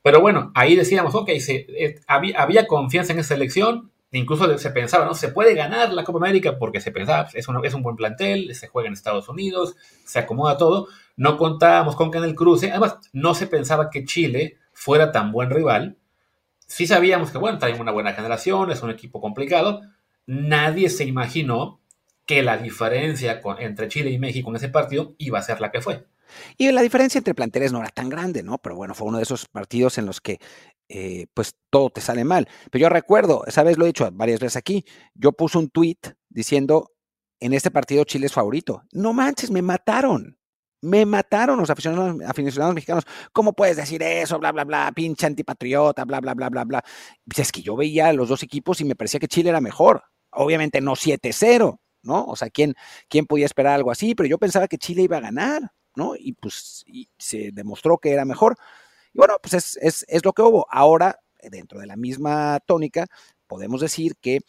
Pero 0.08 0.22
bueno, 0.22 0.54
ahí 0.56 0.78
decíamos, 0.78 1.16
ok, 1.16 1.32
se, 1.38 1.66
eh, 1.68 2.00
había, 2.08 2.66
confianza 2.66 3.12
en 3.12 3.20
esa 3.20 3.36
selección, 3.36 3.92
incluso 4.14 4.58
se 4.58 4.72
pensaba, 4.72 5.04
¿no? 5.04 5.14
Se 5.14 5.28
puede 5.28 5.54
ganar 5.54 5.92
la 5.92 6.06
Copa 6.06 6.20
América 6.20 6.58
porque 6.58 6.80
se 6.80 6.94
pensaba, 6.94 7.28
es, 7.34 7.46
es 7.64 7.74
un 7.74 7.84
buen 7.84 7.98
plantel, 7.98 8.56
se 8.56 8.70
juega 8.70 8.88
en 8.88 8.94
Estados 8.94 9.28
Unidos, 9.28 9.76
se 10.06 10.20
acomoda 10.20 10.56
todo. 10.56 10.88
No 11.18 11.36
contábamos 11.36 11.98
con 11.98 12.10
que 12.10 12.20
en 12.20 12.24
el 12.24 12.36
cruce, 12.36 12.72
además, 12.72 13.00
no 13.12 13.36
se 13.36 13.48
pensaba 13.48 13.90
que 13.90 14.06
Chile 14.06 14.56
fuera 14.72 15.12
tan 15.12 15.34
buen 15.34 15.50
rival. 15.50 15.98
Sí 16.68 16.88
sabíamos 16.88 17.32
que, 17.32 17.38
bueno, 17.38 17.58
traen 17.58 17.82
una 17.82 17.92
buena 17.92 18.14
generación, 18.14 18.72
es 18.72 18.82
un 18.84 18.92
equipo 18.92 19.20
complicado. 19.20 19.82
Nadie 20.26 20.90
se 20.90 21.04
imaginó 21.04 21.82
que 22.26 22.44
la 22.44 22.56
diferencia 22.56 23.42
entre 23.60 23.90
Chile 23.90 24.12
y 24.12 24.20
México 24.20 24.50
en 24.52 24.56
ese 24.56 24.70
partido 24.70 25.16
iba 25.18 25.38
a 25.38 25.42
ser 25.42 25.60
la 25.60 25.70
que 25.70 25.82
fue. 25.82 26.06
Y 26.58 26.72
la 26.72 26.82
diferencia 26.82 27.18
entre 27.18 27.36
planteles 27.36 27.72
no 27.72 27.80
era 27.80 27.90
tan 27.90 28.10
grande, 28.10 28.44
¿no? 28.44 28.58
Pero 28.58 28.76
bueno, 28.76 28.94
fue 28.94 29.08
uno 29.08 29.18
de 29.18 29.24
esos 29.24 29.46
partidos 29.48 29.98
en 29.98 30.06
los 30.06 30.22
que 30.22 30.40
eh, 30.90 31.28
pues 31.34 31.56
todo 31.70 31.90
te 31.90 32.02
sale 32.02 32.24
mal. 32.24 32.48
Pero 32.72 32.84
yo 32.84 32.90
recuerdo, 32.90 33.46
esa 33.46 33.64
vez 33.64 33.78
lo 33.78 33.86
he 33.86 33.88
dicho 33.88 34.10
varias 34.14 34.40
veces 34.40 34.56
aquí, 34.56 34.86
yo 35.14 35.34
puse 35.34 35.58
un 35.58 35.70
tweet 35.70 35.98
diciendo, 36.30 36.92
en 37.40 37.54
este 37.54 37.72
partido 37.72 38.04
Chile 38.04 38.28
es 38.28 38.34
favorito. 38.34 38.84
No 38.92 39.14
manches, 39.14 39.52
me 39.52 39.62
mataron. 39.62 40.38
Me 40.82 41.06
mataron 41.06 41.60
los 41.60 41.70
aficionados, 41.70 42.22
aficionados 42.26 42.76
mexicanos. 42.76 43.04
¿Cómo 43.34 43.54
puedes 43.54 43.78
decir 43.78 44.02
eso? 44.04 44.38
Bla, 44.40 44.52
bla, 44.52 44.64
bla, 44.64 44.92
pinche 44.96 45.26
antipatriota, 45.26 46.06
bla, 46.06 46.20
bla, 46.22 46.34
bla, 46.36 46.50
bla, 46.50 46.64
bla. 46.66 46.84
Pues 47.26 47.40
es 47.40 47.52
que 47.52 47.62
yo 47.62 47.76
veía 47.76 48.10
a 48.10 48.14
los 48.14 48.30
dos 48.30 48.44
equipos 48.44 48.80
y 48.82 48.86
me 48.86 48.96
parecía 48.96 49.20
que 49.20 49.28
Chile 49.28 49.50
era 49.50 49.60
mejor. 49.62 50.04
Obviamente 50.32 50.80
no 50.82 50.96
7-0, 50.96 51.80
¿no? 52.04 52.26
O 52.26 52.36
sea, 52.36 52.50
¿quién, 52.50 52.76
¿quién 53.10 53.26
podía 53.26 53.46
esperar 53.46 53.74
algo 53.74 53.92
así? 53.92 54.14
Pero 54.16 54.30
yo 54.30 54.38
pensaba 54.38 54.68
que 54.68 54.78
Chile 54.78 55.04
iba 55.04 55.18
a 55.18 55.22
ganar. 55.22 55.72
¿No? 55.98 56.14
Y 56.16 56.34
pues 56.34 56.86
se 57.18 57.52
demostró 57.52 57.98
que 57.98 58.12
era 58.12 58.24
mejor. 58.24 58.56
Y 59.14 59.18
bueno, 59.18 59.34
pues 59.42 59.78
es, 59.82 60.06
lo 60.24 60.32
que 60.32 60.44
hubo. 60.44 60.68
Ahora, 60.70 61.20
dentro 61.42 61.80
de 61.80 61.88
la 61.88 61.98
misma 61.98 62.60
tónica, 62.66 63.08
podemos 63.48 63.82
decir 63.82 64.16
que 64.22 64.42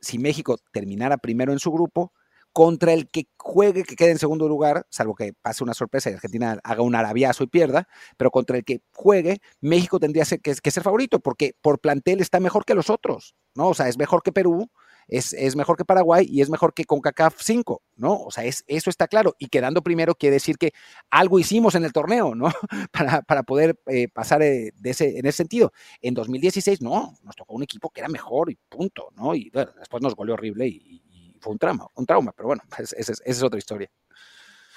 si 0.00 0.18
México 0.18 0.58
terminara 0.72 1.18
primero 1.18 1.52
en 1.52 1.58
su 1.58 1.72
grupo, 1.72 2.12
contra 2.52 2.94
el 2.94 3.08
que 3.08 3.28
juegue, 3.36 3.84
que 3.84 3.96
quede 3.96 4.12
en 4.12 4.18
segundo 4.18 4.48
lugar, 4.48 4.86
salvo 4.88 5.14
que 5.14 5.34
pase 5.34 5.62
una 5.62 5.74
sorpresa 5.74 6.08
y 6.08 6.14
Argentina 6.14 6.58
haga 6.64 6.80
un 6.80 6.94
arabiazo 6.94 7.44
y 7.44 7.48
pierda, 7.48 7.86
pero 8.16 8.30
contra 8.30 8.56
el 8.56 8.64
que 8.64 8.80
juegue, 8.92 9.40
México 9.60 10.00
tendría 10.00 10.24
que, 10.24 10.54
que, 10.54 10.70
ser 10.70 10.82
favorito, 10.82 11.20
porque 11.20 11.54
por 11.60 11.80
plantel 11.80 12.20
está 12.20 12.40
mejor 12.40 12.64
que 12.64 12.74
los 12.74 12.88
otros, 12.88 13.34
¿no? 13.54 13.68
O 13.68 13.74
sea, 13.74 13.88
es 13.88 13.98
mejor 13.98 14.22
que 14.22 14.32
Perú, 14.32 14.70
es, 15.08 15.32
es, 15.32 15.56
mejor 15.56 15.76
que 15.76 15.84
Paraguay 15.84 16.26
y 16.28 16.40
es 16.40 16.50
mejor 16.50 16.74
que 16.74 16.84
CONCACAF 16.84 17.40
5, 17.40 17.82
¿no? 17.96 18.14
O 18.20 18.30
sea, 18.30 18.44
es, 18.44 18.64
eso 18.66 18.90
está 18.90 19.06
claro. 19.08 19.34
Y 19.38 19.46
quedando 19.48 19.82
primero 19.82 20.14
quiere 20.14 20.34
decir 20.34 20.58
que 20.58 20.72
algo 21.10 21.38
hicimos 21.38 21.74
en 21.74 21.84
el 21.84 21.92
torneo, 21.92 22.34
¿no? 22.34 22.48
para, 22.92 23.22
para 23.22 23.42
poder 23.44 23.78
eh, 23.86 24.08
pasar 24.08 24.42
eh, 24.42 24.72
de 24.74 24.90
ese, 24.90 25.18
en 25.18 25.26
ese 25.26 25.36
sentido. 25.38 25.72
En 26.00 26.14
2016, 26.14 26.82
no, 26.82 27.14
nos 27.22 27.36
tocó 27.36 27.54
un 27.54 27.62
equipo 27.62 27.90
que 27.90 28.00
era 28.00 28.08
mejor 28.08 28.50
y 28.50 28.58
punto, 28.68 29.10
¿no? 29.16 29.34
Y 29.34 29.50
bueno, 29.50 29.72
después 29.78 30.02
nos 30.02 30.14
goleó 30.14 30.34
horrible 30.34 30.66
y, 30.66 31.02
y, 31.10 31.36
fue 31.38 31.52
un 31.52 31.58
trauma, 31.58 31.86
un 31.94 32.06
trauma, 32.06 32.32
pero 32.32 32.48
bueno, 32.48 32.62
esa 32.78 32.96
es, 32.96 33.22
es, 33.24 33.42
otra 33.42 33.58
historia. 33.58 33.88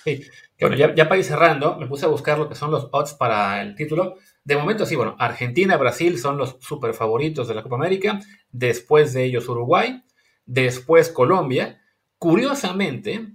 Sí, 0.03 0.21
bueno, 0.59 0.75
ya, 0.75 0.93
ya, 0.93 1.09
para 1.09 1.19
ir 1.19 1.25
cerrando, 1.25 1.77
me 1.77 1.87
puse 1.87 2.05
a 2.05 2.09
buscar 2.09 2.37
lo 2.37 2.47
que 2.47 2.55
son 2.55 2.71
los 2.71 2.89
odds 2.91 3.13
para 3.13 3.61
el 3.61 3.75
título. 3.75 4.17
De 4.43 4.55
momento, 4.55 4.85
sí, 4.85 4.95
bueno, 4.95 5.15
Argentina, 5.19 5.77
Brasil 5.77 6.17
son 6.17 6.37
los 6.37 6.57
super 6.59 6.93
favoritos 6.93 7.47
de 7.47 7.55
la 7.55 7.63
Copa 7.63 7.75
América. 7.75 8.19
Después 8.51 9.13
de 9.13 9.25
ellos, 9.25 9.49
Uruguay. 9.49 10.03
Después, 10.49 11.09
Colombia. 11.09 11.79
Curiosamente, 12.17 13.33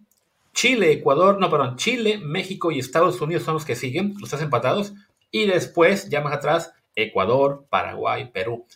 Chile, 0.53 0.91
Ecuador, 0.91 1.39
no, 1.39 1.49
perdón, 1.49 1.77
Chile, 1.77 2.19
México 2.19 2.73
y 2.73 2.81
Estados 2.81 3.21
Unidos 3.21 3.45
son 3.45 3.55
los 3.55 3.65
que 3.65 3.77
siguen, 3.77 4.17
los 4.19 4.31
tres 4.31 4.43
empatados. 4.43 4.95
Y 5.31 5.47
después, 5.47 6.09
ya 6.09 6.21
más 6.21 6.33
atrás, 6.33 6.73
Ecuador, 6.97 7.67
Paraguay, 7.71 8.33
Perú. 8.33 8.67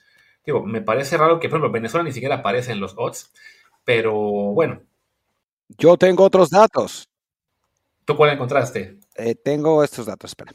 Digo, 0.46 0.64
me 0.64 0.80
parece 0.80 1.16
raro 1.16 1.40
que, 1.40 1.48
por 1.48 1.58
ejemplo, 1.58 1.72
Venezuela 1.72 2.04
ni 2.04 2.12
siquiera 2.12 2.36
aparece 2.36 2.70
en 2.70 2.78
los 2.78 2.94
odds. 2.96 3.32
Pero 3.84 4.14
bueno. 4.14 4.82
Yo 5.76 5.96
tengo 5.96 6.22
otros 6.22 6.48
datos. 6.48 7.08
¿Tú 8.04 8.16
cuál 8.16 8.30
encontraste? 8.30 9.00
Eh, 9.16 9.34
tengo 9.34 9.82
estos 9.82 10.06
datos, 10.06 10.30
espera. 10.30 10.54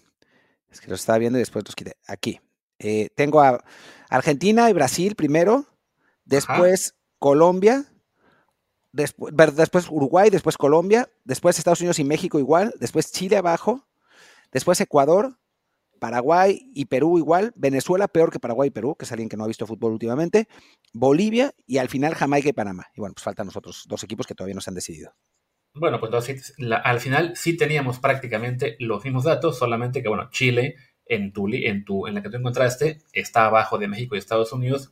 Es 0.72 0.80
que 0.80 0.90
los 0.90 1.02
estaba 1.02 1.18
viendo 1.18 1.38
y 1.38 1.42
después 1.42 1.66
los 1.66 1.76
quité. 1.76 1.98
Aquí. 2.08 2.40
Eh, 2.80 3.10
tengo 3.14 3.42
a 3.42 3.62
Argentina 4.10 4.70
y 4.70 4.74
Brasil 4.74 5.16
primero, 5.16 5.66
después 6.24 6.96
Colombia, 7.24 7.86
después, 8.92 9.88
Uruguay, 9.90 10.30
después 10.30 10.58
Colombia, 10.58 11.08
después 11.24 11.58
Estados 11.58 11.80
Unidos 11.80 11.98
y 12.00 12.04
México 12.04 12.38
igual, 12.38 12.74
después 12.82 13.14
Chile 13.14 13.38
abajo, 13.38 13.88
después 14.52 14.82
Ecuador, 14.82 15.38
Paraguay 16.02 16.70
y 16.76 16.84
Perú 16.84 17.18
igual, 17.18 17.54
Venezuela 17.56 18.10
peor 18.10 18.30
que 18.30 18.42
Paraguay 18.42 18.68
y 18.68 18.72
Perú, 18.72 18.98
que 19.00 19.06
es 19.06 19.12
alguien 19.14 19.30
que 19.30 19.38
no 19.38 19.46
ha 19.46 19.48
visto 19.48 19.66
fútbol 19.66 19.94
últimamente, 19.94 20.50
Bolivia 20.92 21.54
y 21.66 21.78
al 21.78 21.88
final 21.88 22.14
Jamaica 22.14 22.50
y 22.50 22.52
Panamá. 22.54 22.88
Y 22.94 23.00
bueno, 23.00 23.14
pues 23.14 23.24
faltan 23.24 23.46
los 23.46 23.56
otros 23.56 23.86
dos 23.88 24.04
equipos 24.04 24.28
que 24.28 24.36
todavía 24.36 24.56
no 24.56 24.60
se 24.60 24.72
han 24.72 24.76
decidido. 24.76 25.14
Bueno, 25.76 26.02
pues 26.02 26.12
al 26.84 27.00
final 27.00 27.38
sí 27.38 27.56
teníamos 27.56 28.00
prácticamente 28.00 28.76
los 28.80 29.02
mismos 29.06 29.24
datos, 29.24 29.58
solamente 29.58 30.04
que, 30.04 30.10
bueno, 30.10 30.30
Chile 30.30 30.76
en, 31.06 31.32
en, 31.38 31.86
tu, 31.86 32.06
en 32.06 32.16
la 32.16 32.22
que 32.22 32.30
tú 32.30 32.36
encontraste 32.36 33.00
está 33.14 33.46
abajo 33.46 33.78
de 33.78 33.88
México 33.88 34.14
y 34.14 34.18
Estados 34.18 34.52
Unidos. 34.52 34.92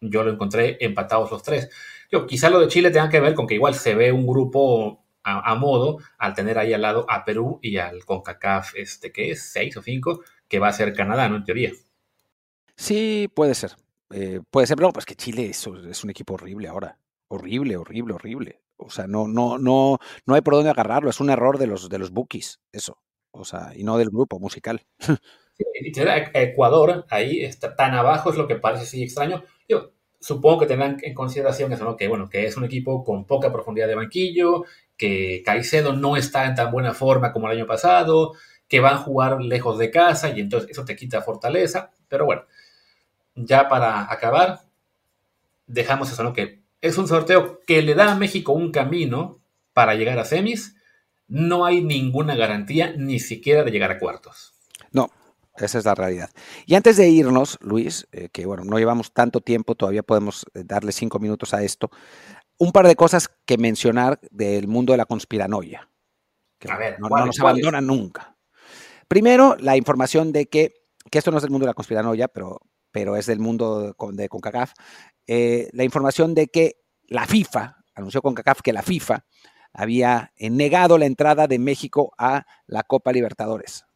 Yo 0.00 0.22
lo 0.22 0.32
encontré 0.32 0.76
empatados 0.80 1.30
los 1.30 1.42
tres. 1.42 1.70
Yo, 2.10 2.26
quizá 2.26 2.50
lo 2.50 2.60
de 2.60 2.68
Chile 2.68 2.90
tenga 2.90 3.08
que 3.08 3.20
ver 3.20 3.34
con 3.34 3.46
que 3.46 3.54
igual 3.54 3.74
se 3.74 3.94
ve 3.94 4.12
un 4.12 4.26
grupo 4.26 5.04
a, 5.22 5.54
modo 5.56 5.98
al 6.16 6.34
tener 6.34 6.58
ahí 6.58 6.72
al 6.72 6.80
lado 6.80 7.04
a 7.08 7.24
Perú 7.24 7.58
y 7.62 7.76
al 7.76 8.04
CONCACAF, 8.06 8.76
este 8.76 9.12
que 9.12 9.30
es 9.32 9.42
seis 9.42 9.76
o 9.76 9.82
cinco, 9.82 10.22
que 10.48 10.58
va 10.58 10.68
a 10.68 10.72
ser 10.72 10.94
Canadá, 10.94 11.28
¿no? 11.28 11.36
En 11.36 11.44
teoría. 11.44 11.72
Sí, 12.76 13.28
puede 13.34 13.54
ser. 13.54 13.72
Eh, 14.10 14.40
puede 14.50 14.66
ser, 14.66 14.76
pero 14.76 14.90
pues 14.90 15.04
que 15.04 15.16
Chile 15.16 15.46
es, 15.50 15.66
es 15.66 16.04
un 16.04 16.10
equipo 16.10 16.34
horrible 16.34 16.68
ahora. 16.68 16.98
Horrible, 17.28 17.76
horrible, 17.76 18.14
horrible. 18.14 18.62
O 18.78 18.90
sea, 18.90 19.06
no, 19.06 19.28
no, 19.28 19.58
no, 19.58 19.98
no 20.24 20.34
hay 20.34 20.40
por 20.40 20.54
dónde 20.54 20.70
agarrarlo. 20.70 21.10
Es 21.10 21.20
un 21.20 21.30
error 21.30 21.58
de 21.58 21.66
los, 21.66 21.88
de 21.88 21.98
los 21.98 22.10
bookies, 22.10 22.60
eso. 22.72 22.98
O 23.32 23.44
sea, 23.44 23.72
y 23.74 23.84
no 23.84 23.98
del 23.98 24.08
grupo 24.08 24.38
musical. 24.38 24.86
y 25.58 25.92
Ecuador 26.34 27.04
ahí 27.10 27.40
está 27.44 27.74
tan 27.74 27.94
abajo, 27.94 28.30
es 28.30 28.36
lo 28.36 28.46
que 28.46 28.56
parece 28.56 28.84
así 28.84 29.02
extraño. 29.02 29.42
Yo 29.68 29.92
supongo 30.20 30.60
que 30.60 30.66
tendrán 30.66 30.98
en 31.02 31.14
consideración 31.14 31.72
eso, 31.72 31.84
¿no? 31.84 31.96
Que 31.96 32.08
bueno, 32.08 32.28
que 32.28 32.46
es 32.46 32.56
un 32.56 32.64
equipo 32.64 33.04
con 33.04 33.26
poca 33.26 33.52
profundidad 33.52 33.86
de 33.86 33.94
banquillo, 33.94 34.64
que 34.96 35.42
Caicedo 35.44 35.92
no 35.92 36.16
está 36.16 36.46
en 36.46 36.54
tan 36.54 36.70
buena 36.72 36.94
forma 36.94 37.32
como 37.32 37.46
el 37.46 37.56
año 37.56 37.66
pasado, 37.66 38.32
que 38.68 38.80
van 38.80 38.94
a 38.94 38.98
jugar 38.98 39.40
lejos 39.40 39.78
de 39.78 39.90
casa 39.90 40.30
y 40.30 40.40
entonces 40.40 40.70
eso 40.70 40.84
te 40.84 40.96
quita 40.96 41.22
fortaleza. 41.22 41.90
Pero 42.08 42.24
bueno, 42.24 42.42
ya 43.34 43.68
para 43.68 44.10
acabar, 44.12 44.60
dejamos 45.66 46.10
eso, 46.10 46.22
¿no? 46.22 46.32
Que 46.32 46.60
es 46.80 46.98
un 46.98 47.08
sorteo 47.08 47.60
que 47.66 47.82
le 47.82 47.94
da 47.94 48.12
a 48.12 48.16
México 48.16 48.52
un 48.52 48.72
camino 48.72 49.40
para 49.72 49.94
llegar 49.94 50.18
a 50.18 50.24
semis. 50.24 50.76
No 51.28 51.64
hay 51.64 51.82
ninguna 51.82 52.34
garantía 52.34 52.92
ni 52.96 53.20
siquiera 53.20 53.62
de 53.62 53.70
llegar 53.70 53.90
a 53.90 53.98
cuartos. 53.98 54.57
Esa 55.58 55.78
es 55.78 55.84
la 55.84 55.94
realidad. 55.94 56.30
Y 56.66 56.74
antes 56.74 56.96
de 56.96 57.08
irnos, 57.08 57.58
Luis, 57.60 58.06
eh, 58.12 58.28
que 58.30 58.46
bueno, 58.46 58.64
no 58.64 58.78
llevamos 58.78 59.12
tanto 59.12 59.40
tiempo, 59.40 59.74
todavía 59.74 60.02
podemos 60.02 60.46
eh, 60.54 60.62
darle 60.64 60.92
cinco 60.92 61.18
minutos 61.18 61.52
a 61.54 61.62
esto, 61.62 61.90
un 62.58 62.72
par 62.72 62.86
de 62.86 62.96
cosas 62.96 63.28
que 63.44 63.58
mencionar 63.58 64.20
del 64.30 64.68
mundo 64.68 64.92
de 64.92 64.98
la 64.98 65.06
conspiranoia, 65.06 65.88
que 66.58 66.70
a 66.70 66.76
ver, 66.76 67.00
no, 67.00 67.08
nos 67.08 67.38
abandona 67.40 67.80
nunca. 67.80 68.36
Primero, 69.06 69.56
la 69.58 69.76
información 69.76 70.32
de 70.32 70.46
que, 70.46 70.74
que 71.10 71.18
esto 71.18 71.30
no 71.30 71.38
es 71.38 71.42
del 71.42 71.50
mundo 71.50 71.64
de 71.64 71.70
la 71.70 71.74
conspiranoia, 71.74 72.28
pero, 72.28 72.60
pero 72.90 73.16
es 73.16 73.26
del 73.26 73.40
mundo 73.40 73.94
de 74.12 74.28
CONCACAF, 74.28 74.72
eh, 75.26 75.68
la 75.72 75.84
información 75.84 76.34
de 76.34 76.48
que 76.48 76.80
la 77.04 77.26
FIFA, 77.26 77.78
anunció 77.94 78.22
con 78.22 78.34
CACAF 78.34 78.60
que 78.62 78.72
la 78.72 78.82
FIFA 78.82 79.24
había 79.72 80.32
negado 80.38 80.98
la 80.98 81.06
entrada 81.06 81.46
de 81.46 81.58
México 81.58 82.12
a 82.18 82.44
la 82.66 82.82
Copa 82.82 83.12
Libertadores. 83.12 83.87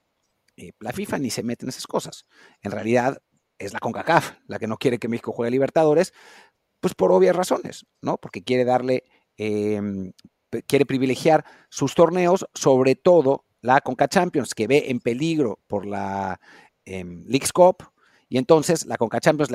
Eh, 0.57 0.73
la 0.81 0.93
FIFA 0.93 1.19
ni 1.19 1.31
se 1.31 1.43
mete 1.43 1.65
en 1.65 1.71
esas 1.71 1.87
cosas. 1.87 2.27
En 2.63 2.71
realidad 2.71 3.23
es 3.59 3.73
la 3.73 3.81
CONCACAF 3.81 4.39
la 4.47 4.59
que 4.59 4.67
no 4.67 4.77
quiere 4.77 4.99
que 4.99 5.09
México 5.09 5.33
juegue 5.33 5.51
Libertadores, 5.51 6.13
pues 6.81 6.95
por 6.95 7.13
obvias 7.13 7.37
razones, 7.37 7.87
¿no? 8.01 8.19
Porque 8.19 8.43
quiere 8.43 8.65
darle, 8.65 9.05
em, 9.37 10.13
quiere 10.67 10.87
privilegiar 10.87 11.45
sus 11.71 11.95
torneos, 11.95 12.47
sobre 12.55 12.97
todo 12.97 13.47
la 13.61 13.81
CONCA 13.81 14.09
Champions, 14.09 14.55
que 14.55 14.67
ve 14.67 14.91
en 14.91 15.01
peligro 15.01 15.61
por 15.69 15.87
la 15.87 16.41
eh, 16.85 17.05
League's 17.05 17.53
Cup, 17.53 17.93
y 18.33 18.39
entonces 18.39 18.87
la 18.87 18.97
Conca 18.97 19.21
Champions 19.21 19.53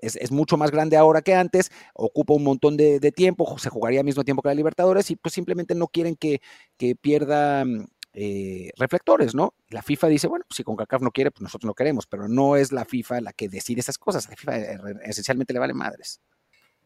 es, 0.00 0.32
mucho 0.32 0.56
más 0.56 0.72
grande 0.72 0.96
ahora 0.96 1.22
que 1.22 1.32
antes, 1.32 1.70
ocupa 1.94 2.34
un 2.34 2.42
montón 2.42 2.76
de, 2.76 2.98
de, 2.98 3.12
tiempo, 3.12 3.56
se 3.56 3.70
jugaría 3.70 4.00
al 4.00 4.04
mismo 4.04 4.24
tiempo 4.24 4.42
que 4.42 4.48
la 4.48 4.54
Libertadores 4.56 5.12
y 5.12 5.16
pues 5.16 5.32
simplemente 5.32 5.76
no 5.76 5.86
quieren 5.86 6.16
que, 6.16 6.40
que 6.76 6.96
pierda 6.96 7.64
mm, 7.64 7.86
eh, 8.14 8.70
reflectores, 8.78 9.34
¿no? 9.34 9.54
La 9.68 9.82
FIFA 9.82 10.08
dice, 10.08 10.28
bueno, 10.28 10.44
si 10.48 10.62
CONCACAF 10.62 11.02
no 11.02 11.10
quiere, 11.10 11.32
pues 11.32 11.42
nosotros 11.42 11.66
no 11.66 11.74
queremos, 11.74 12.06
pero 12.06 12.28
no 12.28 12.56
es 12.56 12.70
la 12.70 12.84
FIFA 12.84 13.20
la 13.20 13.32
que 13.32 13.48
decide 13.48 13.80
esas 13.80 13.98
cosas, 13.98 14.28
la 14.30 14.36
FIFA 14.36 14.58
eh, 14.58 14.78
esencialmente 15.02 15.52
le 15.52 15.58
vale 15.58 15.74
madres. 15.74 16.20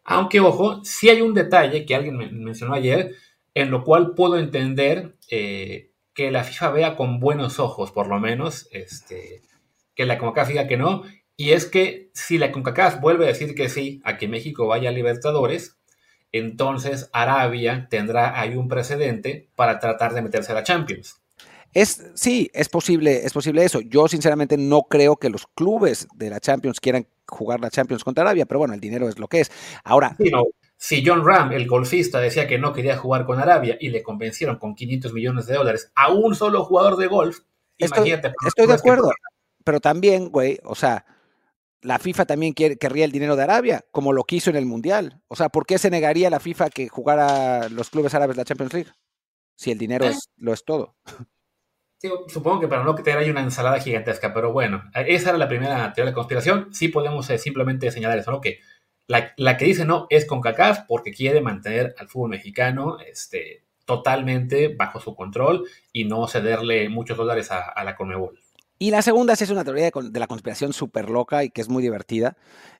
Aunque, 0.04 0.40
ojo, 0.40 0.82
sí 0.84 1.10
hay 1.10 1.20
un 1.20 1.34
detalle 1.34 1.84
que 1.84 1.94
alguien 1.94 2.16
me 2.16 2.30
mencionó 2.30 2.74
ayer, 2.74 3.14
en 3.52 3.70
lo 3.70 3.84
cual 3.84 4.14
puedo 4.14 4.38
entender 4.38 5.16
eh, 5.30 5.90
que 6.14 6.30
la 6.30 6.44
FIFA 6.44 6.70
vea 6.70 6.96
con 6.96 7.20
buenos 7.20 7.60
ojos, 7.60 7.92
por 7.92 8.08
lo 8.08 8.18
menos, 8.18 8.68
este, 8.72 9.42
que 9.94 10.06
la 10.06 10.16
CONCACAF 10.16 10.48
diga 10.48 10.66
que 10.66 10.78
no. 10.78 11.02
Y 11.36 11.50
es 11.50 11.66
que 11.66 12.10
si 12.14 12.38
la 12.38 12.52
CONCACAF 12.52 13.00
vuelve 13.00 13.26
a 13.26 13.28
decir 13.28 13.54
que 13.54 13.68
sí 13.68 14.00
a 14.02 14.16
que 14.16 14.28
México 14.28 14.66
vaya 14.66 14.88
a 14.88 14.92
Libertadores, 14.92 15.77
entonces 16.32 17.10
Arabia 17.12 17.86
tendrá 17.90 18.38
ahí 18.40 18.54
un 18.54 18.68
precedente 18.68 19.48
para 19.54 19.78
tratar 19.78 20.14
de 20.14 20.22
meterse 20.22 20.52
a 20.52 20.56
la 20.56 20.62
Champions. 20.62 21.20
Es, 21.74 22.10
sí, 22.14 22.50
es 22.54 22.68
posible, 22.68 23.26
es 23.26 23.32
posible 23.32 23.64
eso. 23.64 23.80
Yo 23.80 24.08
sinceramente 24.08 24.56
no 24.56 24.82
creo 24.82 25.16
que 25.16 25.28
los 25.28 25.46
clubes 25.46 26.08
de 26.14 26.30
la 26.30 26.40
Champions 26.40 26.80
quieran 26.80 27.06
jugar 27.26 27.60
la 27.60 27.70
Champions 27.70 28.04
contra 28.04 28.22
Arabia, 28.22 28.46
pero 28.46 28.58
bueno, 28.58 28.74
el 28.74 28.80
dinero 28.80 29.08
es 29.08 29.18
lo 29.18 29.28
que 29.28 29.40
es. 29.40 29.50
Ahora, 29.84 30.16
si 30.76 31.04
John 31.04 31.26
Ram, 31.26 31.52
el 31.52 31.66
golfista, 31.66 32.20
decía 32.20 32.46
que 32.46 32.58
no 32.58 32.72
quería 32.72 32.96
jugar 32.96 33.26
con 33.26 33.38
Arabia 33.38 33.76
y 33.78 33.90
le 33.90 34.02
convencieron 34.02 34.58
con 34.58 34.74
500 34.74 35.12
millones 35.12 35.46
de 35.46 35.56
dólares 35.56 35.92
a 35.94 36.10
un 36.10 36.34
solo 36.34 36.64
jugador 36.64 36.96
de 36.96 37.06
golf, 37.06 37.40
estoy, 37.76 37.98
imagínate. 37.98 38.32
Estoy 38.46 38.66
de 38.66 38.74
acuerdo 38.74 39.10
pero 39.68 39.80
también, 39.80 40.30
güey, 40.30 40.58
o 40.64 40.74
sea, 40.74 41.04
la 41.82 41.98
FIFA 41.98 42.26
también 42.26 42.52
quiere, 42.54 42.76
querría 42.76 43.04
el 43.04 43.12
dinero 43.12 43.36
de 43.36 43.44
Arabia, 43.44 43.84
como 43.90 44.12
lo 44.12 44.24
quiso 44.24 44.50
en 44.50 44.56
el 44.56 44.66
Mundial. 44.66 45.22
O 45.28 45.36
sea, 45.36 45.48
¿por 45.48 45.66
qué 45.66 45.78
se 45.78 45.90
negaría 45.90 46.30
la 46.30 46.40
FIFA 46.40 46.70
que 46.70 46.88
jugara 46.88 47.68
los 47.68 47.90
clubes 47.90 48.14
árabes 48.14 48.36
la 48.36 48.44
Champions 48.44 48.72
League? 48.72 48.90
Si 49.56 49.70
el 49.70 49.78
dinero 49.78 50.06
eh. 50.06 50.10
es, 50.10 50.30
lo 50.36 50.52
es 50.52 50.64
todo. 50.64 50.96
supongo 52.28 52.60
que 52.60 52.68
para 52.68 52.84
no 52.84 52.94
tener 52.94 53.18
ahí 53.18 53.30
una 53.30 53.42
ensalada 53.42 53.80
gigantesca, 53.80 54.32
pero 54.32 54.52
bueno, 54.52 54.84
esa 54.94 55.30
era 55.30 55.38
la 55.38 55.48
primera 55.48 55.92
teoría 55.92 56.10
de 56.10 56.14
conspiración. 56.14 56.72
Sí 56.72 56.88
podemos 56.88 57.28
eh, 57.30 57.38
simplemente 57.38 57.90
señalar 57.90 58.18
eso, 58.18 58.30
¿no? 58.30 58.40
Que 58.40 58.60
la, 59.06 59.56
que 59.56 59.64
dice 59.64 59.84
no 59.84 60.06
es 60.10 60.26
con 60.26 60.40
CACAF 60.40 60.80
porque 60.86 61.12
quiere 61.12 61.40
mantener 61.40 61.94
al 61.98 62.08
fútbol 62.08 62.30
mexicano 62.30 62.98
este, 63.00 63.64
totalmente 63.86 64.68
bajo 64.68 65.00
su 65.00 65.14
control 65.14 65.66
y 65.92 66.04
no 66.04 66.28
cederle 66.28 66.88
muchos 66.90 67.16
dólares 67.16 67.50
a, 67.50 67.60
a 67.60 67.84
la 67.84 67.96
Conmebol. 67.96 68.38
Y 68.78 68.92
la 68.92 69.02
segunda 69.02 69.32
es 69.32 69.50
una 69.50 69.64
teoría 69.64 69.90
de, 69.90 70.20
la 70.20 70.28
conspiración 70.28 70.72
súper 70.72 71.10
loca 71.10 71.42
y 71.42 71.50
que 71.50 71.60
es 71.60 71.68
muy 71.68 71.82
divertida, 71.82 72.36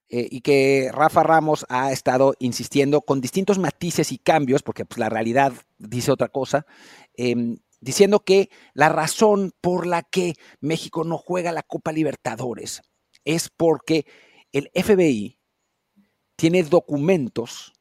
eh, 0.08 0.28
y 0.30 0.42
que 0.42 0.90
Rafa 0.92 1.24
Ramos 1.24 1.66
ha 1.68 1.92
estado 1.92 2.34
insistiendo 2.38 3.00
con 3.00 3.20
distintos 3.20 3.58
matices 3.58 4.12
y 4.12 4.18
cambios, 4.18 4.62
porque 4.62 4.84
pues, 4.84 4.98
la 4.98 5.08
realidad 5.08 5.52
dice 5.76 6.12
otra 6.12 6.28
cosa, 6.28 6.66
em, 7.14 7.58
diciendo 7.80 8.20
que 8.20 8.48
la 8.74 8.88
razón 8.88 9.52
por 9.60 9.86
la 9.86 10.02
que 10.02 10.34
México 10.60 11.02
no 11.04 11.18
juega 11.18 11.52
la 11.52 11.62
Copa 11.62 11.92
Libertadores 11.92 12.82
es 13.24 13.50
porque 13.50 14.06
el 14.52 14.70
FBI 14.74 15.38
tiene 16.36 16.62
documentos 16.62 17.72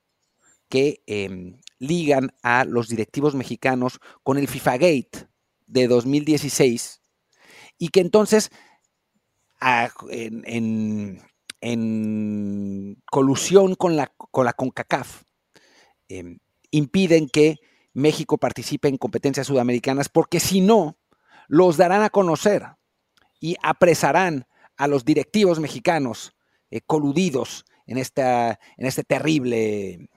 que 0.69 1.03
em, 1.05 1.61
ligan 1.79 2.31
a 2.41 2.65
los 2.65 2.89
directivos 2.89 3.35
mexicanos 3.35 3.99
con 4.23 4.37
el 4.37 4.47
FIFA 4.47 4.73
Gate 4.73 5.27
de 5.67 5.87
2016 5.87 6.96
y 7.77 7.89
que 7.89 8.01
entonces 8.01 8.51
en, 10.09 11.21
colusión 13.09 13.75
con 13.75 13.95
la, 13.95 14.07
con 14.07 14.45
la 14.45 14.53
CONCACAF 14.53 15.23
em, 16.09 16.39
impiden 16.71 17.27
que 17.29 17.57
México 17.93 18.37
participe 18.37 18.87
en 18.87 18.97
competencias 18.97 19.47
sudamericanas 19.47 20.09
porque 20.09 20.39
si 20.39 20.61
no, 20.61 20.97
los 21.47 21.77
darán 21.77 22.03
a 22.03 22.09
conocer 22.09 22.63
y 23.39 23.55
apresarán 23.63 24.45
a 24.77 24.87
los 24.87 25.05
directivos 25.05 25.59
mexicanos 25.59 26.35
eh, 26.69 26.81
coludidos 26.81 27.65
en, 27.87 27.97
esta, 27.97 28.59
en 28.77 28.85
este 28.85 29.03
terrible 29.03 30.09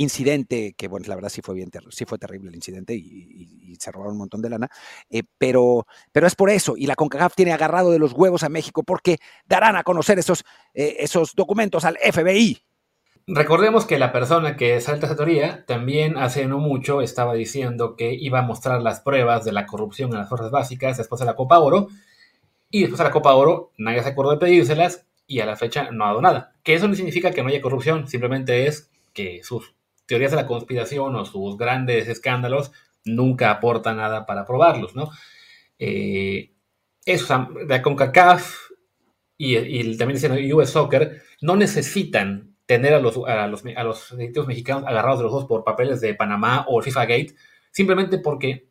incidente, 0.00 0.74
que 0.78 0.88
bueno, 0.88 1.06
la 1.08 1.14
verdad 1.14 1.28
sí 1.28 1.42
fue 1.42 1.54
bien, 1.54 1.70
sí 1.90 2.06
fue 2.06 2.16
terrible 2.18 2.48
el 2.48 2.54
incidente 2.54 2.94
y, 2.94 3.76
se 3.78 3.92
robaron 3.92 4.12
un 4.14 4.18
montón 4.18 4.42
de 4.42 4.50
lana, 4.50 4.68
eh, 5.08 5.22
pero, 5.38 5.86
pero 6.12 6.26
es 6.26 6.34
por 6.34 6.50
eso, 6.50 6.74
y 6.76 6.86
la 6.86 6.96
CONCACAF 6.96 7.34
tiene 7.34 7.52
agarrado 7.52 7.90
de 7.92 7.98
los 7.98 8.12
huevos 8.12 8.42
a 8.42 8.48
México 8.48 8.82
porque 8.82 9.18
darán 9.46 9.76
a 9.76 9.84
conocer 9.84 10.18
esos, 10.18 10.44
eh, 10.74 10.96
esos 10.98 11.34
documentos 11.34 11.84
al 11.84 11.96
FBI. 11.96 12.62
Recordemos 13.26 13.86
que 13.86 13.98
la 13.98 14.12
persona 14.12 14.56
que 14.56 14.80
salta 14.80 15.06
esa 15.06 15.16
teoría 15.16 15.64
también 15.66 16.18
hace 16.18 16.46
no 16.46 16.58
mucho 16.58 17.00
estaba 17.00 17.32
diciendo 17.34 17.94
que 17.96 18.12
iba 18.12 18.40
a 18.40 18.42
mostrar 18.42 18.82
las 18.82 19.00
pruebas 19.00 19.44
de 19.44 19.52
la 19.52 19.66
corrupción 19.66 20.10
en 20.10 20.18
las 20.18 20.28
fuerzas 20.28 20.50
básicas 20.50 20.98
después 20.98 21.20
de 21.20 21.26
la 21.26 21.36
Copa 21.36 21.58
Oro, 21.58 21.88
y 22.70 22.80
después 22.80 22.98
de 22.98 23.04
la 23.04 23.12
Copa 23.12 23.34
Oro 23.34 23.70
nadie 23.78 24.02
se 24.02 24.10
acordó 24.10 24.32
de 24.32 24.38
pedírselas 24.38 25.06
y 25.26 25.40
a 25.40 25.46
la 25.46 25.56
fecha 25.56 25.90
no 25.90 26.04
ha 26.04 26.08
dado 26.08 26.20
nada. 26.20 26.52
Que 26.62 26.74
eso 26.74 26.88
no 26.88 26.94
significa 26.94 27.30
que 27.30 27.42
no 27.42 27.48
haya 27.48 27.62
corrupción, 27.62 28.08
simplemente 28.08 28.66
es 28.66 28.90
que 29.12 29.40
sus 29.42 29.74
teorías 30.10 30.32
de 30.32 30.38
la 30.38 30.46
conspiración 30.48 31.14
o 31.14 31.24
sus 31.24 31.56
grandes 31.56 32.08
escándalos 32.08 32.72
nunca 33.04 33.48
aportan 33.52 33.98
nada 33.98 34.26
para 34.26 34.44
probarlos, 34.44 34.96
¿no? 34.96 35.08
Eh, 35.78 36.50
eso, 37.06 37.48
la 37.68 37.80
CONCACAF 37.80 38.56
y, 39.38 39.56
y 39.56 39.96
también 39.96 40.20
dicen 40.20 40.52
US 40.52 40.70
Soccer 40.70 41.22
no 41.42 41.54
necesitan 41.54 42.56
tener 42.66 42.92
a 42.92 42.98
los, 42.98 43.18
a 43.24 43.46
los, 43.46 43.62
a 43.64 43.84
los 43.84 44.12
mexicanos 44.48 44.82
agarrados 44.84 45.20
de 45.20 45.24
los 45.24 45.32
dos 45.32 45.44
por 45.44 45.62
papeles 45.62 46.00
de 46.00 46.14
Panamá 46.14 46.64
o 46.68 46.82
FIFA 46.82 47.06
Gate, 47.06 47.36
simplemente 47.70 48.18
porque 48.18 48.66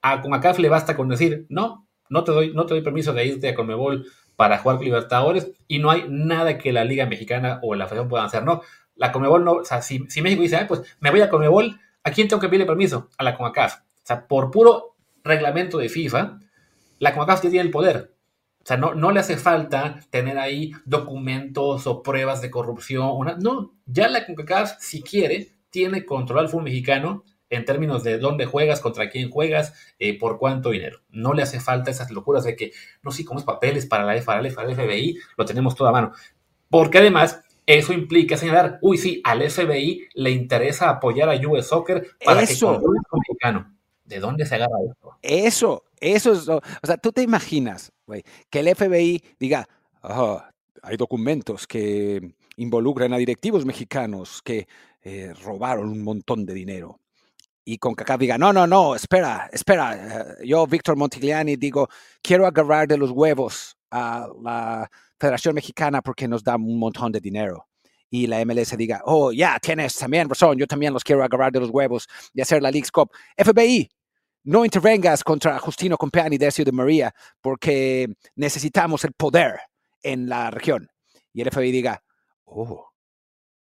a 0.00 0.22
CONCACAF 0.22 0.60
le 0.60 0.68
basta 0.68 0.94
con 0.94 1.08
decir, 1.08 1.44
no, 1.48 1.88
no 2.08 2.22
te 2.22 2.30
doy, 2.30 2.54
no 2.54 2.66
te 2.66 2.74
doy 2.74 2.82
permiso 2.84 3.12
de 3.12 3.26
irte 3.26 3.48
a 3.48 3.56
Conmebol 3.56 4.06
para 4.36 4.58
jugar 4.58 4.80
Libertadores 4.80 5.50
y 5.66 5.80
no 5.80 5.90
hay 5.90 6.04
nada 6.08 6.56
que 6.56 6.72
la 6.72 6.84
Liga 6.84 7.06
Mexicana 7.06 7.58
o 7.64 7.74
la 7.74 7.86
Federación 7.88 8.08
puedan 8.08 8.26
hacer, 8.26 8.44
¿no? 8.44 8.62
La 8.96 9.12
Conmebol 9.12 9.44
no, 9.44 9.52
o 9.52 9.64
sea, 9.64 9.82
si, 9.82 10.00
México 10.22 10.42
dice, 10.42 10.64
pues 10.66 10.82
me 11.00 11.10
voy 11.10 11.20
a 11.20 11.28
Conmebol, 11.28 11.80
¿a 12.02 12.10
quién 12.10 12.28
tengo 12.28 12.40
que 12.40 12.48
pedirle 12.48 12.66
permiso? 12.66 13.08
A 13.18 13.24
la 13.24 13.36
CONCACAF. 13.36 13.76
O 13.76 14.06
sea, 14.06 14.26
por 14.26 14.50
puro 14.50 14.96
reglamento 15.22 15.78
de 15.78 15.88
FIFA, 15.88 16.38
la 16.98 17.14
CONCACAF 17.14 17.40
tiene 17.40 17.60
el 17.60 17.70
poder. 17.70 18.12
O 18.62 18.66
sea, 18.66 18.76
no, 18.76 18.94
no 18.94 19.10
le 19.10 19.20
hace 19.20 19.36
falta 19.36 20.00
tener 20.10 20.38
ahí 20.38 20.72
documentos 20.84 21.86
o 21.86 22.02
pruebas 22.02 22.40
de 22.40 22.50
corrupción. 22.50 23.10
Una, 23.12 23.36
no, 23.36 23.74
ya 23.86 24.08
la 24.08 24.24
CONCACAF, 24.26 24.78
si 24.78 25.02
quiere, 25.02 25.52
tiene 25.70 26.04
control 26.04 26.40
al 26.40 26.48
fútbol 26.48 26.64
mexicano 26.64 27.24
en 27.50 27.64
términos 27.64 28.02
de 28.04 28.18
dónde 28.18 28.46
juegas, 28.46 28.80
contra 28.80 29.10
quién 29.10 29.30
juegas, 29.30 29.74
eh, 29.98 30.18
por 30.18 30.38
cuánto 30.38 30.70
dinero. 30.70 31.00
No 31.10 31.34
le 31.34 31.42
hace 31.42 31.60
falta 31.60 31.90
esas 31.90 32.10
locuras 32.10 32.44
de 32.44 32.56
que, 32.56 32.72
no 33.02 33.10
sé, 33.10 33.24
como 33.24 33.38
es 33.38 33.44
papeles 33.44 33.86
para 33.86 34.04
la, 34.04 34.22
para 34.22 34.40
el 34.40 34.52
FBI, 34.52 35.18
lo 35.36 35.44
tenemos 35.44 35.74
toda 35.74 35.90
a 35.90 35.92
mano. 35.92 36.12
Porque 36.68 36.98
además, 36.98 37.42
eso 37.66 37.92
implica 37.92 38.36
señalar, 38.36 38.78
uy, 38.82 38.98
sí, 38.98 39.20
al 39.24 39.48
FBI 39.48 40.08
le 40.14 40.30
interesa 40.30 40.90
apoyar 40.90 41.30
a 41.30 41.48
US 41.48 41.66
Soccer 41.66 42.06
para 42.24 42.42
eso. 42.42 42.80
que 42.80 43.16
mexicano. 43.18 43.74
¿De 44.04 44.20
dónde 44.20 44.44
se 44.44 44.56
agarra 44.56 44.76
esto? 44.86 45.18
Eso, 45.22 45.84
eso 45.98 46.32
es, 46.32 46.48
o 46.48 46.60
sea, 46.82 46.98
tú 46.98 47.10
te 47.10 47.22
imaginas, 47.22 47.90
güey, 48.06 48.22
que 48.50 48.60
el 48.60 48.74
FBI 48.74 49.22
diga, 49.40 49.66
hay 50.82 50.96
documentos 50.98 51.66
que 51.66 52.34
involucran 52.56 53.14
a 53.14 53.16
directivos 53.16 53.64
mexicanos 53.64 54.42
que 54.42 54.68
eh, 55.02 55.32
robaron 55.42 55.88
un 55.88 56.02
montón 56.02 56.44
de 56.44 56.52
dinero 56.52 57.00
y 57.64 57.78
con 57.78 57.94
CACAF 57.94 58.20
diga, 58.20 58.38
no, 58.38 58.52
no, 58.52 58.66
no, 58.66 58.94
espera, 58.94 59.48
espera, 59.52 59.94
eh, 60.40 60.46
yo, 60.46 60.66
Víctor 60.66 60.96
Montigliani, 60.96 61.56
digo, 61.56 61.88
quiero 62.22 62.46
agarrar 62.46 62.86
de 62.86 62.98
los 62.98 63.10
huevos 63.10 63.76
a 63.94 64.28
la 64.42 64.90
Federación 65.18 65.54
Mexicana 65.54 66.02
porque 66.02 66.26
nos 66.26 66.42
da 66.42 66.56
un 66.56 66.78
montón 66.78 67.12
de 67.12 67.20
dinero. 67.20 67.68
Y 68.10 68.26
la 68.26 68.44
MLS 68.44 68.76
diga, 68.76 69.02
oh, 69.04 69.32
ya, 69.32 69.58
tienes 69.60 69.96
también 69.96 70.28
razón, 70.28 70.56
yo 70.58 70.66
también 70.66 70.92
los 70.92 71.02
quiero 71.04 71.22
agarrar 71.24 71.52
de 71.52 71.60
los 71.60 71.70
huevos 71.70 72.06
y 72.32 72.40
hacer 72.40 72.62
la 72.62 72.70
League's 72.70 72.90
Cup. 72.90 73.10
FBI, 73.36 73.88
no 74.44 74.64
intervengas 74.64 75.22
contra 75.24 75.58
Justino 75.58 75.96
Compeani 75.96 76.38
de 76.38 76.50
de 76.50 76.72
María 76.72 77.14
porque 77.40 78.08
necesitamos 78.36 79.04
el 79.04 79.12
poder 79.12 79.58
en 80.02 80.28
la 80.28 80.50
región. 80.50 80.88
Y 81.32 81.42
el 81.42 81.50
FBI 81.50 81.72
diga, 81.72 82.02
oh, 82.44 82.90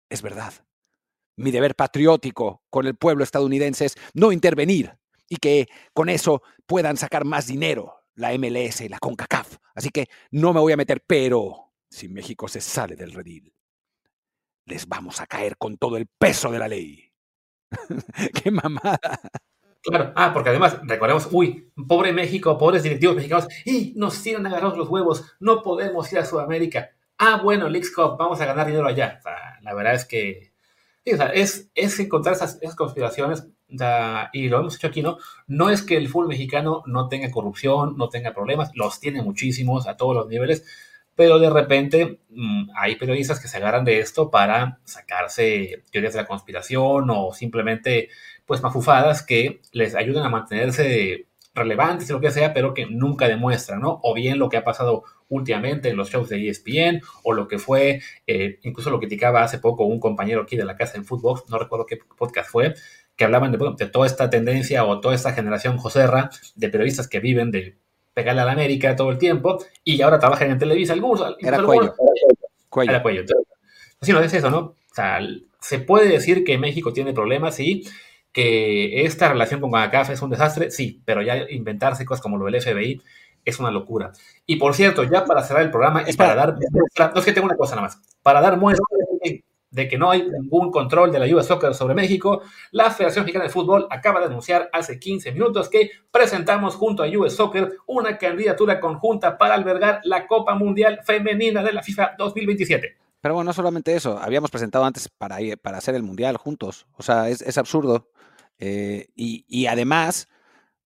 es 0.08 0.22
verdad 0.22 0.52
mi 1.36 1.50
deber 1.50 1.74
patriótico 1.74 2.62
con 2.70 2.86
el 2.86 2.96
pueblo 2.96 3.24
estadounidense 3.24 3.86
es 3.86 3.96
no 4.12 4.32
intervenir 4.32 4.96
y 5.28 5.36
que 5.36 5.68
con 5.92 6.08
eso 6.08 6.42
puedan 6.66 6.96
sacar 6.96 7.24
más 7.24 7.46
dinero 7.46 8.03
la 8.14 8.36
MLS 8.38 8.82
y 8.82 8.88
la 8.88 8.98
CONCACAF. 8.98 9.56
Así 9.74 9.90
que 9.90 10.08
no 10.30 10.52
me 10.52 10.60
voy 10.60 10.72
a 10.72 10.76
meter, 10.76 11.02
pero 11.06 11.72
si 11.88 12.08
México 12.08 12.48
se 12.48 12.60
sale 12.60 12.96
del 12.96 13.12
redil, 13.12 13.54
les 14.66 14.88
vamos 14.88 15.20
a 15.20 15.26
caer 15.26 15.56
con 15.56 15.76
todo 15.76 15.96
el 15.96 16.06
peso 16.06 16.50
de 16.50 16.58
la 16.58 16.68
ley. 16.68 17.12
¡Qué 18.42 18.50
mamada! 18.50 18.98
Claro, 19.82 20.12
ah, 20.16 20.32
porque 20.32 20.48
además, 20.48 20.78
recordemos, 20.84 21.28
uy, 21.30 21.70
pobre 21.86 22.12
México, 22.12 22.56
pobres 22.56 22.82
directivos 22.82 23.16
mexicanos, 23.16 23.48
y 23.66 23.92
nos 23.96 24.22
tienen 24.22 24.46
agarrados 24.46 24.78
los 24.78 24.88
huevos, 24.88 25.36
no 25.40 25.62
podemos 25.62 26.10
ir 26.10 26.18
a 26.18 26.24
Sudamérica. 26.24 26.90
Ah, 27.18 27.40
bueno, 27.42 27.68
Leagues 27.68 27.94
Cup, 27.94 28.16
vamos 28.18 28.40
a 28.40 28.46
ganar 28.46 28.66
dinero 28.66 28.86
allá. 28.86 29.20
la 29.60 29.74
verdad 29.74 29.94
es 29.94 30.06
que 30.06 30.54
es, 31.04 31.70
es 31.74 32.00
encontrar 32.00 32.34
esas, 32.34 32.58
conspiraciones, 32.74 33.46
y 34.32 34.48
lo 34.48 34.60
hemos 34.60 34.76
hecho 34.76 34.86
aquí, 34.86 35.02
¿no? 35.02 35.18
No 35.46 35.70
es 35.70 35.82
que 35.82 35.96
el 35.96 36.08
fútbol 36.08 36.28
mexicano 36.28 36.82
no 36.86 37.08
tenga 37.08 37.30
corrupción, 37.30 37.96
no 37.96 38.08
tenga 38.08 38.32
problemas, 38.32 38.70
los 38.74 39.00
tiene 39.00 39.22
muchísimos 39.22 39.86
a 39.86 39.96
todos 39.96 40.14
los 40.14 40.28
niveles, 40.28 40.64
pero 41.16 41.38
de 41.38 41.50
repente 41.50 42.20
mm, 42.30 42.70
hay 42.76 42.96
periodistas 42.96 43.40
que 43.40 43.48
se 43.48 43.56
agarran 43.58 43.84
de 43.84 44.00
esto 44.00 44.30
para 44.30 44.80
sacarse 44.84 45.82
teorías 45.90 46.14
de 46.14 46.22
la 46.22 46.26
conspiración 46.26 47.08
o 47.10 47.32
simplemente, 47.32 48.08
pues, 48.46 48.62
mafufadas 48.62 49.22
que 49.22 49.60
les 49.72 49.94
ayudan 49.94 50.24
a 50.24 50.28
mantenerse 50.28 51.26
relevantes 51.54 52.10
lo 52.10 52.20
que 52.20 52.30
sea, 52.30 52.52
pero 52.52 52.74
que 52.74 52.86
nunca 52.86 53.28
demuestran, 53.28 53.80
¿no? 53.80 54.00
O 54.02 54.12
bien 54.14 54.38
lo 54.38 54.48
que 54.48 54.56
ha 54.56 54.64
pasado 54.64 55.04
últimamente 55.28 55.88
en 55.88 55.96
los 55.96 56.10
shows 56.10 56.28
de 56.28 56.48
ESPN, 56.48 57.00
o 57.22 57.32
lo 57.32 57.48
que 57.48 57.58
fue, 57.58 58.00
eh, 58.26 58.58
incluso 58.62 58.90
lo 58.90 58.98
criticaba 58.98 59.42
hace 59.42 59.58
poco 59.58 59.84
un 59.84 60.00
compañero 60.00 60.42
aquí 60.42 60.56
de 60.56 60.64
la 60.64 60.76
casa 60.76 60.96
en 60.96 61.04
fútbol, 61.04 61.40
no 61.48 61.58
recuerdo 61.58 61.86
qué 61.86 61.98
podcast 62.18 62.50
fue, 62.50 62.74
que 63.16 63.24
hablaban 63.24 63.52
de, 63.52 63.58
de 63.78 63.86
toda 63.86 64.06
esta 64.06 64.30
tendencia 64.30 64.84
o 64.84 65.00
toda 65.00 65.14
esta 65.14 65.32
generación 65.32 65.78
Joserra 65.78 66.30
de 66.54 66.68
periodistas 66.68 67.08
que 67.08 67.20
viven 67.20 67.50
de 67.50 67.76
pegarle 68.14 68.42
a 68.42 68.44
la 68.44 68.52
América 68.52 68.96
todo 68.96 69.10
el 69.10 69.18
tiempo 69.18 69.58
y 69.82 70.00
ahora 70.00 70.18
trabajan 70.18 70.50
en 70.50 70.58
Televisa. 70.58 70.92
Algunos, 70.92 71.36
Era 71.40 71.62
cuello. 71.62 71.94
cuello. 72.68 72.90
Era 72.92 73.02
cuello. 73.02 73.24
así 74.00 74.12
no 74.12 74.20
es 74.20 74.32
eso, 74.32 74.50
¿no? 74.50 74.58
O 74.58 74.94
sea, 74.94 75.18
se 75.60 75.80
puede 75.80 76.08
decir 76.08 76.44
que 76.44 76.56
México 76.56 76.92
tiene 76.92 77.12
problemas, 77.12 77.56
sí, 77.56 77.84
que 78.32 79.04
esta 79.04 79.28
relación 79.28 79.60
con 79.60 79.72
CACAF 79.72 80.10
es 80.10 80.22
un 80.22 80.30
desastre, 80.30 80.70
sí, 80.70 81.02
pero 81.04 81.22
ya 81.22 81.50
inventarse 81.50 82.04
cosas 82.04 82.22
como 82.22 82.36
lo 82.36 82.46
del 82.46 82.60
FBI 82.60 83.02
es 83.44 83.58
una 83.58 83.70
locura. 83.70 84.12
Y 84.46 84.56
por 84.56 84.74
cierto, 84.74 85.04
ya 85.04 85.24
para 85.24 85.42
cerrar 85.42 85.62
el 85.62 85.70
programa 85.70 86.04
y 86.08 86.12
para 86.14 86.34
dar 86.34 86.54
muestra, 86.70 87.10
no 87.12 87.20
es 87.20 87.24
que 87.24 87.32
tengo 87.32 87.46
una 87.46 87.56
cosa 87.56 87.74
nada 87.74 87.88
más, 87.88 88.00
para 88.22 88.40
dar 88.40 88.56
muestra 88.56 88.84
de 89.74 89.88
que 89.88 89.98
no 89.98 90.10
hay 90.10 90.22
ningún 90.22 90.70
control 90.70 91.10
de 91.10 91.18
la 91.18 91.36
US 91.36 91.46
Soccer 91.46 91.74
sobre 91.74 91.94
México, 91.94 92.42
la 92.70 92.92
Federación 92.92 93.24
Mexicana 93.24 93.46
de 93.46 93.50
Fútbol 93.50 93.88
acaba 93.90 94.20
de 94.20 94.26
anunciar 94.26 94.70
hace 94.72 95.00
15 95.00 95.32
minutos 95.32 95.68
que 95.68 95.90
presentamos 96.12 96.76
junto 96.76 97.02
a 97.02 97.08
US 97.08 97.34
Soccer 97.34 97.72
una 97.86 98.16
candidatura 98.16 98.78
conjunta 98.78 99.36
para 99.36 99.54
albergar 99.54 100.00
la 100.04 100.28
Copa 100.28 100.54
Mundial 100.54 101.00
Femenina 101.04 101.64
de 101.64 101.72
la 101.72 101.82
FIFA 101.82 102.12
2027. 102.16 102.96
Pero 103.20 103.34
bueno, 103.34 103.48
no 103.48 103.52
solamente 103.52 103.96
eso, 103.96 104.16
habíamos 104.16 104.50
presentado 104.50 104.84
antes 104.84 105.08
para, 105.08 105.38
para 105.60 105.78
hacer 105.78 105.96
el 105.96 106.04
Mundial 106.04 106.36
juntos. 106.36 106.86
O 106.96 107.02
sea, 107.02 107.28
es, 107.28 107.58
absurdo. 107.58 108.10
Eh, 108.60 109.08
y, 109.16 109.66
además, 109.66 110.28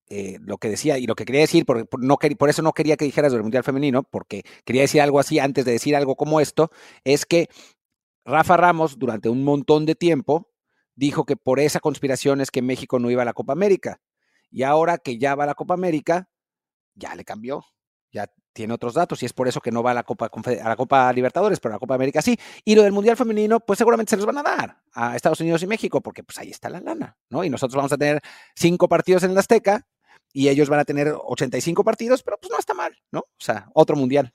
eh, 0.09 0.39
lo 0.41 0.57
que 0.57 0.71
decía 0.71 0.97
y 0.97 1.07
lo 1.07 1.15
que 1.15 1.27
quería 1.27 1.43
decir, 1.43 1.67
por, 1.67 1.87
por 1.87 2.49
eso 2.49 2.63
no 2.63 2.73
quería 2.73 2.97
que 2.97 3.05
dijeras 3.05 3.33
del 3.33 3.43
Mundial 3.43 3.65
Femenino, 3.65 4.03
porque 4.05 4.45
quería 4.65 4.83
decir 4.83 5.03
algo 5.03 5.21
así 5.21 5.39
antes 5.39 5.67
de 5.67 5.73
decir 5.73 5.95
algo 5.95 6.17
como 6.17 6.41
esto, 6.41 6.71
es 7.05 7.27
que 7.27 7.49
Rafa 8.29 8.59
Ramos 8.59 8.99
durante 8.99 9.31
un 9.31 9.43
montón 9.43 9.87
de 9.87 9.95
tiempo 9.95 10.51
dijo 10.95 11.25
que 11.25 11.37
por 11.37 11.61
esa 11.61 11.81
conspiración 11.81 12.43
es 12.43 12.51
que 12.51 12.61
México 12.61 12.99
no 12.99 13.11
iba 13.11 13.23
a 13.23 13.25
la 13.25 13.33
Copa 13.33 13.55
América. 13.55 14.03
Y 14.51 14.65
ahora 14.65 14.99
que 14.99 15.19
ya 15.19 15.35
va 15.35 15.45
a 15.45 15.47
la 15.47 15.55
Copa 15.55 15.75
América, 15.75 16.29
ya 16.95 17.15
le 17.15 17.25
cambió. 17.25 17.65
Ya 18.13 18.27
tiene 18.53 18.75
otros 18.75 18.93
datos 18.93 19.23
y 19.23 19.27
es 19.27 19.33
por 19.33 19.49
eso 19.49 19.61
que 19.61 19.71
no 19.71 19.83
va 19.83 19.93
a 19.93 19.95
la 19.95 20.03
Copa, 20.03 20.27
a 20.31 20.69
la 20.69 20.77
Copa 20.77 21.11
Libertadores, 21.13 21.59
pero 21.59 21.73
a 21.73 21.77
la 21.77 21.79
Copa 21.79 21.95
América 21.95 22.21
sí. 22.21 22.39
Y 22.67 22.75
lo 22.75 22.83
del 22.83 22.93
Mundial 22.93 23.17
Femenino, 23.17 23.61
pues 23.61 23.79
seguramente 23.79 24.11
se 24.11 24.17
los 24.17 24.27
van 24.27 24.39
a 24.39 24.43
dar 24.43 24.83
a 24.93 25.17
Estados 25.17 25.41
Unidos 25.41 25.63
y 25.63 25.67
México, 25.67 26.03
porque 26.03 26.23
pues 26.23 26.37
ahí 26.39 26.51
está 26.51 26.69
la 26.69 26.81
lana, 26.81 27.17
¿no? 27.31 27.45
Y 27.45 27.51
nosotros 27.51 27.77
vamos 27.77 27.93
a 27.93 27.97
tener 27.97 28.21
cinco 28.55 28.89
partidos 28.89 29.23
en 29.23 29.33
la 29.33 29.41
Azteca 29.41 29.87
y 30.35 30.49
ellos 30.49 30.69
van 30.69 30.81
a 30.81 30.85
tener 30.85 31.15
85 31.17 31.83
partidos, 31.83 32.23
pero 32.23 32.37
pues 32.39 32.51
no 32.51 32.59
está 32.59 32.75
mal, 32.75 32.95
¿no? 33.11 33.21
O 33.21 33.39
sea, 33.39 33.71
otro 33.73 33.97
Mundial. 33.97 34.35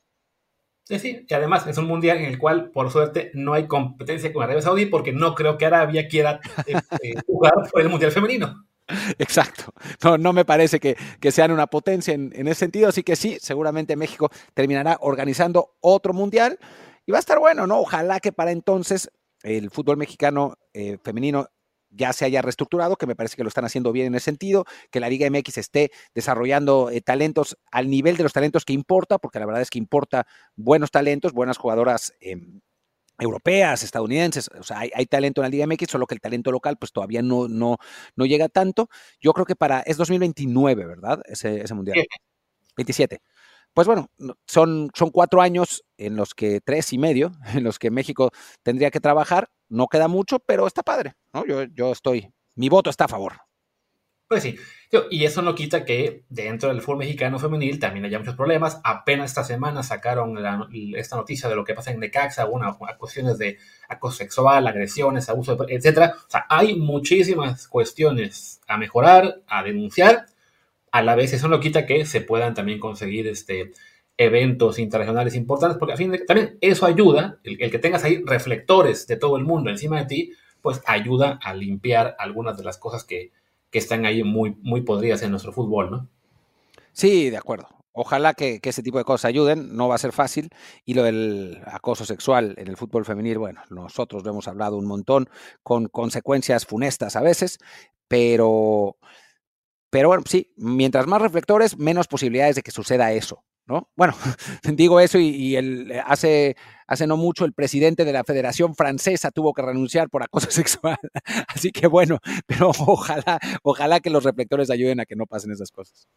Sí, 0.86 1.00
sí, 1.00 1.26
y 1.30 1.34
además 1.34 1.66
es 1.66 1.78
un 1.78 1.88
mundial 1.88 2.18
en 2.18 2.26
el 2.26 2.38
cual, 2.38 2.70
por 2.72 2.92
suerte, 2.92 3.32
no 3.34 3.54
hay 3.54 3.68
competencia 3.68 4.34
con 4.34 4.44
Arabia 4.44 4.62
Saudí, 4.62 4.86
porque 4.86 5.14
no 5.14 5.34
creo 5.34 5.58
que 5.58 5.66
Arabia 5.66 6.10
quiera 6.10 6.42
eh, 6.68 6.74
eh, 7.02 7.14
jugar 7.26 7.54
por 7.72 7.82
el 7.82 7.90
mundial 7.90 8.12
femenino. 8.12 8.66
Exacto. 9.18 9.74
No, 10.04 10.18
no 10.18 10.34
me 10.34 10.44
parece 10.44 10.82
que, 10.82 10.98
sean 11.32 11.52
una 11.52 11.68
potencia 11.68 12.14
en, 12.14 12.34
ese 12.34 12.56
sentido, 12.56 12.90
así 12.90 13.02
que 13.02 13.16
sí, 13.16 13.38
seguramente 13.40 13.96
México 13.96 14.30
terminará 14.54 14.98
organizando 15.00 15.76
otro 15.80 16.14
mundial 16.14 16.60
y 17.06 17.12
va 17.12 17.18
a 17.18 17.20
estar 17.20 17.40
bueno, 17.40 17.66
¿no? 17.66 17.80
Ojalá 17.80 18.20
que 18.20 18.34
para 18.34 18.52
entonces 18.52 19.10
el 19.42 19.70
fútbol 19.70 19.98
mexicano 19.98 20.56
eh, 20.74 20.98
femenino 21.02 21.48
ya 21.96 22.14
se 22.14 22.26
haya 22.26 22.41
reestructurado, 22.41 22.96
que 22.96 23.06
me 23.06 23.16
parece 23.16 23.36
que 23.36 23.44
lo 23.44 23.50
están 23.50 23.66
haciendo 23.66 23.91
bien 23.91 24.08
en 24.08 24.16
ese 24.16 24.26
sentido, 24.26 24.66
que 24.91 25.00
la 25.00 25.10
Liga 25.10 25.30
MX 25.30 25.58
esté 25.58 25.91
desarrollando 26.14 26.89
eh, 26.89 27.02
talentos 27.02 27.58
al 27.72 27.89
nivel 27.89 28.18
de 28.18 28.24
los 28.24 28.34
talentos 28.34 28.66
que 28.66 28.74
importa, 28.74 29.18
porque 29.20 29.39
la 29.39 29.46
verdad 29.46 29.62
es 29.62 29.70
que 29.70 29.80
importa 29.80 30.26
buenos 30.56 30.91
talentos, 30.91 31.34
buenas 31.34 31.58
jugadoras 31.58 32.14
em, 32.20 32.62
europeas, 33.20 33.84
estadounidenses, 33.84 34.50
o 34.60 34.64
sea, 34.64 34.80
hay, 34.80 35.06
talento 35.06 35.41
en 35.41 35.44
la 35.44 35.50
Liga 35.50 35.68
MX, 35.68 35.91
solo 35.91 36.08
que 36.08 36.16
el 36.16 36.22
talento 36.22 36.52
local 36.52 36.78
pues 36.78 36.91
todavía 36.91 37.22
no, 37.22 37.48
no, 37.48 37.78
no 38.16 38.26
llega 38.26 38.50
tanto. 38.50 38.89
Yo 39.22 39.34
creo 39.34 39.46
que 39.46 39.56
para, 39.56 39.82
es 39.82 39.98
2029, 39.98 40.86
¿verdad? 40.86 41.22
Ese, 41.26 41.62
ese 41.62 41.74
mundial. 41.74 41.98
27. 42.76 43.22
Pues 43.74 43.88
bueno, 43.88 44.10
son, 44.46 44.90
son 44.94 45.10
cuatro 45.10 45.42
años 45.42 45.84
en 45.98 46.16
los 46.16 46.34
que, 46.34 46.62
tres 46.62 46.94
y 46.94 46.98
medio, 46.98 47.32
en 47.54 47.64
los 47.64 47.80
que 47.80 47.92
México 47.92 48.32
tendría 48.62 48.92
que 48.92 49.00
trabajar. 49.00 49.50
No 49.70 49.88
queda 49.88 50.08
mucho, 50.08 50.40
pero 50.40 50.68
está 50.68 50.84
padre, 50.84 51.16
¿no? 51.34 51.46
Yo, 51.46 51.64
yo 51.64 51.92
estoy, 51.92 52.32
mi 52.56 52.70
voto 52.70 52.90
está 52.90 53.06
a 53.06 53.10
favor. 53.10 53.34
Pues 54.28 54.44
sí, 54.44 54.58
y 55.12 55.26
eso 55.26 55.42
no 55.42 55.56
quita 55.56 55.86
que 55.86 56.24
dentro 56.30 56.70
del 56.70 56.82
fútbol 56.82 57.00
mexicano 57.00 57.40
femenil 57.40 57.80
también 57.80 58.06
haya 58.06 58.20
muchos 58.20 58.36
problemas. 58.36 58.80
Apenas 58.84 59.32
esta 59.32 59.44
semana 59.44 59.84
sacaron 59.84 60.38
esta 60.96 61.16
noticia 61.16 61.50
de 61.50 61.56
lo 61.56 61.64
que 61.64 61.74
pasa 61.74 61.92
en 61.92 62.00
Necaxa, 62.00 62.46
una, 62.46 62.74
cuestiones 62.98 63.38
de 63.38 63.58
acoso 63.90 64.18
sexual, 64.18 64.66
agresiones, 64.68 65.30
abuso, 65.30 65.58
etcétera. 65.68 66.14
O 66.18 66.30
sea, 66.30 66.46
hay 66.50 66.76
muchísimas 66.76 67.68
cuestiones 67.68 68.62
a 68.68 68.78
mejorar, 68.78 69.42
a 69.48 69.64
denunciar. 69.64 70.26
A 70.94 71.02
la 71.02 71.16
vez 71.16 71.34
eso 71.34 71.48
no 71.48 71.60
quita 71.60 71.88
que 71.88 72.06
se 72.06 72.22
puedan 72.22 72.54
también 72.54 72.80
conseguir 72.80 73.28
este, 73.28 73.72
eventos 74.16 74.78
internacionales 74.78 75.34
importantes, 75.34 75.80
porque 75.80 75.94
al 75.94 75.98
fin 75.98 76.16
también 76.28 76.60
eso 76.62 76.86
ayuda, 76.86 77.39
el, 77.44 77.58
que 77.58 77.80
tengas 77.80 78.04
ahí 78.04 78.24
reflectores 78.24 79.08
de 79.08 79.18
todo 79.18 79.38
el 79.38 79.44
mundo 79.44 79.72
encima 79.72 79.98
de 79.98 80.06
ti, 80.06 80.34
pues 80.62 80.82
ayuda 80.86 81.39
a 81.44 81.56
limpiar 81.56 82.16
algunas 82.20 82.58
de 82.58 82.64
las 82.64 82.78
cosas 82.78 83.04
que, 83.04 83.32
que 83.72 83.80
están 83.80 84.06
ahí 84.06 84.24
muy, 84.24 84.56
muy 84.62 84.82
podridas 84.82 85.24
en 85.24 85.32
nuestro 85.32 85.52
fútbol, 85.52 85.89
¿no? 85.89 86.08
Sí, 86.91 87.32
de 87.32 87.38
acuerdo. 87.38 87.68
Ojalá 87.91 88.36
que, 88.36 88.60
ese 88.62 88.84
tipo 88.84 89.00
de 89.00 89.04
cosas 89.04 89.26
ayuden, 89.26 89.76
no 89.76 89.88
va 89.88 89.96
a 89.96 89.98
ser 89.98 90.12
fácil. 90.12 90.50
Y 90.86 90.94
lo 90.94 91.02
del 91.02 91.60
acoso 91.66 92.06
sexual 92.06 92.54
en 92.58 92.68
el 92.68 92.78
fútbol 92.78 93.04
femenil, 93.04 93.39
bueno, 93.39 93.62
nosotros 93.72 94.24
lo 94.24 94.30
hemos 94.30 94.48
hablado 94.48 94.78
un 94.78 94.86
montón, 94.86 95.28
con 95.64 95.88
consecuencias 95.88 96.68
funestas 96.68 97.16
a 97.16 97.22
veces, 97.22 97.58
pero, 98.08 98.98
pero 99.94 100.08
bueno, 100.08 100.24
sí, 100.28 100.52
mientras 100.58 101.06
más 101.06 101.22
reflectores, 101.22 101.78
menos 101.78 102.08
posibilidades 102.08 102.56
de 102.56 102.64
que 102.64 102.72
suceda 102.72 103.12
eso. 103.12 103.46
¿no? 103.68 103.91
Bueno, 103.96 104.16
digo 104.64 105.00
eso 105.00 105.20
y, 105.20 105.56
el, 105.56 105.91
eh, 105.91 106.02
hace, 106.04 106.56
hace 106.88 107.06
no 107.06 107.16
mucho 107.16 107.46
el 107.46 107.54
presidente 107.54 108.04
de 108.04 108.12
la 108.12 108.24
Federación 108.24 108.74
Francesa 108.74 109.30
tuvo 109.30 109.54
que 109.54 109.62
renunciar 109.62 110.10
por 110.10 110.24
acoso 110.24 110.50
sexual. 110.50 110.98
Así 111.48 111.70
que 111.70 111.86
bueno, 111.86 112.18
pero 112.48 112.72
ojalá, 112.88 113.38
ojalá 113.62 114.00
que 114.00 114.10
los 114.10 114.24
reflectores 114.24 114.72
ayuden 114.72 115.00
a 115.00 115.06
que 115.06 115.16
no 115.16 115.28
pasen 115.28 115.52
esas 115.52 115.70
cosas. 115.70 116.08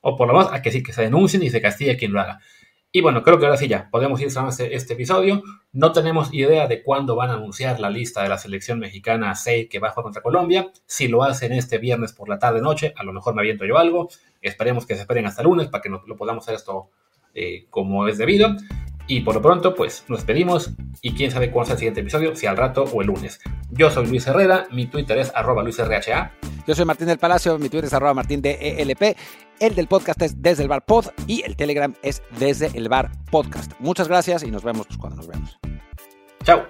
O 0.00 0.16
por 0.16 0.28
lo 0.28 0.34
menos 0.34 0.52
a 0.52 0.62
que 0.62 0.70
sí, 0.70 0.84
que 0.84 0.92
se 0.92 1.02
denuncien 1.02 1.42
y 1.42 1.50
se 1.50 1.60
castigue 1.60 1.96
quien 1.96 2.12
lo 2.12 2.20
haga. 2.20 2.38
Y 2.90 3.02
bueno, 3.02 3.22
creo 3.22 3.38
que 3.38 3.44
ahora 3.44 3.58
sí 3.58 3.68
ya 3.68 3.90
podemos 3.90 4.18
ir 4.20 4.30
cerrando 4.30 4.50
este, 4.50 4.74
este, 4.74 4.94
episodio. 4.94 5.42
No 5.72 5.92
tenemos 5.92 6.32
idea 6.32 6.66
de 6.66 6.82
cuándo 6.82 7.16
van 7.16 7.30
a 7.30 7.34
anunciar 7.34 7.78
la 7.80 7.90
lista 7.90 8.22
de 8.22 8.30
la 8.30 8.38
selección 8.38 8.78
mexicana 8.78 9.34
6 9.34 9.68
que 9.68 9.78
va 9.78 9.88
a 9.88 9.90
jugar 9.90 10.04
contra 10.04 10.22
Colombia. 10.22 10.70
Si 10.86 11.06
lo 11.06 11.22
hacen 11.22 11.52
este 11.52 11.76
viernes 11.76 12.14
por 12.14 12.30
la 12.30 12.38
tarde-noche, 12.38 12.94
a 12.96 13.04
lo 13.04 13.12
mejor 13.12 13.34
me 13.34 13.42
aviento 13.42 13.66
yo 13.66 13.76
algo. 13.76 14.08
Esperemos 14.40 14.86
que 14.86 14.94
se 14.94 15.02
esperen 15.02 15.26
hasta 15.26 15.42
lunes 15.42 15.68
para 15.68 15.82
que 15.82 15.90
lo 15.90 16.16
podamos 16.16 16.44
hacer 16.44 16.54
esto 16.54 16.88
eh, 17.34 17.66
como 17.70 18.08
es 18.08 18.18
debido. 18.18 18.56
Y 19.08 19.20
por 19.20 19.34
lo 19.34 19.42
pronto, 19.42 19.74
pues 19.74 20.04
nos 20.08 20.18
despedimos 20.18 20.70
y 21.00 21.14
quién 21.14 21.30
sabe 21.30 21.50
cuándo 21.50 21.68
es 21.68 21.72
el 21.72 21.78
siguiente 21.78 22.00
episodio, 22.00 22.36
si 22.36 22.46
al 22.46 22.58
rato 22.58 22.84
o 22.84 23.00
el 23.00 23.08
lunes. 23.08 23.40
Yo 23.70 23.90
soy 23.90 24.06
Luis 24.06 24.26
Herrera, 24.26 24.66
mi 24.70 24.86
Twitter 24.86 25.18
es 25.18 25.32
arroba 25.34 25.62
luisrha. 25.62 26.32
Yo 26.66 26.74
soy 26.74 26.84
Martín 26.84 27.06
del 27.06 27.18
Palacio, 27.18 27.58
mi 27.58 27.70
Twitter 27.70 27.86
es 27.86 27.94
arroba 27.94 28.12
martín 28.12 28.42
de 28.42 28.82
ELP. 28.82 29.16
El 29.58 29.74
del 29.74 29.88
podcast 29.88 30.20
es 30.22 30.42
desde 30.42 30.62
el 30.62 30.68
bar 30.68 30.84
pod 30.84 31.06
y 31.26 31.42
el 31.42 31.56
Telegram 31.56 31.94
es 32.02 32.22
desde 32.38 32.66
el 32.76 32.88
bar 32.90 33.10
podcast. 33.30 33.72
Muchas 33.80 34.08
gracias 34.08 34.42
y 34.42 34.50
nos 34.50 34.62
vemos 34.62 34.86
cuando 34.98 35.16
nos 35.16 35.26
vemos. 35.26 35.58
Chao. 36.44 36.66